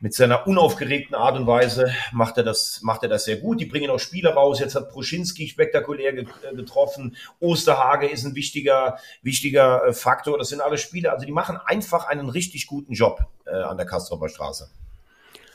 mit 0.00 0.14
seiner 0.14 0.46
unaufgeregten 0.46 1.14
Art 1.14 1.38
und 1.38 1.46
Weise 1.46 1.90
macht 2.12 2.36
er 2.36 2.44
das, 2.44 2.80
macht 2.82 3.02
er 3.02 3.08
das 3.08 3.24
sehr 3.24 3.36
gut. 3.36 3.60
Die 3.60 3.66
bringen 3.66 3.90
auch 3.90 3.98
Spiele 3.98 4.34
raus. 4.34 4.60
Jetzt 4.60 4.74
hat 4.74 4.90
Proschinski 4.90 5.48
spektakulär 5.48 6.16
äh, 6.16 6.24
getroffen. 6.54 7.16
Osterhage 7.40 8.06
ist 8.06 8.24
ein 8.24 8.34
wichtiger, 8.34 8.98
wichtiger 9.22 9.86
äh, 9.86 9.92
Faktor. 9.94 10.38
Das 10.38 10.50
sind 10.50 10.60
alle 10.60 10.76
Spiele. 10.76 11.12
Also 11.12 11.24
die 11.24 11.32
machen 11.32 11.58
einfach 11.64 12.06
einen 12.06 12.28
richtig 12.28 12.66
guten 12.66 12.92
Job 12.92 13.20
äh, 13.46 13.54
an 13.54 13.78
der 13.78 13.86
Kastropper 13.86 14.28
Straße. 14.28 14.70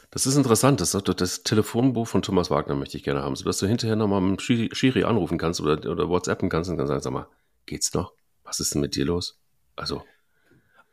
Das 0.09 0.25
ist 0.25 0.35
interessant. 0.35 0.81
Das, 0.81 0.91
das 0.91 1.43
Telefonbuch 1.43 2.07
von 2.07 2.23
Thomas 2.23 2.49
Wagner 2.49 2.75
möchte 2.75 2.97
ich 2.97 3.03
gerne 3.03 3.21
haben, 3.21 3.35
sodass 3.35 3.59
du 3.59 3.67
hinterher 3.67 3.95
nochmal 3.95 4.21
mit 4.21 4.41
Schiri 4.41 5.03
anrufen 5.03 5.37
kannst 5.37 5.61
oder, 5.61 5.89
oder 5.89 6.09
WhatsAppen 6.09 6.49
kannst 6.49 6.69
und 6.69 6.77
dann 6.77 6.87
sagst, 6.87 7.03
sag 7.03 7.13
mal, 7.13 7.27
geht's 7.67 7.93
noch? 7.93 8.13
Was 8.43 8.59
ist 8.59 8.73
denn 8.73 8.81
mit 8.81 8.95
dir 8.95 9.05
los? 9.05 9.39
Also, 9.75 10.03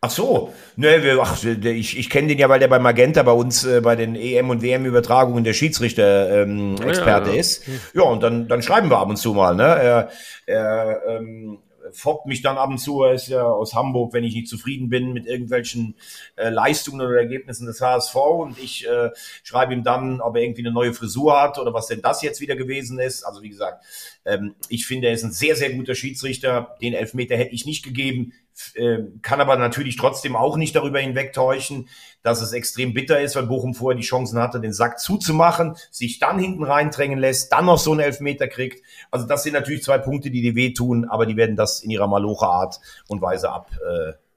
Ach 0.01 0.11
so, 0.11 0.55
ne, 0.77 1.03
wir, 1.03 1.19
ach, 1.21 1.43
ich, 1.43 1.99
ich 1.99 2.09
kenne 2.09 2.29
den 2.29 2.39
ja, 2.39 2.49
weil 2.49 2.61
der 2.61 2.69
bei 2.69 2.79
Magenta 2.79 3.25
bei 3.25 3.33
uns 3.33 3.65
äh, 3.65 3.81
bei 3.81 3.97
den 3.97 4.15
EM- 4.15 4.49
und 4.49 4.63
WM-Übertragungen 4.63 5.43
der 5.43 5.55
Schiedsrichter-Experte 5.55 7.31
ähm, 7.31 7.35
ja, 7.35 7.41
ist. 7.41 7.65
Ja, 7.95 8.03
und 8.03 8.23
dann, 8.23 8.47
dann 8.47 8.63
schreiben 8.63 8.91
wir 8.91 8.99
ab 8.99 9.09
und 9.09 9.17
zu 9.17 9.35
mal. 9.35 9.57
Ne? 9.57 9.65
Er, 9.65 10.11
er 10.47 11.03
ähm, 11.09 11.59
foppt 11.93 12.27
mich 12.27 12.43
dann 12.43 12.59
ab 12.59 12.71
und 12.71 12.79
zu, 12.79 13.03
er 13.03 13.15
ist 13.15 13.27
ja 13.27 13.43
aus 13.43 13.75
Hamburg, 13.75 14.13
wenn 14.13 14.23
ich 14.23 14.35
nicht 14.35 14.47
zufrieden 14.47 14.89
bin 14.89 15.13
mit 15.13 15.27
irgendwelchen 15.27 15.97
äh, 16.37 16.49
Leistungen 16.49 17.01
oder 17.01 17.19
Ergebnissen 17.19 17.67
des 17.67 17.81
HSV 17.81 18.15
und 18.15 18.59
ich 18.59 18.87
äh, 18.87 19.11
schreibe 19.43 19.73
ihm 19.73 19.83
dann, 19.83 20.21
ob 20.21 20.37
er 20.37 20.43
irgendwie 20.43 20.63
eine 20.63 20.73
neue 20.73 20.95
Frisur 20.95 21.41
hat 21.41 21.59
oder 21.59 21.75
was 21.75 21.89
denn 21.89 22.03
das 22.03 22.23
jetzt 22.23 22.41
wieder 22.41 22.55
gewesen 22.55 23.01
ist. 23.01 23.25
Also 23.25 23.43
wie 23.43 23.49
gesagt, 23.49 23.85
ähm, 24.25 24.55
ich 24.69 24.87
finde, 24.87 25.09
er 25.09 25.15
ist 25.15 25.25
ein 25.25 25.33
sehr, 25.33 25.57
sehr 25.57 25.73
guter 25.73 25.97
Schiedsrichter. 25.97 26.77
Den 26.81 26.95
Elfmeter 26.95 27.37
hätte 27.37 27.55
ich 27.55 27.67
nicht 27.67 27.85
gegeben 27.85 28.33
äh, 28.75 28.99
kann 29.23 29.41
aber 29.41 29.57
natürlich 29.57 29.97
trotzdem 29.97 30.37
auch 30.37 30.57
nicht 30.57 30.75
darüber 30.75 30.99
hinwegtäuschen, 30.99 31.89
dass 32.23 32.43
es 32.43 32.53
extrem 32.53 32.95
bitter 32.95 33.21
ist, 33.21 33.37
weil 33.37 33.47
Bochum 33.47 33.75
vorher 33.75 33.97
die 33.97 34.07
Chancen 34.07 34.39
hatte, 34.41 34.61
den 34.61 34.73
Sack 34.73 34.99
zuzumachen, 34.99 35.77
sich 35.91 36.19
dann 36.19 36.39
hinten 36.39 36.65
reindrängen 36.65 37.19
lässt, 37.19 37.53
dann 37.53 37.67
noch 37.67 37.79
so 37.79 37.93
einen 37.93 38.01
Elfmeter 38.01 38.49
kriegt. 38.49 38.83
Also 39.11 39.27
das 39.27 39.43
sind 39.43 39.55
natürlich 39.55 39.83
zwei 39.83 39.99
Punkte, 39.99 40.31
die 40.31 40.43
dir 40.43 40.55
wehtun, 40.55 41.05
aber 41.05 41.27
die 41.27 41.37
werden 41.37 41.57
das 41.57 41.81
in 41.81 41.91
ihrer 41.91 42.07
Maloche 42.09 42.47
Art 42.47 42.81
und 43.09 43.23
Weise 43.23 43.51
ab, 43.51 43.71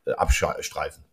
äh, 0.06 0.12
abstreifen. 0.12 1.04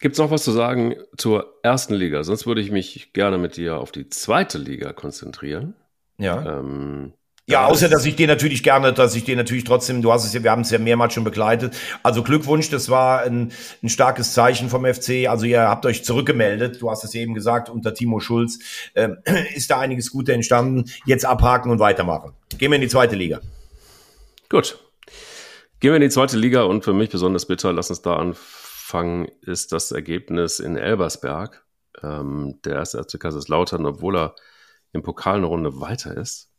Gibt 0.00 0.14
es 0.14 0.18
noch 0.18 0.30
was 0.30 0.44
zu 0.44 0.50
sagen 0.50 0.96
zur 1.16 1.54
ersten 1.62 1.94
Liga? 1.94 2.24
Sonst 2.24 2.46
würde 2.46 2.60
ich 2.60 2.70
mich 2.70 3.12
gerne 3.12 3.38
mit 3.38 3.56
dir 3.56 3.78
auf 3.78 3.92
die 3.92 4.08
zweite 4.08 4.58
Liga 4.58 4.92
konzentrieren. 4.92 5.74
Ja. 6.18 6.58
Ähm, 6.58 7.12
ja, 7.46 7.66
außer 7.66 7.90
dass 7.90 8.06
ich 8.06 8.16
dir 8.16 8.26
natürlich 8.26 8.62
gerne, 8.62 8.94
dass 8.94 9.14
ich 9.14 9.24
dir 9.24 9.36
natürlich 9.36 9.64
trotzdem, 9.64 10.00
du 10.00 10.10
hast 10.10 10.24
es 10.24 10.32
ja, 10.32 10.42
wir 10.42 10.50
haben 10.50 10.62
es 10.62 10.70
ja 10.70 10.78
mehrmals 10.78 11.12
schon 11.12 11.24
begleitet. 11.24 11.76
Also 12.02 12.22
Glückwunsch, 12.22 12.70
das 12.70 12.88
war 12.88 13.20
ein, 13.22 13.52
ein 13.82 13.90
starkes 13.90 14.32
Zeichen 14.32 14.70
vom 14.70 14.86
FC. 14.86 15.28
Also 15.28 15.44
ihr 15.44 15.60
habt 15.60 15.84
euch 15.84 16.04
zurückgemeldet, 16.04 16.80
du 16.80 16.90
hast 16.90 17.04
es 17.04 17.14
eben 17.14 17.34
gesagt, 17.34 17.68
unter 17.68 17.92
Timo 17.92 18.18
Schulz 18.18 18.60
ähm, 18.94 19.18
ist 19.54 19.70
da 19.70 19.78
einiges 19.78 20.10
Gute 20.10 20.32
entstanden. 20.32 20.90
Jetzt 21.04 21.26
abhaken 21.26 21.70
und 21.70 21.80
weitermachen. 21.80 22.32
Gehen 22.56 22.70
wir 22.70 22.76
in 22.76 22.82
die 22.82 22.88
zweite 22.88 23.14
Liga. 23.14 23.40
Gut. 24.48 24.78
Gehen 25.80 25.90
wir 25.90 25.96
in 25.96 26.02
die 26.02 26.08
zweite 26.08 26.38
Liga 26.38 26.62
und 26.62 26.82
für 26.82 26.94
mich 26.94 27.10
besonders 27.10 27.44
bitter, 27.44 27.74
lass 27.74 27.90
uns 27.90 28.00
da 28.00 28.16
anfangen, 28.16 29.28
ist 29.42 29.72
das 29.72 29.92
Ergebnis 29.92 30.60
in 30.60 30.76
Elbersberg. 30.76 31.62
Ähm, 32.02 32.58
der 32.64 32.76
erste 32.76 33.04
FC 33.04 33.20
Kaiserslautern, 33.20 33.84
obwohl 33.84 34.16
er 34.16 34.34
im 34.92 35.02
Pokal 35.02 35.36
eine 35.36 35.46
Runde 35.46 35.78
weiter 35.78 36.16
ist 36.16 36.53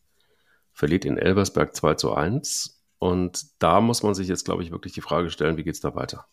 verliert 0.75 1.05
in 1.05 1.17
Elbersberg 1.17 1.75
2 1.75 1.95
zu 1.95 2.13
1. 2.13 2.83
Und 2.99 3.45
da 3.59 3.81
muss 3.81 4.03
man 4.03 4.13
sich 4.13 4.27
jetzt, 4.27 4.45
glaube 4.45 4.61
ich, 4.61 4.71
wirklich 4.71 4.93
die 4.93 5.01
Frage 5.01 5.31
stellen, 5.31 5.57
wie 5.57 5.63
geht 5.63 5.75
es 5.75 5.81
da 5.81 5.95
weiter? 5.95 6.27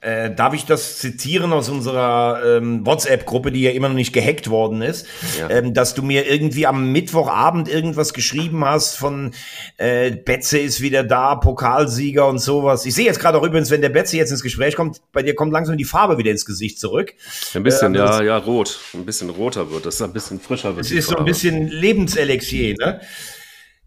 Äh, 0.00 0.34
darf 0.34 0.52
ich 0.52 0.66
das 0.66 0.98
zitieren 0.98 1.52
aus 1.52 1.68
unserer 1.68 2.42
ähm, 2.44 2.84
WhatsApp-Gruppe, 2.84 3.52
die 3.52 3.62
ja 3.62 3.70
immer 3.70 3.88
noch 3.88 3.94
nicht 3.94 4.12
gehackt 4.12 4.50
worden 4.50 4.82
ist, 4.82 5.06
ja. 5.38 5.48
ähm, 5.48 5.74
dass 5.74 5.94
du 5.94 6.02
mir 6.02 6.28
irgendwie 6.28 6.66
am 6.66 6.92
Mittwochabend 6.92 7.68
irgendwas 7.68 8.12
geschrieben 8.12 8.64
hast 8.64 8.96
von 8.96 9.32
äh, 9.78 10.10
Betze 10.10 10.58
ist 10.58 10.80
wieder 10.80 11.04
da, 11.04 11.36
Pokalsieger 11.36 12.26
und 12.26 12.38
sowas. 12.38 12.84
Ich 12.84 12.94
sehe 12.94 13.06
jetzt 13.06 13.20
gerade 13.20 13.38
auch 13.38 13.44
übrigens, 13.44 13.70
wenn 13.70 13.80
der 13.80 13.90
Betze 13.90 14.16
jetzt 14.16 14.30
ins 14.30 14.42
Gespräch 14.42 14.76
kommt, 14.76 15.00
bei 15.12 15.22
dir 15.22 15.34
kommt 15.34 15.52
langsam 15.52 15.78
die 15.78 15.84
Farbe 15.84 16.18
wieder 16.18 16.32
ins 16.32 16.44
Gesicht 16.44 16.80
zurück. 16.80 17.14
Ein 17.54 17.62
bisschen, 17.62 17.94
äh, 17.94 17.98
ja, 17.98 18.22
ja, 18.22 18.36
rot. 18.38 18.78
Ein 18.92 19.06
bisschen 19.06 19.30
roter 19.30 19.70
wird, 19.70 19.86
das 19.86 19.94
ist 19.94 20.02
ein 20.02 20.12
bisschen 20.12 20.40
frischer 20.40 20.74
wird. 20.74 20.84
Es 20.84 20.90
ist 20.90 21.06
Farbe. 21.06 21.18
so 21.18 21.22
ein 21.22 21.24
bisschen 21.24 21.68
Lebenselixier, 21.68 22.74
ne? 22.78 23.00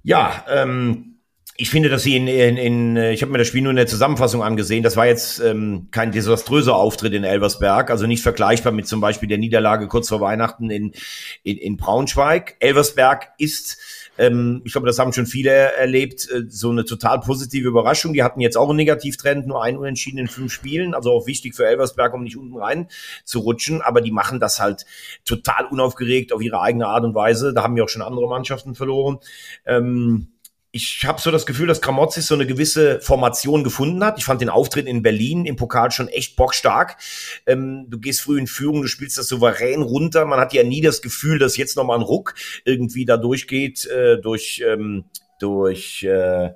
Ja, 0.06 0.46
ähm, 0.48 1.16
ich 1.58 1.72
finde, 1.72 1.90
dass 1.90 2.04
sie 2.04 2.16
in, 2.16 2.28
in, 2.28 2.58
in 2.58 2.96
ich 2.96 3.24
habe 3.24 3.32
mir 3.32 3.40
das 3.40 3.48
Spiel 3.48 3.64
nur 3.64 3.72
in 3.72 3.76
der 3.76 3.88
Zusammenfassung 3.88 4.44
angesehen. 4.44 4.84
Das 4.84 4.98
war 4.98 5.08
jetzt 5.08 5.40
ähm, 5.40 5.88
kein 5.90 6.12
desaströser 6.12 6.76
Auftritt 6.76 7.14
in 7.14 7.24
Elversberg, 7.24 7.90
also 7.90 8.06
nicht 8.06 8.22
vergleichbar 8.22 8.72
mit 8.72 8.88
zum 8.88 9.02
Beispiel 9.02 9.28
der 9.28 9.40
Niederlage 9.40 9.88
kurz 9.88 10.10
vor 10.10 10.22
Weihnachten 10.22 10.70
in, 10.70 10.92
in, 11.42 11.58
in 11.58 11.76
Braunschweig. 11.78 12.56
Elversberg 12.60 13.30
ist 13.40 13.78
ähm, 14.18 14.62
ich 14.64 14.72
glaube, 14.72 14.88
das 14.88 15.00
haben 15.00 15.14
schon 15.14 15.26
viele 15.26 15.52
erlebt, 15.52 16.30
äh, 16.32 16.44
so 16.48 16.70
eine 16.70 16.86
total 16.86 17.20
positive 17.20 17.68
Überraschung. 17.68 18.14
Die 18.14 18.24
hatten 18.24 18.42
jetzt 18.42 18.58
auch 18.58 18.70
einen 18.70 18.78
Negativtrend, 18.78 19.48
nur 19.48 19.64
ein 19.64 19.78
Unentschieden 19.78 20.18
in 20.18 20.28
fünf 20.28 20.54
Spielen, 20.54 20.94
also 20.94 21.12
auch 21.12 21.28
wichtig 21.28 21.56
für 21.56 21.66
Elversberg, 21.66 22.14
um 22.14 22.24
nicht 22.24 22.38
unten 22.38 22.58
rein 22.58 22.88
zu 23.24 23.40
rutschen, 23.40 23.82
aber 23.82 24.02
die 24.02 24.12
machen 24.12 24.40
das 24.40 24.60
halt 24.60 24.86
total 25.26 25.66
unaufgeregt 25.66 26.34
auf 26.34 26.42
ihre 26.42 26.62
eigene 26.62 26.88
Art 26.88 27.04
und 27.04 27.16
Weise. 27.16 27.54
Da 27.54 27.64
haben 27.64 27.78
ja 27.78 27.84
auch 27.84 27.90
schon 27.90 28.02
andere 28.02 28.28
Mannschaften 28.28 28.76
verloren. 28.76 29.20
Ähm, 29.66 30.28
ich 30.76 31.06
habe 31.06 31.22
so 31.22 31.32
das 31.32 31.46
Gefühl, 31.46 31.68
dass 31.68 31.80
Kramotzis 31.80 32.28
so 32.28 32.36
eine 32.36 32.46
gewisse 32.46 33.00
Formation 33.00 33.64
gefunden 33.64 34.04
hat. 34.04 34.18
Ich 34.18 34.26
fand 34.26 34.42
den 34.42 34.50
Auftritt 34.50 34.88
in 34.88 35.02
Berlin 35.02 35.46
im 35.46 35.56
Pokal 35.56 35.90
schon 35.92 36.10
echt 36.10 36.36
bockstark. 36.36 36.98
Ähm, 37.46 37.86
du 37.88 37.98
gehst 37.98 38.20
früh 38.20 38.38
in 38.38 38.46
Führung, 38.46 38.82
du 38.82 38.90
spielst 38.90 39.18
das 39.18 39.30
souverän 39.30 39.82
runter. 39.82 40.26
Man 40.26 40.38
hat 40.38 40.52
ja 40.52 40.64
nie 40.64 40.82
das 40.82 41.02
Gefühl, 41.02 41.40
dass 41.40 41.56
jetzt 41.56 41.78
nochmal 41.78 41.98
ein 41.98 42.04
Ruck 42.04 42.36
irgendwie 42.66 43.06
da 43.06 43.16
durchgeht, 43.16 43.86
äh, 43.86 44.20
durch, 44.20 44.62
ähm, 44.68 45.06
durch 45.40 46.04
äh, 46.04 46.48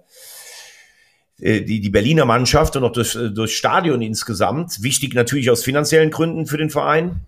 äh 1.39 1.61
die, 1.61 1.79
die 1.79 1.89
Berliner 1.89 2.25
Mannschaft 2.25 2.75
und 2.75 2.83
auch 2.83 2.91
durch, 2.91 3.15
äh, 3.15 3.29
durch 3.29 3.55
Stadion 3.55 4.01
insgesamt. 4.01 4.83
Wichtig 4.83 5.13
natürlich 5.13 5.49
aus 5.49 5.63
finanziellen 5.63 6.11
Gründen 6.11 6.45
für 6.45 6.57
den 6.57 6.69
Verein. 6.69 7.21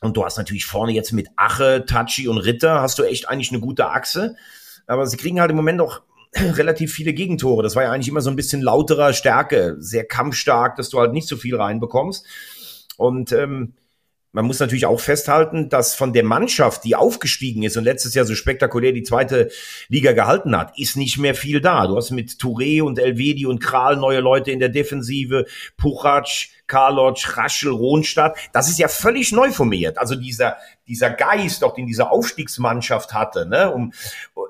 Und 0.00 0.16
du 0.16 0.24
hast 0.24 0.38
natürlich 0.38 0.64
vorne 0.64 0.92
jetzt 0.92 1.12
mit 1.12 1.28
Ache, 1.36 1.84
Tachi 1.86 2.26
und 2.26 2.38
Ritter 2.38 2.80
hast 2.80 2.98
du 2.98 3.02
echt 3.02 3.28
eigentlich 3.28 3.50
eine 3.50 3.60
gute 3.60 3.90
Achse. 3.90 4.34
Aber 4.86 5.06
sie 5.06 5.18
kriegen 5.18 5.38
halt 5.38 5.50
im 5.50 5.56
Moment 5.58 5.82
auch 5.82 6.00
relativ 6.34 6.92
viele 6.92 7.12
Gegentore. 7.12 7.62
Das 7.62 7.76
war 7.76 7.82
ja 7.82 7.92
eigentlich 7.92 8.08
immer 8.08 8.20
so 8.20 8.30
ein 8.30 8.36
bisschen 8.36 8.62
lauterer 8.62 9.12
Stärke, 9.12 9.76
sehr 9.78 10.04
kampfstark, 10.04 10.76
dass 10.76 10.88
du 10.88 10.98
halt 10.98 11.12
nicht 11.12 11.28
so 11.28 11.36
viel 11.36 11.56
reinbekommst. 11.56 12.26
Und 12.96 13.32
ähm, 13.32 13.74
man 14.34 14.46
muss 14.46 14.60
natürlich 14.60 14.86
auch 14.86 14.98
festhalten, 14.98 15.68
dass 15.68 15.94
von 15.94 16.14
der 16.14 16.24
Mannschaft, 16.24 16.84
die 16.84 16.96
aufgestiegen 16.96 17.64
ist 17.64 17.76
und 17.76 17.84
letztes 17.84 18.14
Jahr 18.14 18.24
so 18.24 18.34
spektakulär 18.34 18.92
die 18.92 19.02
zweite 19.02 19.50
Liga 19.88 20.12
gehalten 20.12 20.56
hat, 20.56 20.72
ist 20.78 20.96
nicht 20.96 21.18
mehr 21.18 21.34
viel 21.34 21.60
da. 21.60 21.86
Du 21.86 21.96
hast 21.96 22.10
mit 22.12 22.30
Touré 22.30 22.82
und 22.82 22.98
Elvedi 22.98 23.44
und 23.44 23.60
Kral 23.60 23.96
neue 23.96 24.20
Leute 24.20 24.50
in 24.50 24.58
der 24.58 24.70
Defensive, 24.70 25.44
Puchac, 25.76 26.48
Karloc, 26.66 27.36
Raschel, 27.36 27.72
Ronstadt. 27.72 28.38
Das 28.54 28.70
ist 28.70 28.78
ja 28.78 28.88
völlig 28.88 29.32
neu 29.32 29.52
formiert. 29.52 29.98
Also 29.98 30.14
dieser, 30.14 30.56
dieser 30.88 31.10
Geist, 31.10 31.62
auch 31.62 31.74
den 31.74 31.86
diese 31.86 32.10
Aufstiegsmannschaft 32.10 33.12
hatte, 33.12 33.44
ne, 33.46 33.70
um, 33.70 33.92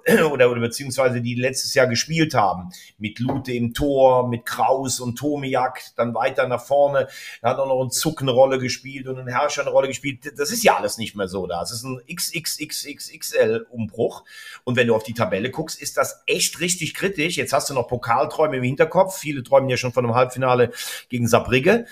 oder, 0.31 0.51
oder 0.51 0.61
beziehungsweise 0.61 1.21
die 1.21 1.35
letztes 1.35 1.75
Jahr 1.75 1.87
gespielt 1.87 2.33
haben, 2.35 2.71
mit 2.99 3.19
Lute 3.19 3.53
im 3.53 3.75
Tor, 3.75 4.29
mit 4.29 4.47
Kraus 4.47 5.01
und 5.01 5.17
Tomiak, 5.17 5.83
dann 5.97 6.15
weiter 6.15 6.47
nach 6.49 6.65
vorne, 6.65 7.09
da 7.41 7.51
hat 7.51 7.59
auch 7.59 7.67
noch 7.67 7.83
ein 7.83 7.91
Zuck 7.91 8.23
eine 8.23 8.31
Rolle 8.33 8.59
gespielt 8.59 9.09
und 9.09 9.19
ein 9.19 9.29
Herrscher 9.29 9.63
eine 9.63 9.71
Rolle 9.71 9.89
gespielt. 9.89 10.39
Das 10.39 10.51
ist 10.51 10.65
ja 10.65 10.77
alles 10.77 10.99
nicht 10.99 11.17
mehr 11.17 11.29
so 11.29 11.47
da. 11.47 11.63
Es 11.63 11.73
ist 11.73 11.85
ein 11.85 12.01
XXXXXL-Umbruch. 12.13 14.25
Und 14.65 14.77
wenn 14.77 14.87
du 14.87 14.95
auf 14.95 15.03
die 15.03 15.15
Tabelle 15.15 15.51
guckst, 15.51 15.81
ist 15.81 15.97
das 15.97 16.23
echt 16.27 16.61
richtig 16.61 16.93
kritisch. 16.95 17.37
Jetzt 17.37 17.53
hast 17.53 17.71
du 17.71 17.75
noch 17.75 17.89
Pokalträume 17.89 18.57
im 18.57 18.63
Hinterkopf. 18.63 19.19
Viele 19.19 19.43
träumen 19.43 19.69
ja 19.69 19.77
schon 19.77 19.93
von 19.93 20.05
einem 20.05 20.15
Halbfinale 20.15 20.73
gegen 21.09 21.27
Saarbrücke 21.29 21.87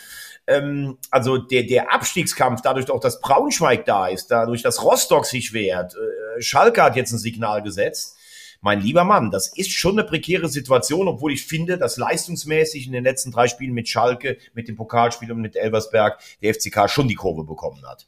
ähm, 0.51 0.99
also 1.11 1.39
der, 1.39 1.63
der 1.63 1.95
Abstiegskampf, 1.95 2.61
dadurch 2.61 2.91
auch, 2.91 3.01
dass 3.01 3.21
Braunschweig 3.21 3.85
da 3.85 4.09
ist, 4.09 4.31
dadurch, 4.31 4.63
dass 4.63 4.83
Rostock 4.83 5.25
sich 5.25 5.53
wehrt, 5.53 5.95
äh, 5.95 6.43
Schalke 6.43 6.83
hat 6.83 6.97
jetzt 6.97 7.13
ein 7.13 7.19
Signal 7.19 7.63
gesetzt. 7.63 8.17
Mein 8.61 8.83
lieber 8.83 9.05
Mann, 9.05 9.31
das 9.31 9.57
ist 9.57 9.73
schon 9.73 9.99
eine 9.99 10.07
prekäre 10.07 10.49
Situation, 10.49 11.09
obwohl 11.09 11.33
ich 11.33 11.47
finde, 11.47 11.79
dass 11.79 11.97
leistungsmäßig 11.97 12.87
in 12.87 12.93
den 12.93 13.05
letzten 13.05 13.31
drei 13.31 13.49
Spielen 13.49 13.73
mit 13.73 13.89
Schalke, 13.89 14.37
mit 14.53 14.69
dem 14.69 14.77
Pokalspiel 14.77 15.33
und 15.33 15.41
mit 15.41 15.57
Elversberg 15.57 16.21
der 16.43 16.53
FCK 16.53 16.91
schon 16.91 17.09
die 17.09 17.15
Kurve 17.15 17.45
bekommen 17.45 17.87
hat. 17.87 18.07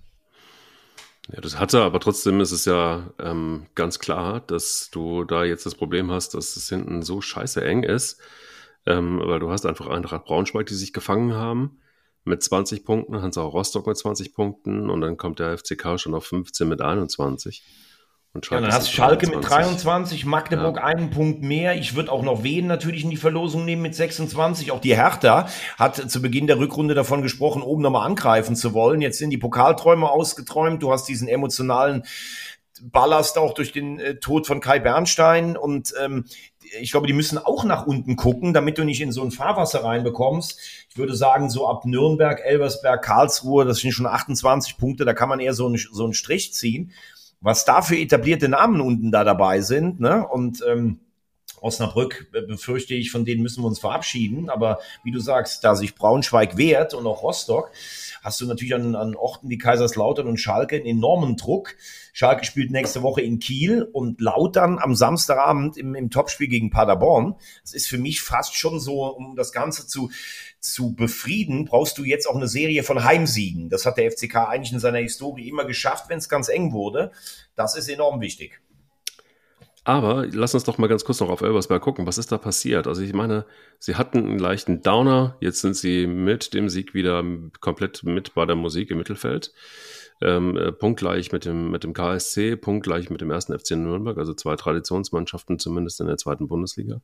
Ja, 1.33 1.41
das 1.41 1.59
hatte, 1.59 1.81
aber 1.83 2.01
trotzdem 2.01 2.41
ist 2.41 2.51
es 2.51 2.65
ja 2.65 3.11
ähm, 3.19 3.67
ganz 3.77 4.01
klar, 4.01 4.41
dass 4.41 4.91
du 4.91 5.25
da 5.25 5.45
jetzt 5.45 5.65
das 5.65 5.77
Problem 5.77 6.11
hast, 6.11 6.35
dass 6.35 6.57
es 6.57 6.69
hinten 6.69 7.03
so 7.03 7.21
scheiße 7.21 7.65
eng 7.65 7.85
ist, 7.85 8.21
ähm, 8.85 9.21
weil 9.25 9.39
du 9.39 9.51
hast 9.51 9.65
einfach 9.65 9.87
Eintracht 9.87 10.25
Braunschweig, 10.25 10.67
die 10.67 10.75
sich 10.75 10.93
gefangen 10.93 11.35
haben 11.35 11.79
mit 12.25 12.43
20 12.43 12.85
Punkten, 12.85 13.21
Hansa 13.21 13.43
Rostock 13.43 13.87
mit 13.87 13.97
20 13.97 14.35
Punkten 14.35 14.91
und 14.91 15.01
dann 15.01 15.17
kommt 15.17 15.39
der 15.39 15.57
FCK 15.57 15.99
schon 15.99 16.15
auf 16.15 16.25
15 16.27 16.69
mit 16.69 16.81
21. 16.81 17.63
Und 18.35 18.47
Schalke 18.47 18.65
ja, 18.65 18.71
dann 18.71 18.79
hast 18.79 18.91
Schalke 18.91 19.27
23. 19.27 19.35
mit 19.37 19.51
23, 19.51 20.25
Magdeburg 20.25 20.77
ja. 20.77 20.85
einen 20.85 21.11
Punkt 21.11 21.43
mehr. 21.43 21.77
Ich 21.77 21.95
würde 21.95 22.11
auch 22.11 22.23
noch 22.23 22.43
Wien 22.43 22.67
natürlich 22.67 23.05
in 23.05 23.11
die 23.11 23.19
Verlosung 23.19 23.67
nehmen 23.67 23.83
mit 23.83 23.95
26. 23.95 24.73
Auch 24.73 24.81
die 24.81 24.97
Hertha 24.97 25.49
hat 25.77 26.11
zu 26.11 26.23
Beginn 26.23 26.47
der 26.47 26.59
Rückrunde 26.59 26.95
davon 26.95 27.21
gesprochen, 27.21 27.61
oben 27.61 27.83
nochmal 27.83 28.07
angreifen 28.07 28.57
zu 28.57 28.73
wollen. 28.73 29.03
Jetzt 29.03 29.19
sind 29.19 29.31
die 29.31 29.39
Pokalträume 29.39 30.09
ausgeträumt. 30.09 30.83
Du 30.83 30.93
hast 30.93 31.09
diesen 31.09 31.29
emotionalen 31.29 32.05
Ballast 32.81 33.37
auch 33.37 33.53
durch 33.53 33.73
den 33.73 34.01
äh, 34.01 34.17
Tod 34.17 34.47
von 34.47 34.61
Kai 34.61 34.79
Bernstein 34.81 35.57
und 35.57 35.93
ähm, 36.03 36.25
ich 36.81 36.91
glaube, 36.91 37.07
die 37.07 37.13
müssen 37.13 37.39
auch 37.39 37.65
nach 37.65 37.87
unten 37.87 38.17
gucken, 38.17 38.53
damit 38.53 38.79
du 38.79 38.85
nicht 38.85 39.01
in 39.01 39.13
so 39.13 39.23
ein 39.23 39.31
Fahrwasser 39.31 39.85
reinbekommst. 39.85 40.59
Ich 40.89 40.97
würde 40.97 41.15
sagen, 41.15 41.51
so 41.51 41.69
ab 41.69 41.85
Nürnberg, 41.85 42.41
Elversberg, 42.45 43.03
Karlsruhe, 43.03 43.65
das 43.65 43.79
sind 43.79 43.93
schon 43.93 44.07
28 44.07 44.79
Punkte, 44.79 45.05
da 45.05 45.13
kann 45.13 45.29
man 45.29 45.41
eher 45.41 45.55
so 45.55 45.67
einen, 45.67 45.77
so 45.77 46.05
einen 46.05 46.15
Strich 46.15 46.55
ziehen. 46.55 46.93
Was 47.41 47.65
da 47.65 47.83
für 47.83 47.97
etablierte 47.97 48.49
Namen 48.49 48.81
unten 48.81 49.11
da 49.11 49.25
dabei 49.25 49.61
sind, 49.61 49.99
ne? 49.99 50.27
Und 50.27 50.65
ähm, 50.69 51.01
Osnabrück 51.63 52.29
befürchte 52.33 52.95
ich, 52.95 53.11
von 53.11 53.25
denen 53.25 53.43
müssen 53.43 53.63
wir 53.63 53.69
uns 53.69 53.79
verabschieden. 53.79 54.51
Aber 54.51 54.81
wie 55.05 55.13
du 55.13 55.21
sagst, 55.21 55.65
da 55.65 55.75
sich 55.75 55.95
Braunschweig 55.95 56.57
wehrt 56.57 56.93
und 56.93 57.07
auch 57.07 57.23
Rostock, 57.23 57.71
hast 58.23 58.41
du 58.41 58.47
natürlich 58.47 58.75
an, 58.75 58.95
an 58.95 59.15
Orten 59.15 59.49
wie 59.49 59.59
Kaiserslautern 59.59 60.27
und 60.27 60.39
Schalke 60.39 60.77
einen 60.77 60.87
enormen 60.87 61.37
Druck. 61.37 61.77
Schalke 62.13 62.45
spielt 62.45 62.71
nächste 62.71 63.03
Woche 63.03 63.23
in 63.23 63.39
Kiel 63.39 63.83
und 63.83 64.21
Lautern 64.21 64.79
am 64.79 64.95
Samstagabend 64.95 65.77
im, 65.77 65.95
im 65.95 66.11
Topspiel 66.11 66.49
gegen 66.49 66.71
Paderborn. 66.71 67.37
Das 67.63 67.75
ist 67.75 67.87
für 67.87 67.99
mich 67.99 68.21
fast 68.23 68.57
schon 68.57 68.81
so, 68.81 69.07
um 69.07 69.37
das 69.37 69.53
Ganze 69.53 69.87
zu, 69.87 70.11
zu 70.59 70.95
befrieden, 70.95 71.65
brauchst 71.65 71.99
du 71.99 72.05
jetzt 72.05 72.29
auch 72.29 72.37
eine 72.37 72.49
Serie 72.49 72.83
von 72.83 73.05
Heimsiegen. 73.05 73.69
Das 73.69 73.87
hat 73.87 73.99
der 73.99 74.11
FCK 74.11 74.37
eigentlich 74.49 74.73
in 74.73 74.79
seiner 74.79 74.99
Historie 74.99 75.49
immer 75.49 75.65
geschafft, 75.65 76.09
wenn 76.09 76.19
es 76.19 76.29
ganz 76.29 76.49
eng 76.49 76.73
wurde. 76.73 77.13
Das 77.55 77.77
ist 77.77 77.89
enorm 77.89 78.21
wichtig. 78.21 78.62
Aber 79.85 80.27
lass 80.31 80.55
uns 80.55 80.63
doch 80.63 80.79
mal 80.79 80.87
ganz 80.87 81.05
kurz 81.05 81.21
noch 81.21 81.29
auf 81.29 81.41
Elversberg 81.41 81.83
gucken. 81.83 82.07
Was 82.07 82.19
ist 82.19 82.31
da 82.31 82.39
passiert? 82.39 82.87
Also 82.87 83.03
ich 83.03 83.13
meine, 83.13 83.47
sie 83.81 83.97
hatten 83.97 84.19
einen 84.19 84.39
leichten 84.39 84.83
Downer. 84.83 85.37
Jetzt 85.41 85.61
sind 85.61 85.75
sie 85.75 86.07
mit 86.07 86.55
dem 86.55 86.69
Sieg 86.69 86.95
wieder 86.95 87.25
komplett 87.61 88.05
mit 88.05 88.35
bei 88.35 88.47
der 88.47 88.55
Musik 88.55 88.91
im 88.91 88.99
Mittelfeld. 88.99 89.53
Ähm, 90.21 90.57
äh, 90.57 90.71
punktgleich 90.71 91.33
mit 91.33 91.45
dem, 91.45 91.73
mit 91.73 91.83
dem 91.83 91.95
KSC, 91.95 92.55
punktgleich 92.55 93.11
mit 93.11 93.21
dem 93.21 93.33
ersten 93.33 93.59
FC 93.59 93.73
Nürnberg, 93.73 94.19
also 94.19 94.35
zwei 94.35 94.55
Traditionsmannschaften 94.55 95.59
zumindest 95.59 96.01
in 96.01 96.07
der 96.07 96.17
zweiten 96.17 96.47
Bundesliga. 96.47 97.01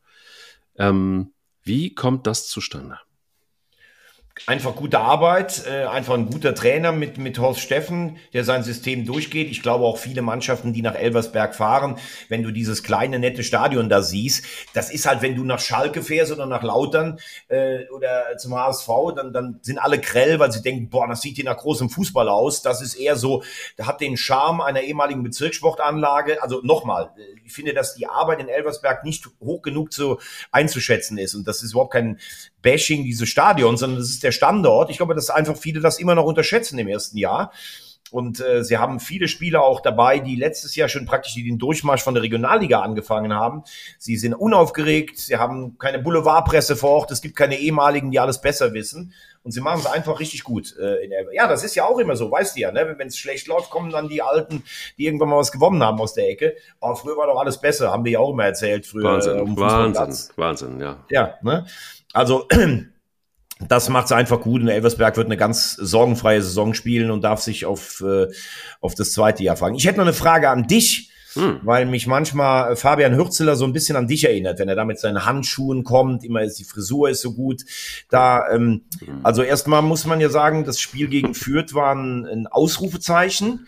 Ähm, 0.76 1.33
wie 1.64 1.97
kommt 1.97 2.29
das 2.29 2.47
zustande? 2.47 3.01
Einfach 4.47 4.74
gute 4.76 5.01
Arbeit, 5.01 5.64
äh, 5.66 5.84
einfach 5.84 6.14
ein 6.14 6.30
guter 6.30 6.55
Trainer 6.55 6.93
mit, 6.93 7.18
mit 7.18 7.39
Horst 7.39 7.61
Steffen, 7.61 8.16
der 8.32 8.45
sein 8.45 8.62
System 8.62 9.05
durchgeht. 9.05 9.51
Ich 9.51 9.62
glaube 9.62 9.84
auch 9.84 9.99
viele 9.99 10.22
Mannschaften, 10.22 10.72
die 10.72 10.82
nach 10.82 10.95
Elversberg 10.95 11.55
fahren, 11.55 11.99
wenn 12.28 12.43
du 12.43 12.51
dieses 12.51 12.82
kleine, 12.82 13.18
nette 13.18 13.43
Stadion 13.43 13.89
da 13.89 14.03
siehst, 14.03 14.45
das 14.74 14.91
ist 14.91 15.07
halt, 15.07 15.22
wenn 15.22 15.34
du 15.34 15.45
nach 15.45 15.61
Schalke 15.61 16.03
fährst 16.03 16.32
oder 16.32 16.47
nach 16.47 16.62
Lautern 16.62 17.18
äh, 17.49 17.86
oder 17.89 18.36
zum 18.39 18.55
HSV, 18.55 18.89
dann, 19.16 19.32
dann 19.32 19.59
sind 19.62 19.78
alle 19.78 19.99
grell, 19.99 20.39
weil 20.39 20.53
sie 20.53 20.62
denken, 20.62 20.89
boah, 20.89 21.07
das 21.09 21.20
sieht 21.20 21.36
hier 21.36 21.45
nach 21.45 21.57
großem 21.57 21.91
Fußball 21.91 22.28
aus. 22.28 22.62
Das 22.62 22.80
ist 22.80 22.95
eher 22.95 23.16
so, 23.16 23.43
da 23.76 23.86
hat 23.86 24.01
den 24.01 24.16
Charme 24.16 24.61
einer 24.61 24.82
ehemaligen 24.82 25.22
Bezirkssportanlage. 25.22 26.43
Also 26.43 26.61
nochmal, 26.62 27.11
ich 27.45 27.53
finde, 27.53 27.74
dass 27.74 27.95
die 27.95 28.07
Arbeit 28.07 28.41
in 28.41 28.49
Elversberg 28.49 29.05
nicht 29.05 29.26
hoch 29.41 29.62
genug 29.62 29.93
zu 29.93 30.18
einzuschätzen 30.53 31.18
ist. 31.18 31.34
Und 31.34 31.47
das 31.47 31.62
ist 31.62 31.72
überhaupt 31.72 31.93
kein 31.93 32.18
Bashing 32.62 33.05
dieses 33.05 33.28
Stadions, 33.28 33.80
sondern 33.80 34.01
das 34.01 34.11
ist 34.11 34.22
der 34.22 34.28
Standort. 34.33 34.91
Ich 34.91 34.97
glaube, 34.97 35.14
dass 35.14 35.31
einfach 35.31 35.57
viele 35.57 35.81
das 35.81 35.99
immer 35.99 36.14
noch 36.14 36.24
unterschätzen 36.24 36.79
im 36.79 36.89
ersten 36.89 37.18
Jahr. 37.18 37.53
Und 38.11 38.41
äh, 38.41 38.64
sie 38.64 38.79
haben 38.79 39.01
viele 39.01 39.29
Spieler 39.29 39.62
auch 39.62 39.81
dabei, 39.81 40.18
die 40.18 40.37
letztes 40.37 40.74
Jahr 40.76 40.89
schon 40.89 41.05
praktisch 41.05 41.35
den 41.35 41.59
Durchmarsch 41.59 42.03
von 42.03 42.14
der 42.14 42.22
Regionalliga 42.22 42.81
angefangen 42.81 43.35
haben. 43.35 43.64
Sie 43.99 44.16
sind 44.16 44.35
unaufgeregt, 44.35 45.18
sie 45.18 45.37
haben 45.37 45.76
keine 45.79 45.99
Boulevardpresse 45.99 46.76
vor 46.76 46.91
Ort, 46.91 47.11
es 47.11 47.20
gibt 47.20 47.37
keine 47.37 47.59
ehemaligen, 47.59 48.11
die 48.11 48.18
alles 48.18 48.41
besser 48.41 48.72
wissen. 48.72 49.12
Und 49.45 49.53
sie 49.53 49.61
machen 49.61 49.81
es 49.81 49.87
einfach 49.87 50.20
richtig 50.20 50.43
gut. 50.43 50.74
Äh, 50.79 51.05
in 51.05 51.11
der, 51.11 51.33
ja, 51.33 51.47
das 51.47 51.64
ist 51.64 51.74
ja 51.74 51.85
auch 51.85 51.99
immer 51.99 52.16
so, 52.16 52.31
weißt 52.31 52.57
du 52.57 52.61
ja, 52.61 52.72
ne? 52.72 52.95
wenn 52.97 53.09
es 53.09 53.18
schlecht 53.18 53.47
läuft, 53.47 53.70
kommen 53.70 53.91
dann 53.91 54.09
die 54.09 54.22
Alten, 54.22 54.62
die 54.97 55.07
irgendwann 55.07 55.29
mal 55.29 55.39
was 55.39 55.53
gewonnen 55.53 55.83
haben 55.83 56.01
aus 56.01 56.14
der 56.14 56.29
Ecke. 56.29 56.57
Aber 56.81 56.97
früher 56.97 57.16
war 57.16 57.26
doch 57.26 57.39
alles 57.39 57.61
besser, 57.61 57.91
haben 57.91 58.05
wir 58.05 58.12
ja 58.12 58.18
auch 58.18 58.33
immer 58.33 58.45
erzählt. 58.45 58.87
Früher, 58.87 59.05
Wahnsinn, 59.05 59.39
äh, 59.39 59.41
um 59.41 59.57
Wahnsinn, 59.57 60.33
Wahnsinn, 60.37 60.81
ja. 60.81 61.05
Ja, 61.11 61.35
ne? 61.43 61.66
Also 62.12 62.47
das 63.67 63.89
macht 63.89 64.07
es 64.07 64.13
einfach 64.13 64.41
gut 64.41 64.63
und 64.63 64.69
Elversberg 64.69 65.17
wird 65.17 65.27
eine 65.27 65.37
ganz 65.37 65.75
sorgenfreie 65.75 66.43
Saison 66.43 66.75
spielen 66.75 67.11
und 67.11 67.23
darf 67.23 67.41
sich 67.41 67.67
auf, 67.67 68.03
äh, 68.07 68.29
auf 68.81 68.95
das 68.95 69.13
zweite 69.13 69.43
Jahr 69.43 69.57
fragen. 69.57 69.75
Ich 69.75 69.87
hätte 69.87 69.99
noch 69.99 70.05
eine 70.05 70.13
Frage 70.13 70.49
an 70.49 70.69
dich, 70.69 71.11
hm. 71.35 71.61
weil 71.63 71.87
mich 71.87 72.07
manchmal 72.07 72.77
Fabian 72.77 73.17
Hürzeler 73.17 73.57
so 73.57 73.65
ein 73.65 73.73
bisschen 73.73 73.97
an 73.97 74.07
dich 74.07 74.25
erinnert, 74.25 74.59
wenn 74.59 74.69
er 74.69 74.77
da 74.77 74.85
mit 74.85 74.99
seinen 74.99 75.25
Handschuhen 75.25 75.85
kommt, 75.85 76.25
immer 76.25 76.43
ist 76.43 76.59
die 76.59 76.65
Frisur 76.65 77.11
ist 77.11 77.21
so 77.21 77.35
gut. 77.35 77.65
Da, 78.11 78.49
ähm, 78.51 78.83
hm. 79.05 79.21
also 79.25 79.43
erstmal 79.43 79.83
muss 79.83 80.07
man 80.07 80.21
ja 80.21 80.29
sagen, 80.29 80.65
das 80.65 80.81
Spiel 80.81 81.09
gegen 81.09 81.35
Fürth 81.35 81.75
war 81.75 81.95
ein, 81.95 82.27
ein 82.27 82.47
Ausrufezeichen 82.47 83.67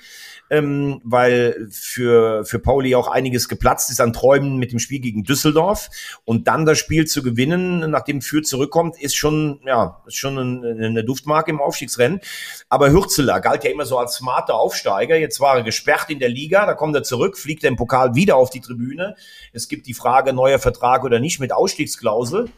ähm, 0.50 1.00
weil 1.04 1.68
für, 1.70 2.44
für 2.44 2.58
Pauli 2.58 2.96
auch 2.96 3.06
einiges 3.06 3.48
geplatzt 3.48 3.90
ist 3.90 4.00
an 4.00 4.12
Träumen 4.12 4.56
mit 4.56 4.72
dem 4.72 4.80
Spiel 4.80 4.98
gegen 4.98 5.22
Düsseldorf. 5.22 5.88
Und 6.24 6.48
dann 6.48 6.66
das 6.66 6.78
Spiel 6.78 7.06
zu 7.06 7.22
gewinnen, 7.22 7.88
nachdem 7.90 8.20
Fürth 8.20 8.46
zurückkommt, 8.46 9.00
ist 9.00 9.16
schon, 9.16 9.60
ja, 9.64 10.02
ist 10.06 10.16
schon 10.16 10.38
eine, 10.38 10.86
eine 10.86 11.04
Duftmarke 11.04 11.52
im 11.52 11.60
Aufstiegsrennen. 11.60 12.20
Aber 12.68 12.90
Hürzeler 12.90 13.40
galt 13.40 13.62
ja 13.62 13.70
immer 13.70 13.86
so 13.86 13.96
als 13.96 14.14
smarter 14.14 14.56
Aufsteiger. 14.56 15.16
Jetzt 15.16 15.38
war 15.38 15.56
er 15.56 15.62
gesperrt 15.62 16.10
in 16.10 16.18
der 16.18 16.28
Liga, 16.28 16.66
da 16.66 16.74
kommt 16.74 16.96
er 16.96 17.04
zurück, 17.04 17.38
fliegt 17.38 17.62
er 17.62 17.68
im 17.68 17.76
Pokal 17.76 18.16
wieder 18.16 18.36
auf 18.36 18.50
die 18.50 18.60
Tribüne. 18.60 19.14
Es 19.52 19.68
gibt 19.68 19.86
die 19.86 19.94
Frage, 19.94 20.32
neuer 20.32 20.58
Vertrag 20.58 21.04
oder 21.04 21.20
nicht 21.20 21.38
mit 21.38 21.52
Ausstiegsklausel. 21.52 22.48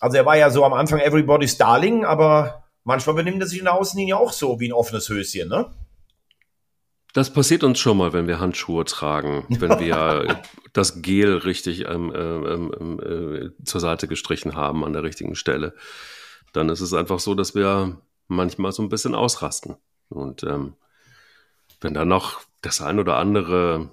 Also 0.00 0.16
er 0.16 0.26
war 0.26 0.36
ja 0.36 0.50
so 0.50 0.64
am 0.64 0.72
Anfang 0.72 0.98
Everybody's 0.98 1.58
Darling, 1.58 2.04
aber 2.04 2.64
manchmal 2.82 3.14
benimmt 3.14 3.40
er 3.40 3.46
sich 3.46 3.58
in 3.58 3.66
der 3.66 3.74
Außenlinie 3.74 4.16
auch 4.16 4.32
so 4.32 4.58
wie 4.58 4.68
ein 4.68 4.72
offenes 4.72 5.08
Höschen, 5.08 5.48
ne? 5.48 5.66
Das 7.12 7.32
passiert 7.32 7.64
uns 7.64 7.78
schon 7.78 7.96
mal, 7.96 8.12
wenn 8.12 8.28
wir 8.28 8.38
Handschuhe 8.38 8.84
tragen, 8.84 9.44
wenn 9.48 9.80
wir 9.80 10.42
das 10.72 11.02
Gel 11.02 11.38
richtig 11.38 11.86
ähm, 11.88 12.12
ähm, 12.14 12.72
ähm, 12.78 13.00
äh, 13.00 13.64
zur 13.64 13.80
Seite 13.80 14.06
gestrichen 14.06 14.54
haben 14.54 14.84
an 14.84 14.92
der 14.92 15.02
richtigen 15.02 15.34
Stelle. 15.34 15.74
Dann 16.52 16.68
ist 16.68 16.80
es 16.80 16.94
einfach 16.94 17.18
so, 17.18 17.34
dass 17.34 17.54
wir 17.54 18.00
manchmal 18.28 18.72
so 18.72 18.82
ein 18.82 18.88
bisschen 18.88 19.14
ausrasten. 19.14 19.76
Und 20.08 20.44
ähm, 20.44 20.74
wenn 21.80 21.94
dann 21.94 22.08
noch 22.08 22.40
das 22.62 22.80
ein 22.80 22.98
oder 22.98 23.16
andere 23.16 23.90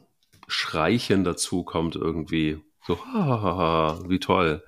Schreichen 0.47 1.23
dazu 1.23 1.63
kommt, 1.63 1.95
irgendwie 1.95 2.61
so, 2.85 2.97
hahaha, 3.03 3.99
wie 4.07 4.19
toll. 4.19 4.63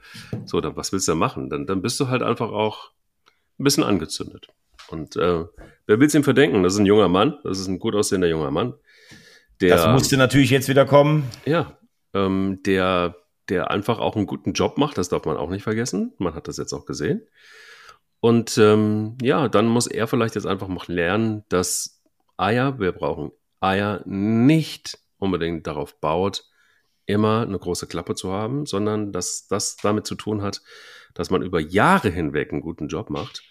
So, 0.45 0.59
dann 0.59 0.75
was 0.75 0.91
willst 0.91 1.07
du 1.07 1.15
machen? 1.15 1.49
Dann, 1.49 1.65
dann 1.65 1.81
bist 1.81 1.99
du 1.99 2.09
halt 2.09 2.21
einfach 2.21 2.49
auch 2.51 2.91
ein 3.59 3.63
bisschen 3.63 3.83
angezündet. 3.83 4.47
Und 4.91 5.15
äh, 5.15 5.45
wer 5.85 5.99
will 5.99 6.07
es 6.07 6.15
ihm 6.15 6.23
verdenken? 6.23 6.63
Das 6.63 6.73
ist 6.73 6.79
ein 6.79 6.85
junger 6.85 7.09
Mann, 7.09 7.37
das 7.43 7.59
ist 7.59 7.67
ein 7.67 7.79
gut 7.79 7.95
aussehender 7.95 8.27
junger 8.27 8.51
Mann. 8.51 8.73
Der, 9.61 9.75
das 9.75 9.87
musste 9.87 10.17
natürlich 10.17 10.49
jetzt 10.49 10.69
wieder 10.69 10.85
kommen. 10.85 11.29
Ja, 11.45 11.77
ähm, 12.13 12.61
der, 12.65 13.15
der 13.49 13.71
einfach 13.71 13.99
auch 13.99 14.15
einen 14.15 14.25
guten 14.25 14.53
Job 14.53 14.77
macht, 14.77 14.97
das 14.97 15.09
darf 15.09 15.25
man 15.25 15.37
auch 15.37 15.49
nicht 15.49 15.63
vergessen. 15.63 16.13
Man 16.17 16.33
hat 16.33 16.47
das 16.47 16.57
jetzt 16.57 16.73
auch 16.73 16.85
gesehen. 16.85 17.27
Und 18.21 18.57
ähm, 18.57 19.17
ja, 19.21 19.47
dann 19.47 19.67
muss 19.67 19.87
er 19.87 20.07
vielleicht 20.07 20.35
jetzt 20.35 20.47
einfach 20.47 20.67
mal 20.67 20.83
lernen, 20.87 21.43
dass 21.49 22.01
Eier, 22.37 22.79
wir 22.79 22.91
brauchen 22.91 23.31
Eier, 23.59 24.01
nicht 24.05 24.97
unbedingt 25.17 25.67
darauf 25.67 25.99
baut, 25.99 26.45
immer 27.05 27.41
eine 27.41 27.57
große 27.57 27.87
Klappe 27.87 28.15
zu 28.15 28.31
haben, 28.31 28.65
sondern 28.65 29.11
dass 29.11 29.47
das 29.47 29.77
damit 29.77 30.05
zu 30.05 30.15
tun 30.15 30.41
hat, 30.41 30.61
dass 31.13 31.29
man 31.29 31.41
über 31.41 31.59
Jahre 31.59 32.09
hinweg 32.09 32.51
einen 32.51 32.61
guten 32.61 32.87
Job 32.87 33.09
macht 33.09 33.43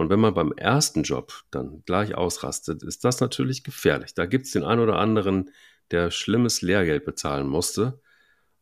und 0.00 0.08
wenn 0.08 0.18
man 0.18 0.32
beim 0.32 0.52
ersten 0.52 1.02
Job 1.02 1.42
dann 1.50 1.82
gleich 1.84 2.14
ausrastet, 2.14 2.82
ist 2.82 3.04
das 3.04 3.20
natürlich 3.20 3.64
gefährlich. 3.64 4.14
Da 4.14 4.24
gibt 4.24 4.46
es 4.46 4.52
den 4.52 4.64
einen 4.64 4.80
oder 4.80 4.96
anderen, 4.96 5.50
der 5.90 6.10
schlimmes 6.10 6.62
Lehrgeld 6.62 7.04
bezahlen 7.04 7.46
musste. 7.46 8.00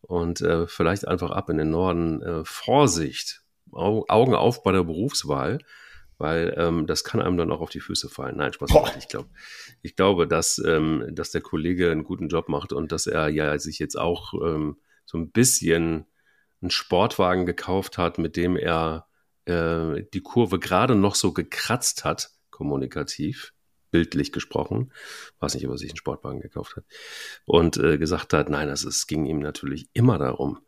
Und 0.01 0.41
äh, 0.41 0.67
vielleicht 0.67 1.07
einfach 1.07 1.31
ab 1.31 1.49
in 1.49 1.59
den 1.59 1.71
Norden. 1.71 2.23
Äh, 2.23 2.45
Vorsicht, 2.45 3.45
Au 3.71 4.05
Augen 4.09 4.35
auf 4.35 4.65
bei 4.65 4.73
der 4.73 4.83
Berufswahl, 4.83 5.61
weil 6.17 6.55
ähm, 6.57 6.89
das 6.89 7.05
kann 7.05 7.23
einem 7.23 7.37
dann 7.37 7.53
auch 7.53 7.61
auf 7.61 7.71
die 7.71 7.79
Füße 7.79 8.09
fallen. 8.09 8.39
Nein, 8.39 8.53
Spaß. 8.53 8.73
Boah. 8.73 8.93
Ich 8.99 9.07
glaube, 9.07 9.29
ich 9.83 9.95
glaube, 9.95 10.27
dass, 10.27 10.59
ähm, 10.67 11.07
dass 11.13 11.31
der 11.31 11.43
Kollege 11.43 11.93
einen 11.93 12.03
guten 12.03 12.27
Job 12.27 12.49
macht 12.49 12.73
und 12.73 12.91
dass 12.91 13.07
er 13.07 13.29
ja 13.29 13.57
sich 13.61 13.79
jetzt 13.79 13.97
auch 13.97 14.35
ähm, 14.35 14.77
so 15.05 15.17
ein 15.17 15.31
bisschen 15.31 16.07
einen 16.61 16.73
Sportwagen 16.73 17.47
gekauft 17.47 17.97
hat, 17.97 18.19
mit 18.19 18.35
dem 18.35 18.57
er 18.57 19.08
äh, 19.49 20.05
die 20.13 20.21
Kurve 20.21 20.59
gerade 20.59 20.95
noch 20.95 21.15
so 21.15 21.33
gekratzt 21.33 22.05
hat, 22.05 22.31
kommunikativ, 22.51 23.53
bildlich 23.91 24.33
gesprochen, 24.33 24.93
weiß 25.41 25.55
nicht, 25.55 25.67
ob 25.67 25.73
er 25.73 25.79
sich 25.79 25.91
einen 25.91 25.97
Sportwagen 25.97 26.41
gekauft 26.41 26.77
hat, 26.77 26.85
und 27.47 27.79
äh, 27.79 27.99
gesagt 27.99 28.33
hat, 28.33 28.51
nein, 28.51 28.69
ist, 28.69 29.07
ging 29.07 29.25
ihm 29.25 29.39
natürlich 29.39 29.89
immer 29.95 30.19
darum, 30.19 30.59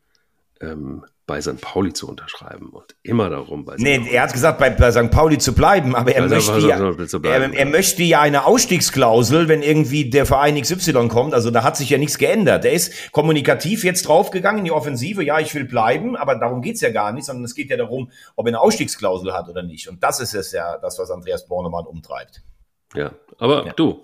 ähm, 0.61 1.05
bei 1.31 1.41
St. 1.41 1.61
Pauli 1.61 1.93
zu 1.93 2.09
unterschreiben 2.09 2.71
und 2.71 2.97
immer 3.05 3.31
darum 3.31 3.65
bei 3.65 3.75
St. 3.75 3.83
Nee, 3.83 3.99
Pauli 3.99 4.11
er 4.11 4.23
hat 4.23 4.33
gesagt, 4.33 4.59
bei, 4.59 4.71
bei 4.71 4.91
St. 4.91 5.13
Pauli 5.13 5.39
zu 5.39 5.55
bleiben, 5.55 5.95
aber 5.95 6.13
er 6.13 6.27
möchte, 6.27 6.59
ja, 6.59 6.77
bleiben, 6.77 7.53
er, 7.53 7.61
er, 7.61 7.67
möchte 7.67 8.03
ja 8.03 8.21
eine 8.21 8.47
Ausstiegsklausel, 8.47 9.47
wenn 9.47 9.63
irgendwie 9.63 10.11
der 10.11 10.27
Verein 10.27 10.61
XY 10.61 11.07
kommt. 11.07 11.33
Also 11.33 11.53
da 11.53 11.63
hat 11.63 11.77
sich 11.77 11.89
ja 11.89 11.99
nichts 11.99 12.19
geändert. 12.19 12.65
Er 12.65 12.73
ist 12.73 13.13
kommunikativ 13.13 13.85
jetzt 13.85 14.09
draufgegangen 14.09 14.59
in 14.59 14.65
die 14.65 14.73
Offensive. 14.73 15.23
Ja, 15.23 15.39
ich 15.39 15.55
will 15.55 15.67
bleiben, 15.67 16.17
aber 16.17 16.35
darum 16.35 16.63
geht's 16.63 16.81
ja 16.81 16.91
gar 16.91 17.13
nicht, 17.13 17.27
sondern 17.27 17.45
es 17.45 17.55
geht 17.55 17.71
ja 17.71 17.77
darum, 17.77 18.11
ob 18.35 18.47
er 18.47 18.49
eine 18.49 18.61
Ausstiegsklausel 18.61 19.33
hat 19.33 19.49
oder 19.49 19.63
nicht. 19.63 19.89
Und 19.89 20.03
das 20.03 20.19
ist 20.19 20.35
es 20.35 20.51
ja, 20.51 20.79
das, 20.79 20.99
was 20.99 21.13
Andreas 21.13 21.47
Bornemann 21.47 21.87
umtreibt. 21.87 22.43
Ja, 22.97 23.13
aber 23.39 23.67
ja. 23.67 23.73
du, 23.75 24.03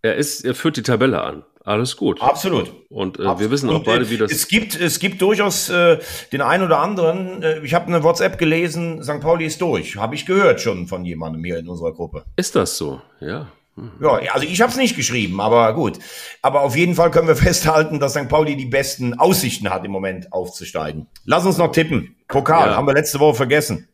er 0.00 0.14
ist, 0.14 0.46
er 0.46 0.54
führt 0.54 0.78
die 0.78 0.82
Tabelle 0.82 1.20
an. 1.20 1.44
Alles 1.68 1.98
gut. 1.98 2.22
Absolut. 2.22 2.72
Und 2.88 3.18
äh, 3.18 3.22
Absolut. 3.22 3.40
wir 3.40 3.50
wissen 3.50 3.68
auch 3.68 3.84
beide, 3.84 4.08
wie 4.08 4.16
das. 4.16 4.32
Es 4.32 4.48
gibt, 4.48 4.74
es 4.74 4.98
gibt 5.00 5.20
durchaus 5.20 5.68
äh, 5.68 5.98
den 6.32 6.40
einen 6.40 6.64
oder 6.64 6.78
anderen. 6.78 7.42
Äh, 7.42 7.60
ich 7.60 7.74
habe 7.74 7.88
eine 7.88 8.02
WhatsApp 8.02 8.38
gelesen, 8.38 9.02
St. 9.02 9.20
Pauli 9.20 9.44
ist 9.44 9.60
durch. 9.60 9.96
Habe 9.96 10.14
ich 10.14 10.24
gehört 10.24 10.62
schon 10.62 10.86
von 10.86 11.04
jemandem 11.04 11.44
hier 11.44 11.58
in 11.58 11.68
unserer 11.68 11.92
Gruppe. 11.92 12.24
Ist 12.36 12.56
das 12.56 12.78
so? 12.78 13.02
Ja. 13.20 13.48
Hm. 13.74 13.90
Ja, 14.00 14.18
also 14.32 14.46
ich 14.46 14.62
habe 14.62 14.72
es 14.72 14.78
nicht 14.78 14.96
geschrieben, 14.96 15.42
aber 15.42 15.74
gut. 15.74 15.98
Aber 16.40 16.62
auf 16.62 16.74
jeden 16.74 16.94
Fall 16.94 17.10
können 17.10 17.28
wir 17.28 17.36
festhalten, 17.48 18.00
dass 18.00 18.14
St. 18.14 18.30
Pauli 18.30 18.56
die 18.56 18.64
besten 18.64 19.18
Aussichten 19.18 19.68
hat 19.68 19.84
im 19.84 19.90
Moment 19.90 20.32
aufzusteigen. 20.32 21.06
Lass 21.26 21.44
uns 21.44 21.58
noch 21.58 21.72
tippen. 21.72 22.16
Pokal 22.28 22.70
ja. 22.70 22.76
haben 22.76 22.86
wir 22.86 22.94
letzte 22.94 23.20
Woche 23.20 23.34
vergessen. 23.34 23.88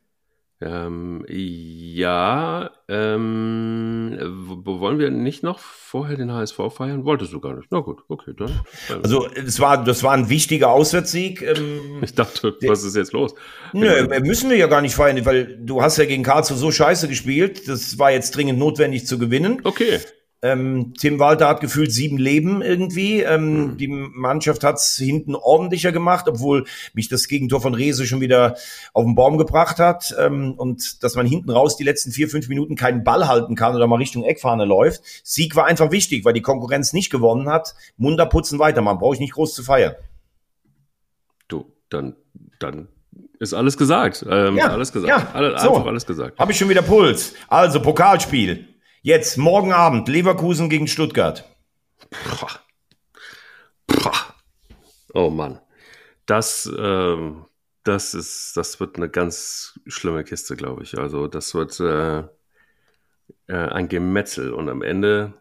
Ähm, 0.66 1.26
ja, 1.28 2.70
ähm, 2.88 4.16
wollen 4.64 4.98
wir 4.98 5.10
nicht 5.10 5.42
noch 5.42 5.58
vorher 5.58 6.16
den 6.16 6.32
HSV 6.32 6.58
feiern? 6.74 7.04
Wolltest 7.04 7.34
du 7.34 7.40
gar 7.40 7.54
nicht. 7.54 7.68
Na 7.70 7.80
gut, 7.80 8.00
okay, 8.08 8.32
dann. 8.34 8.60
Also 9.02 9.28
es 9.28 9.60
war, 9.60 9.84
das 9.84 10.02
war 10.02 10.12
ein 10.12 10.30
wichtiger 10.30 10.70
Auswärtssieg. 10.70 11.42
Ähm, 11.42 12.00
ich 12.02 12.14
dachte, 12.14 12.56
was 12.66 12.82
ist 12.82 12.96
jetzt 12.96 13.12
los? 13.12 13.34
Nö, 13.74 14.08
müssen 14.22 14.48
wir 14.48 14.56
ja 14.56 14.66
gar 14.66 14.80
nicht 14.80 14.94
feiern, 14.94 15.22
weil 15.26 15.58
du 15.58 15.82
hast 15.82 15.98
ja 15.98 16.06
gegen 16.06 16.22
Karlsruhe 16.22 16.56
so 16.56 16.70
scheiße 16.70 17.08
gespielt. 17.08 17.68
Das 17.68 17.98
war 17.98 18.12
jetzt 18.12 18.34
dringend 18.34 18.58
notwendig 18.58 19.06
zu 19.06 19.18
gewinnen. 19.18 19.60
Okay. 19.64 20.00
Ähm, 20.44 20.92
Tim 20.98 21.18
Walter 21.18 21.48
hat 21.48 21.62
gefühlt 21.62 21.90
sieben 21.90 22.18
Leben 22.18 22.60
irgendwie. 22.60 23.22
Ähm, 23.22 23.70
mhm. 23.70 23.76
Die 23.78 23.88
Mannschaft 23.88 24.62
hat 24.62 24.76
es 24.76 24.96
hinten 24.96 25.34
ordentlicher 25.34 25.90
gemacht, 25.90 26.26
obwohl 26.28 26.66
mich 26.92 27.08
das 27.08 27.28
Gegentor 27.28 27.62
von 27.62 27.72
Rese 27.72 28.06
schon 28.06 28.20
wieder 28.20 28.56
auf 28.92 29.06
den 29.06 29.14
Baum 29.14 29.38
gebracht 29.38 29.78
hat. 29.78 30.14
Ähm, 30.18 30.52
und 30.58 31.02
dass 31.02 31.14
man 31.14 31.26
hinten 31.26 31.50
raus 31.50 31.78
die 31.78 31.84
letzten 31.84 32.12
vier, 32.12 32.28
fünf 32.28 32.48
Minuten 32.48 32.76
keinen 32.76 33.04
Ball 33.04 33.26
halten 33.26 33.54
kann 33.56 33.74
oder 33.74 33.86
mal 33.86 33.96
Richtung 33.96 34.22
Eckfahne 34.22 34.66
läuft. 34.66 35.00
Sieg 35.22 35.56
war 35.56 35.64
einfach 35.64 35.90
wichtig, 35.90 36.26
weil 36.26 36.34
die 36.34 36.42
Konkurrenz 36.42 36.92
nicht 36.92 37.08
gewonnen 37.08 37.48
hat. 37.48 37.74
Munter 37.96 38.26
putzen 38.26 38.58
weiter, 38.58 38.82
man 38.82 38.98
braucht 38.98 39.20
nicht 39.20 39.32
groß 39.32 39.54
zu 39.54 39.62
feiern. 39.62 39.94
Du, 41.48 41.72
dann, 41.88 42.16
dann 42.58 42.88
ist 43.38 43.54
alles 43.54 43.78
gesagt. 43.78 44.26
Ähm, 44.28 44.58
ja, 44.58 44.68
alles 44.68 44.92
gesagt. 44.92 45.08
Ja, 45.08 45.30
Alle, 45.32 45.58
so. 45.58 45.70
Einfach 45.70 45.86
alles 45.86 46.04
gesagt. 46.04 46.38
Habe 46.38 46.52
ich 46.52 46.58
schon 46.58 46.68
wieder 46.68 46.82
Puls. 46.82 47.32
Also, 47.48 47.80
Pokalspiel. 47.80 48.73
Jetzt, 49.06 49.36
morgen 49.36 49.74
Abend, 49.74 50.08
Leverkusen 50.08 50.70
gegen 50.70 50.86
Stuttgart. 50.86 51.44
Puh. 52.08 52.46
Puh. 53.86 54.10
Oh 55.12 55.28
Mann. 55.28 55.60
Das, 56.24 56.64
ähm, 56.78 57.44
das 57.82 58.14
ist, 58.14 58.56
das 58.56 58.80
wird 58.80 58.96
eine 58.96 59.10
ganz 59.10 59.78
schlimme 59.86 60.24
Kiste, 60.24 60.56
glaube 60.56 60.84
ich. 60.84 60.96
Also, 60.96 61.28
das 61.28 61.54
wird 61.54 61.78
äh, 61.80 62.20
äh, 63.46 63.68
ein 63.72 63.90
Gemetzel 63.90 64.54
und 64.54 64.70
am 64.70 64.80
Ende 64.80 65.34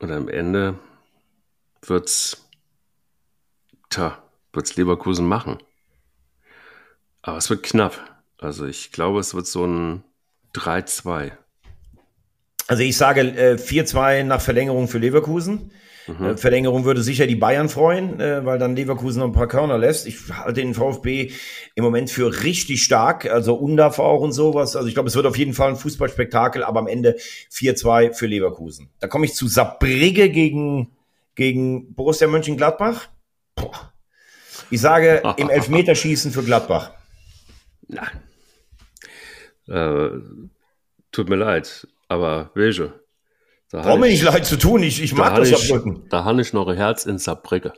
und 0.00 0.10
am 0.10 0.28
Ende 0.28 0.76
wird's, 1.80 2.50
tja, 3.88 4.20
wird's 4.52 4.74
Leverkusen 4.74 5.28
machen. 5.28 5.58
Aber 7.22 7.36
es 7.36 7.48
wird 7.48 7.62
knapp. 7.62 8.20
Also 8.36 8.66
ich 8.66 8.90
glaube, 8.90 9.20
es 9.20 9.32
wird 9.32 9.46
so 9.46 9.64
ein 9.64 10.02
3-2. 10.56 11.32
Also 12.68 12.82
ich 12.82 12.96
sage 12.96 13.20
äh, 13.20 13.54
4-2 13.54 14.24
nach 14.24 14.40
Verlängerung 14.40 14.88
für 14.88 14.98
Leverkusen. 14.98 15.70
Mhm. 16.06 16.24
Äh, 16.24 16.36
Verlängerung 16.36 16.84
würde 16.84 17.02
sicher 17.02 17.26
die 17.26 17.36
Bayern 17.36 17.68
freuen, 17.68 18.20
äh, 18.20 18.44
weil 18.44 18.58
dann 18.58 18.76
Leverkusen 18.76 19.20
noch 19.20 19.26
ein 19.26 19.32
paar 19.32 19.48
Körner 19.48 19.78
lässt. 19.78 20.06
Ich 20.06 20.16
halte 20.30 20.60
den 20.60 20.74
VfB 20.74 21.32
im 21.74 21.84
Moment 21.84 22.10
für 22.10 22.42
richtig 22.42 22.82
stark, 22.82 23.26
also 23.26 23.54
Undaf 23.54 23.98
auch 23.98 24.20
und 24.20 24.32
sowas. 24.32 24.76
Also 24.76 24.88
ich 24.88 24.94
glaube, 24.94 25.08
es 25.08 25.16
wird 25.16 25.26
auf 25.26 25.38
jeden 25.38 25.52
Fall 25.52 25.70
ein 25.70 25.76
Fußballspektakel, 25.76 26.64
aber 26.64 26.80
am 26.80 26.86
Ende 26.86 27.16
4-2 27.52 28.12
für 28.12 28.26
Leverkusen. 28.26 28.88
Da 29.00 29.08
komme 29.08 29.26
ich 29.26 29.34
zu 29.34 29.48
Sabrigge 29.48 30.30
gegen, 30.30 30.96
gegen 31.34 31.94
Borussia 31.94 32.26
Mönchengladbach. 32.26 33.08
Ich 34.70 34.80
sage 34.80 35.22
im 35.36 35.50
Elfmeterschießen 35.50 36.32
für 36.32 36.42
Gladbach. 36.42 36.92
Nein. 37.88 38.25
Äh, 39.68 40.10
tut 41.12 41.28
mir 41.28 41.36
leid, 41.36 41.86
aber 42.08 42.50
welche? 42.54 42.94
Braucht 43.70 44.00
mir 44.00 44.08
nicht 44.08 44.22
leid 44.22 44.46
zu 44.46 44.56
tun, 44.56 44.82
ich, 44.82 45.02
ich 45.02 45.14
mag 45.14 45.36
das 45.36 45.50
Saarbrücken. 45.50 46.08
Da 46.08 46.24
habe 46.24 46.40
ich 46.40 46.52
noch 46.52 46.68
ein 46.68 46.76
Herz 46.76 47.04
in 47.04 47.18
Saarbrücke. 47.18 47.72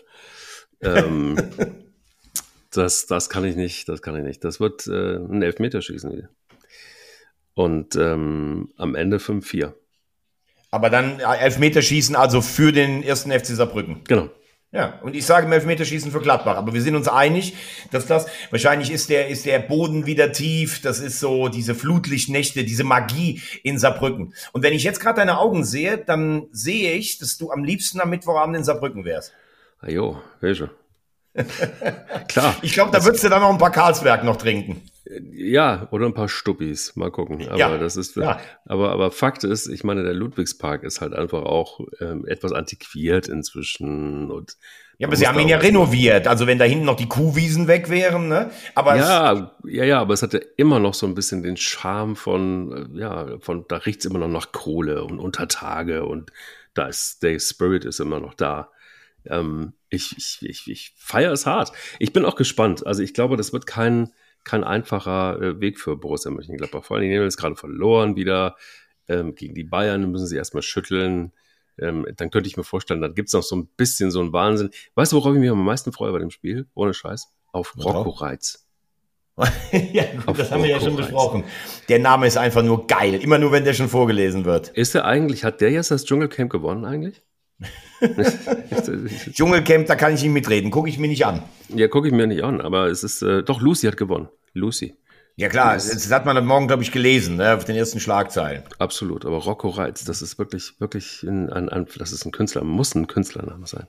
Ähm, 0.80 1.36
das, 2.70 3.06
das 3.06 3.30
kann 3.30 3.44
ich 3.44 3.56
nicht, 3.56 3.88
das 3.88 4.02
kann 4.02 4.16
ich 4.16 4.22
nicht. 4.22 4.44
Das 4.44 4.60
wird 4.60 4.86
äh, 4.86 5.16
ein 5.16 5.42
Elfmeterschießen. 5.42 6.28
Und 7.54 7.96
ähm, 7.96 8.72
am 8.76 8.94
Ende 8.94 9.16
5-4. 9.16 9.72
Aber 10.70 10.90
dann 10.90 11.18
Elfmeterschießen 11.20 12.14
also 12.14 12.42
für 12.42 12.72
den 12.72 13.02
ersten 13.02 13.32
FC 13.32 13.46
Saarbrücken. 13.46 14.04
Genau. 14.06 14.28
Ja, 14.70 15.00
und 15.02 15.16
ich 15.16 15.24
sage 15.24 15.46
im 15.46 15.52
Elfmeterschießen 15.52 16.12
für 16.12 16.20
Gladbach. 16.20 16.56
Aber 16.56 16.74
wir 16.74 16.82
sind 16.82 16.94
uns 16.94 17.08
einig, 17.08 17.56
dass 17.90 18.06
das, 18.06 18.26
wahrscheinlich 18.50 18.90
ist 18.90 19.08
der, 19.08 19.28
ist 19.28 19.46
der 19.46 19.60
Boden 19.60 20.04
wieder 20.04 20.30
tief. 20.32 20.82
Das 20.82 21.00
ist 21.00 21.20
so 21.20 21.48
diese 21.48 21.74
Flutlichtnächte, 21.74 22.64
diese 22.64 22.84
Magie 22.84 23.40
in 23.62 23.78
Saarbrücken. 23.78 24.34
Und 24.52 24.62
wenn 24.62 24.74
ich 24.74 24.84
jetzt 24.84 25.00
gerade 25.00 25.20
deine 25.20 25.38
Augen 25.38 25.64
sehe, 25.64 25.96
dann 25.96 26.48
sehe 26.52 26.92
ich, 26.92 27.18
dass 27.18 27.38
du 27.38 27.50
am 27.50 27.64
liebsten 27.64 28.00
am 28.00 28.10
Mittwochabend 28.10 28.58
in 28.58 28.64
Saarbrücken 28.64 29.06
wärst. 29.06 29.32
Ajo, 29.80 30.20
welche? 30.40 30.70
Klar. 32.28 32.56
Ich 32.62 32.72
glaube, 32.72 32.90
da 32.90 33.04
würdest 33.04 33.24
du 33.24 33.28
dann 33.28 33.42
noch 33.42 33.50
ein 33.50 33.58
paar 33.58 33.70
Karlsberg 33.70 34.24
noch 34.24 34.36
trinken. 34.36 34.82
Ja, 35.32 35.88
oder 35.90 36.06
ein 36.06 36.14
paar 36.14 36.28
Stuppis, 36.28 36.94
mal 36.96 37.10
gucken. 37.10 37.48
Aber 37.48 37.58
ja, 37.58 37.78
das 37.78 37.96
ist, 37.96 38.16
ja. 38.16 38.40
aber, 38.66 38.92
aber 38.92 39.10
Fakt 39.10 39.42
ist, 39.44 39.66
ich 39.66 39.82
meine, 39.82 40.02
der 40.02 40.12
Ludwigspark 40.12 40.82
ist 40.82 41.00
halt 41.00 41.14
einfach 41.14 41.44
auch 41.44 41.80
ähm, 42.00 42.26
etwas 42.26 42.52
antiquiert 42.52 43.28
inzwischen 43.28 44.30
und 44.30 44.56
ja, 44.98 45.06
aber 45.06 45.16
sie 45.16 45.28
haben 45.28 45.38
ihn 45.38 45.48
ja 45.48 45.58
renoviert. 45.58 46.26
Also 46.26 46.48
wenn 46.48 46.58
da 46.58 46.64
hinten 46.64 46.84
noch 46.84 46.96
die 46.96 47.08
Kuhwiesen 47.08 47.68
weg 47.68 47.88
wären, 47.88 48.26
ne? 48.26 48.50
Aber 48.74 48.96
ja, 48.96 49.52
ja, 49.64 49.84
ja, 49.84 50.00
aber 50.00 50.12
es 50.12 50.22
hatte 50.22 50.38
immer 50.38 50.80
noch 50.80 50.92
so 50.92 51.06
ein 51.06 51.14
bisschen 51.14 51.44
den 51.44 51.56
Charme 51.56 52.16
von, 52.16 52.90
äh, 52.96 52.98
ja, 52.98 53.38
von 53.38 53.64
da 53.68 53.76
riecht's 53.76 54.06
immer 54.06 54.18
noch 54.18 54.28
nach 54.28 54.50
Kohle 54.50 55.04
und 55.04 55.20
Untertage 55.20 56.04
und 56.04 56.32
da 56.74 56.86
ist 56.86 57.22
der 57.22 57.38
Spirit 57.38 57.84
ist 57.84 58.00
immer 58.00 58.18
noch 58.18 58.34
da. 58.34 58.72
Ähm, 59.26 59.74
ich, 59.90 60.16
ich, 60.16 60.38
ich, 60.42 60.68
ich 60.68 60.94
feiere 60.96 61.32
es 61.32 61.46
hart. 61.46 61.72
Ich 61.98 62.12
bin 62.12 62.24
auch 62.24 62.36
gespannt. 62.36 62.86
Also 62.86 63.02
ich 63.02 63.14
glaube, 63.14 63.36
das 63.36 63.52
wird 63.52 63.66
kein 63.66 64.12
kein 64.44 64.64
einfacher 64.64 65.40
äh, 65.40 65.60
Weg 65.60 65.78
für 65.78 65.96
Borussia 65.96 66.30
Mönchengladbach. 66.30 66.84
Vor 66.84 66.96
allem, 66.96 67.04
die 67.04 67.10
nehmen 67.10 67.24
jetzt 67.24 67.36
gerade 67.36 67.54
verloren 67.54 68.16
wieder 68.16 68.56
ähm, 69.08 69.34
gegen 69.34 69.54
die 69.54 69.64
Bayern, 69.64 70.10
müssen 70.10 70.26
sie 70.26 70.36
erstmal 70.36 70.62
schütteln. 70.62 71.32
Ähm, 71.78 72.06
dann 72.16 72.30
könnte 72.30 72.48
ich 72.48 72.56
mir 72.56 72.64
vorstellen, 72.64 73.00
dann 73.00 73.14
gibt 73.14 73.28
es 73.28 73.34
noch 73.34 73.42
so 73.42 73.56
ein 73.56 73.68
bisschen 73.76 74.10
so 74.10 74.20
einen 74.20 74.32
Wahnsinn. 74.32 74.70
Weißt 74.94 75.12
du, 75.12 75.16
worauf 75.16 75.34
ich 75.34 75.40
mich 75.40 75.50
am 75.50 75.64
meisten 75.64 75.92
freue 75.92 76.12
bei 76.12 76.18
dem 76.18 76.30
Spiel? 76.30 76.66
Ohne 76.74 76.94
Scheiß. 76.94 77.28
Auf 77.52 77.76
Rocco 77.76 78.10
Reitz. 78.10 78.66
ja, 79.92 80.04
gut, 80.26 80.38
das 80.38 80.50
haben 80.50 80.64
wir 80.64 80.70
ja 80.70 80.80
schon 80.80 80.96
besprochen. 80.96 81.44
Der 81.88 82.00
Name 82.00 82.26
ist 82.26 82.36
einfach 82.36 82.62
nur 82.62 82.88
geil. 82.88 83.14
Immer 83.14 83.38
nur, 83.38 83.52
wenn 83.52 83.64
der 83.64 83.72
schon 83.72 83.88
vorgelesen 83.88 84.44
wird. 84.44 84.70
Ist 84.70 84.96
er 84.96 85.04
eigentlich, 85.04 85.44
hat 85.44 85.60
der 85.60 85.70
jetzt 85.70 85.92
das 85.92 86.04
Dschungelcamp 86.04 86.50
gewonnen 86.50 86.84
eigentlich? 86.84 87.22
Dschungelcamp, 89.32 89.86
da 89.86 89.96
kann 89.96 90.14
ich 90.14 90.22
nicht 90.22 90.32
mitreden. 90.32 90.70
Gucke 90.70 90.88
ich 90.88 90.98
mir 90.98 91.08
nicht 91.08 91.26
an. 91.26 91.42
Ja, 91.68 91.88
gucke 91.88 92.08
ich 92.08 92.14
mir 92.14 92.26
nicht 92.26 92.44
an. 92.44 92.60
Aber 92.60 92.86
es 92.86 93.02
ist, 93.02 93.22
äh, 93.22 93.42
doch, 93.42 93.60
Lucy 93.60 93.86
hat 93.86 93.96
gewonnen. 93.96 94.28
Lucy. 94.54 94.94
Ja 95.38 95.48
klar, 95.48 95.74
das, 95.74 95.88
das 95.88 96.10
hat 96.10 96.26
man 96.26 96.36
am 96.36 96.46
Morgen, 96.46 96.66
glaube 96.66 96.82
ich, 96.82 96.90
gelesen, 96.90 97.36
ne, 97.36 97.54
auf 97.54 97.64
den 97.64 97.76
ersten 97.76 98.00
Schlagzeilen. 98.00 98.64
Absolut, 98.80 99.24
aber 99.24 99.36
Rocco 99.36 99.68
Reitz, 99.68 100.04
das 100.04 100.20
ist 100.20 100.36
wirklich, 100.36 100.72
wirklich 100.80 101.22
ein, 101.22 101.48
ein, 101.48 101.68
ein 101.68 101.86
das 101.96 102.10
ist 102.10 102.24
ein 102.24 102.32
Künstler, 102.32 102.64
muss 102.64 102.96
ein 102.96 103.06
Künstlername 103.06 103.64
sein. 103.68 103.86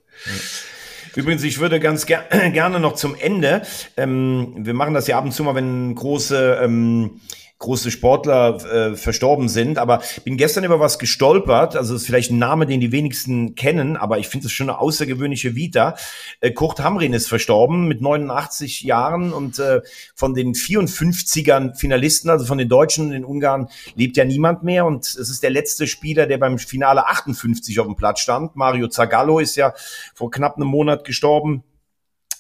Übrigens, 1.16 1.44
ich 1.44 1.58
würde 1.58 1.80
ganz 1.80 2.06
ger 2.06 2.24
gerne 2.52 2.80
noch 2.80 2.94
zum 2.94 3.16
Ende, 3.16 3.64
ähm, 3.98 4.58
wir 4.60 4.76
machen 4.76 4.94
das 4.94 5.08
ja 5.08 5.18
ab 5.18 5.26
und 5.26 5.32
zu 5.32 5.44
mal, 5.44 5.56
wenn 5.56 5.96
große 5.96 6.60
ähm, 6.62 7.20
große 7.60 7.92
Sportler 7.92 8.56
äh, 8.66 8.96
verstorben 8.96 9.50
sind. 9.50 9.78
Aber 9.78 10.02
bin 10.24 10.38
gestern 10.38 10.64
über 10.64 10.80
was 10.80 10.98
gestolpert. 10.98 11.76
Also 11.76 11.94
ist 11.94 12.06
vielleicht 12.06 12.32
ein 12.32 12.40
Name, 12.40 12.66
den 12.66 12.80
die 12.80 12.92
wenigsten 12.92 13.56
kennen, 13.56 13.98
aber 13.98 14.18
ich 14.18 14.28
finde 14.28 14.48
es 14.48 14.54
schon 14.54 14.70
eine 14.70 14.80
außergewöhnliche 14.80 15.56
Vita. 15.56 15.96
Äh, 16.40 16.52
Kurt 16.52 16.80
Hamrin 16.80 17.14
ist 17.14 17.28
verstorben 17.28 17.88
mit 17.88 18.02
89 18.02 18.84
Jahren 18.84 19.34
und 19.34 19.60
äh, 19.60 19.82
von 20.16 20.34
den 20.34 20.54
54ern 20.54 21.76
Finalisten, 21.76 22.30
also 22.30 22.46
von 22.46 22.58
den 22.58 22.70
Deutschen 22.70 23.12
in 23.12 23.26
Ungarn, 23.26 23.68
lebt 23.96 24.16
ja 24.16 24.24
niemand 24.24 24.64
mehr. 24.64 24.86
Und 24.86 25.06
es 25.06 25.30
ist 25.30 25.44
der 25.44 25.50
letzte 25.50 25.86
Spieler, 25.86 26.28
der 26.28 26.38
beim 26.38 26.58
Finale 26.58 27.08
58 27.08 27.80
auf 27.80 27.88
dem 27.88 27.98
Platz 27.98 28.22
stand. 28.22 28.56
Mario 28.56 28.88
Zagallo 28.88 29.40
ist 29.40 29.58
ja 29.58 29.74
vor 30.16 30.32
knapp 30.32 30.56
einem 30.56 30.68
Monat 30.68 31.04
gestorben. 31.04 31.64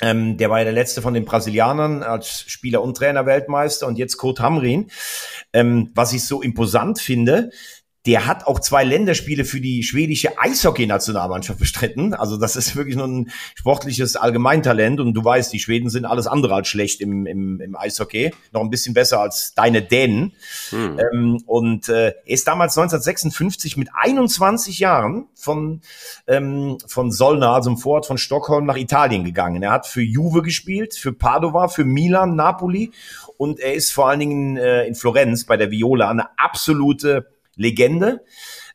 Ähm, 0.01 0.37
der 0.37 0.49
war 0.49 0.59
ja 0.59 0.63
der 0.63 0.73
letzte 0.73 1.01
von 1.01 1.13
den 1.13 1.25
Brasilianern 1.25 2.03
als 2.03 2.45
Spieler 2.47 2.81
und 2.81 2.95
Trainer 2.95 3.25
Weltmeister 3.25 3.87
und 3.87 3.97
jetzt 3.97 4.17
Kurt 4.17 4.39
Hamrin. 4.39 4.89
Ähm, 5.51 5.91
was 5.93 6.13
ich 6.13 6.25
so 6.25 6.41
imposant 6.41 6.99
finde, 6.99 7.51
der 8.05 8.25
hat 8.25 8.47
auch 8.47 8.61
zwei 8.61 8.85
Länderspiele 8.85 9.43
für 9.43 9.59
die 9.59 9.83
schwedische 9.83 10.39
Eishockey-Nationalmannschaft 10.39 11.59
bestritten. 11.59 12.13
Also 12.13 12.37
das 12.37 12.55
ist 12.55 12.77
wirklich 12.77 12.95
nur 12.95 13.07
ein 13.07 13.31
sportliches 13.55 14.15
Allgemeintalent. 14.15 15.01
Und 15.01 15.13
du 15.13 15.23
weißt, 15.23 15.51
die 15.51 15.59
Schweden 15.59 15.89
sind 15.89 16.05
alles 16.05 16.25
andere 16.25 16.55
als 16.55 16.69
schlecht 16.69 17.01
im, 17.01 17.25
im, 17.25 17.59
im 17.59 17.75
Eishockey. 17.75 18.31
Noch 18.53 18.61
ein 18.61 18.69
bisschen 18.69 18.93
besser 18.93 19.19
als 19.19 19.53
deine 19.53 19.81
Dänen. 19.81 20.31
Hm. 20.69 20.97
Ähm, 20.97 21.43
und 21.45 21.89
äh, 21.89 22.07
er 22.07 22.13
ist 22.25 22.47
damals 22.47 22.77
1956 22.77 23.75
mit 23.75 23.89
21 23.93 24.79
Jahren 24.79 25.27
von, 25.35 25.81
ähm, 26.27 26.77
von 26.87 27.11
Solna, 27.11 27.53
also 27.53 27.69
im 27.69 27.77
Vorort 27.77 28.05
von 28.05 28.17
Stockholm, 28.17 28.65
nach 28.65 28.77
Italien 28.77 29.25
gegangen. 29.25 29.61
Er 29.61 29.71
hat 29.71 29.87
für 29.87 30.01
Juve 30.01 30.41
gespielt, 30.41 30.95
für 30.95 31.11
Padova, 31.11 31.67
für 31.67 31.83
Milan, 31.83 32.37
Napoli. 32.37 32.91
Und 33.35 33.59
er 33.59 33.73
ist 33.73 33.91
vor 33.91 34.07
allen 34.07 34.21
Dingen 34.21 34.57
äh, 34.57 34.85
in 34.85 34.95
Florenz 34.95 35.45
bei 35.45 35.57
der 35.57 35.69
Viola 35.69 36.09
eine 36.09 36.39
absolute 36.39 37.27
Legende. 37.59 38.21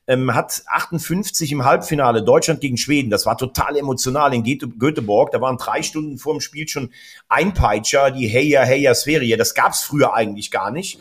Ähm, 0.07 0.35
hat 0.35 0.62
58 0.66 1.51
im 1.51 1.64
Halbfinale 1.64 2.22
Deutschland 2.22 2.61
gegen 2.61 2.76
Schweden. 2.76 3.09
Das 3.09 3.24
war 3.24 3.39
total 3.39 3.76
emotional 3.76 4.35
in 4.35 4.45
Göteborg. 4.78 5.30
Da 5.32 5.41
waren 5.41 5.57
drei 5.57 5.82
Stunden 5.82 6.18
vor 6.18 6.35
dem 6.35 6.41
Spiel 6.41 6.68
schon 6.68 6.91
ein 7.28 7.55
Peitscher, 7.55 8.11
die 8.11 8.28
Heya 8.28 8.64
Heya 8.64 8.95
Sverige. 8.95 9.39
Das 9.39 9.55
gab's 9.55 9.82
früher 9.82 10.12
eigentlich 10.14 10.51
gar 10.51 10.70
nicht. 10.70 11.01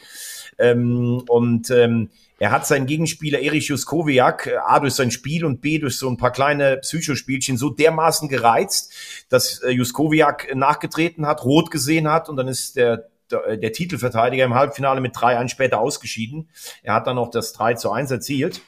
Ähm, 0.58 1.24
und 1.28 1.70
ähm, 1.70 2.10
er 2.40 2.52
hat 2.52 2.68
seinen 2.68 2.88
Gegenspieler 2.88 3.40
Erich 3.40 3.68
Juskowiak 3.68 4.48
äh, 4.48 4.58
A 4.58 4.80
durch 4.80 4.96
sein 4.96 5.12
Spiel 5.12 5.46
und 5.46 5.62
B 5.62 5.80
durch 5.80 5.98
so 5.98 6.10
ein 6.10 6.18
paar 6.18 6.32
kleine 6.32 6.78
Psychospielchen 6.78 7.58
so 7.58 7.70
dermaßen 7.70 8.28
gereizt, 8.28 8.92
dass 9.30 9.60
äh, 9.60 9.70
Juskowiak 9.70 10.54
nachgetreten 10.56 11.26
hat, 11.26 11.46
rot 11.46 11.72
gesehen 11.72 12.10
hat 12.10 12.30
und 12.30 12.38
dann 12.38 12.48
ist 12.48 12.76
der 12.76 13.10
der, 13.32 13.58
der 13.58 13.72
Titelverteidiger 13.72 14.46
im 14.46 14.54
Halbfinale 14.54 15.02
mit 15.02 15.16
3-1 15.16 15.50
später 15.50 15.80
ausgeschieden. 15.80 16.50
Er 16.82 16.96
hat 16.96 17.08
dann 17.08 17.16
noch 17.16 17.30
das 17.30 17.54
3 17.54 17.76
zu 17.76 17.92
1 17.92 18.12
erzielt 18.12 18.62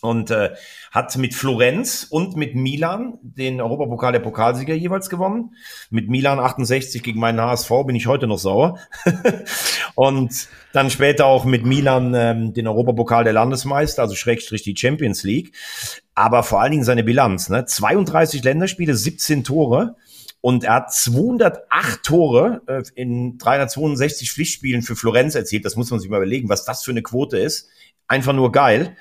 und 0.00 0.30
äh, 0.30 0.50
hat 0.90 1.16
mit 1.16 1.34
Florenz 1.34 2.06
und 2.08 2.36
mit 2.36 2.54
Milan 2.54 3.18
den 3.22 3.60
Europapokal 3.60 4.12
der 4.12 4.20
Pokalsieger 4.20 4.74
jeweils 4.74 5.08
gewonnen. 5.08 5.54
Mit 5.90 6.08
Milan 6.08 6.38
68 6.38 7.02
gegen 7.02 7.20
meinen 7.20 7.40
HSV 7.40 7.70
bin 7.86 7.96
ich 7.96 8.06
heute 8.06 8.26
noch 8.26 8.38
sauer. 8.38 8.78
und 9.94 10.48
dann 10.72 10.90
später 10.90 11.26
auch 11.26 11.44
mit 11.44 11.64
Milan 11.64 12.14
ähm, 12.14 12.52
den 12.52 12.68
Europapokal 12.68 13.24
der 13.24 13.32
Landesmeister, 13.32 14.02
also 14.02 14.14
Schrägstrich 14.14 14.62
die 14.62 14.76
Champions 14.76 15.22
League. 15.22 15.54
Aber 16.14 16.42
vor 16.42 16.60
allen 16.60 16.72
Dingen 16.72 16.84
seine 16.84 17.04
Bilanz, 17.04 17.48
ne? 17.48 17.64
32 17.64 18.42
Länderspiele, 18.42 18.94
17 18.94 19.44
Tore 19.44 19.96
Und 20.40 20.64
er 20.64 20.74
hat 20.74 20.92
208 20.92 22.02
Tore 22.02 22.62
äh, 22.66 22.82
in 22.94 23.38
362 23.38 24.30
Pflichtspielen 24.30 24.82
für 24.82 24.96
Florenz 24.96 25.34
erzielt. 25.34 25.64
Das 25.64 25.76
muss 25.76 25.90
man 25.90 26.00
sich 26.00 26.08
mal 26.08 26.18
überlegen, 26.18 26.48
was 26.48 26.64
das 26.64 26.84
für 26.84 26.92
eine 26.92 27.02
Quote 27.02 27.38
ist. 27.38 27.68
Einfach 28.06 28.32
nur 28.32 28.52
geil. 28.52 28.96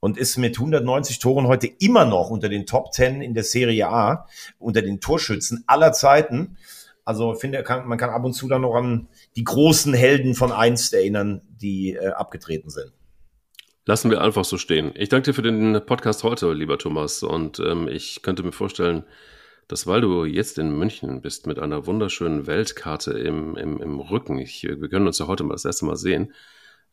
Und 0.00 0.16
ist 0.16 0.36
mit 0.36 0.56
190 0.56 1.18
Toren 1.18 1.48
heute 1.48 1.66
immer 1.66 2.04
noch 2.04 2.30
unter 2.30 2.48
den 2.48 2.66
Top 2.66 2.92
10 2.92 3.20
in 3.20 3.34
der 3.34 3.42
Serie 3.42 3.88
A, 3.88 4.28
unter 4.58 4.80
den 4.80 5.00
Torschützen 5.00 5.64
aller 5.66 5.92
Zeiten. 5.92 6.56
Also 7.04 7.34
finde, 7.34 7.64
man 7.84 7.98
kann 7.98 8.10
ab 8.10 8.24
und 8.24 8.34
zu 8.34 8.48
dann 8.48 8.62
noch 8.62 8.74
an 8.74 9.08
die 9.34 9.42
großen 9.42 9.94
Helden 9.94 10.34
von 10.34 10.52
einst 10.52 10.94
erinnern, 10.94 11.42
die 11.60 11.94
äh, 11.94 12.08
abgetreten 12.08 12.70
sind. 12.70 12.92
Lassen 13.86 14.10
wir 14.10 14.20
einfach 14.20 14.44
so 14.44 14.58
stehen. 14.58 14.92
Ich 14.94 15.08
danke 15.08 15.30
dir 15.30 15.34
für 15.34 15.40
den 15.40 15.80
Podcast 15.86 16.22
heute, 16.22 16.52
lieber 16.52 16.76
Thomas. 16.76 17.22
Und 17.22 17.58
ähm, 17.58 17.88
ich 17.88 18.20
könnte 18.20 18.42
mir 18.42 18.52
vorstellen, 18.52 19.04
dass 19.68 19.86
weil 19.86 20.00
du 20.00 20.24
jetzt 20.24 20.58
in 20.58 20.76
München 20.76 21.20
bist 21.20 21.46
mit 21.46 21.58
einer 21.58 21.86
wunderschönen 21.86 22.46
Weltkarte 22.46 23.12
im, 23.12 23.56
im, 23.56 23.80
im 23.80 24.00
Rücken, 24.00 24.38
ich, 24.38 24.64
wir 24.64 24.88
können 24.88 25.06
uns 25.06 25.18
ja 25.18 25.26
heute 25.26 25.44
mal 25.44 25.54
das 25.54 25.64
erste 25.64 25.84
Mal 25.84 25.96
sehen, 25.96 26.32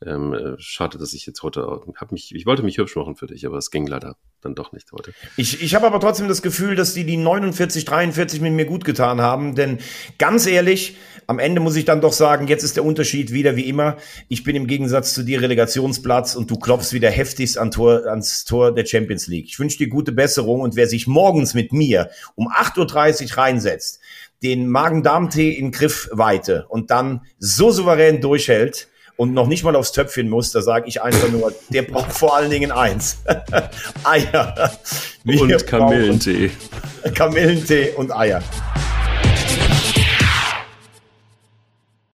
ähm, 0.06 0.34
äh, 0.34 0.56
schade, 0.58 0.98
dass 0.98 1.14
ich 1.14 1.26
jetzt 1.26 1.42
heute 1.42 1.82
hab 1.96 2.12
mich, 2.12 2.36
ich 2.36 2.46
wollte 2.46 2.64
mich 2.64 2.78
hübsch 2.78 2.96
machen 2.96 3.16
für 3.16 3.28
dich, 3.28 3.46
aber 3.46 3.58
es 3.58 3.72
ging 3.72 3.88
leider 3.88 4.18
dann 4.42 4.54
doch 4.54 4.74
nicht 4.74 4.92
heute. 4.92 5.14
Ich, 5.38 5.62
ich 5.62 5.74
habe 5.74 5.88
aber 5.88 6.00
trotzdem 6.00 6.28
das 6.28 6.42
Gefühl, 6.42 6.76
dass 6.76 6.94
die 6.94 7.06
die 7.06 7.18
49, 7.18 7.86
43 7.86 8.42
mit 8.42 8.54
mir 8.54 8.66
gut 8.66 8.84
getan 8.84 9.22
haben, 9.22 9.56
denn 9.56 9.80
ganz 10.18 10.48
ehrlich, 10.48 10.98
am 11.28 11.40
Ende 11.40 11.62
muss 11.62 11.76
ich 11.76 11.86
dann 11.86 12.02
doch 12.02 12.14
sagen, 12.14 12.48
jetzt 12.48 12.64
ist 12.64 12.76
der 12.76 12.84
Unterschied 12.84 13.32
wieder 13.32 13.56
wie 13.56 13.68
immer. 13.68 13.98
Ich 14.28 14.44
bin 14.44 14.56
im 14.56 14.68
Gegensatz 14.68 15.14
zu 15.14 15.24
dir 15.24 15.42
Relegationsplatz 15.42 16.36
und 16.36 16.52
du 16.52 16.58
klopfst 16.58 16.94
wieder 16.94 17.10
heftigst 17.10 17.58
an 17.58 17.72
Tor, 17.72 18.06
ans 18.06 18.44
Tor 18.44 18.74
der 18.74 18.86
Champions 18.86 19.28
League. 19.28 19.46
Ich 19.48 19.60
wünsche 19.60 19.78
dir 19.78 19.88
gute 19.88 20.12
Besserung 20.12 20.62
und 20.62 20.76
wer 20.76 20.88
sich 20.88 21.08
morgens 21.08 21.54
mit 21.54 21.72
mir 21.72 22.10
um 22.36 22.48
8.30 22.50 23.32
Uhr 23.32 23.38
reinsetzt, 23.38 24.00
den 24.44 24.68
Magen-Darm-Tee 24.68 25.52
in 25.52 25.72
Griffweite 25.72 26.66
und 26.68 26.92
dann 26.92 27.22
so 27.40 27.72
souverän 27.72 28.22
durchhält, 28.22 28.90
und 29.18 29.34
noch 29.34 29.48
nicht 29.48 29.64
mal 29.64 29.76
aufs 29.76 29.92
Töpfchen 29.92 30.30
muss, 30.30 30.52
da 30.52 30.62
sage 30.62 30.88
ich 30.88 31.02
einfach 31.02 31.30
nur, 31.30 31.54
der 31.70 31.84
braucht 31.84 32.12
vor 32.12 32.36
allen 32.36 32.50
Dingen 32.50 32.72
eins. 32.72 33.18
Eier. 34.04 34.72
Wir 35.24 35.42
und 35.42 35.68
Kamillentee. 35.68 36.52
Kamillentee 37.14 37.92
und 37.96 38.12
Eier. 38.12 38.42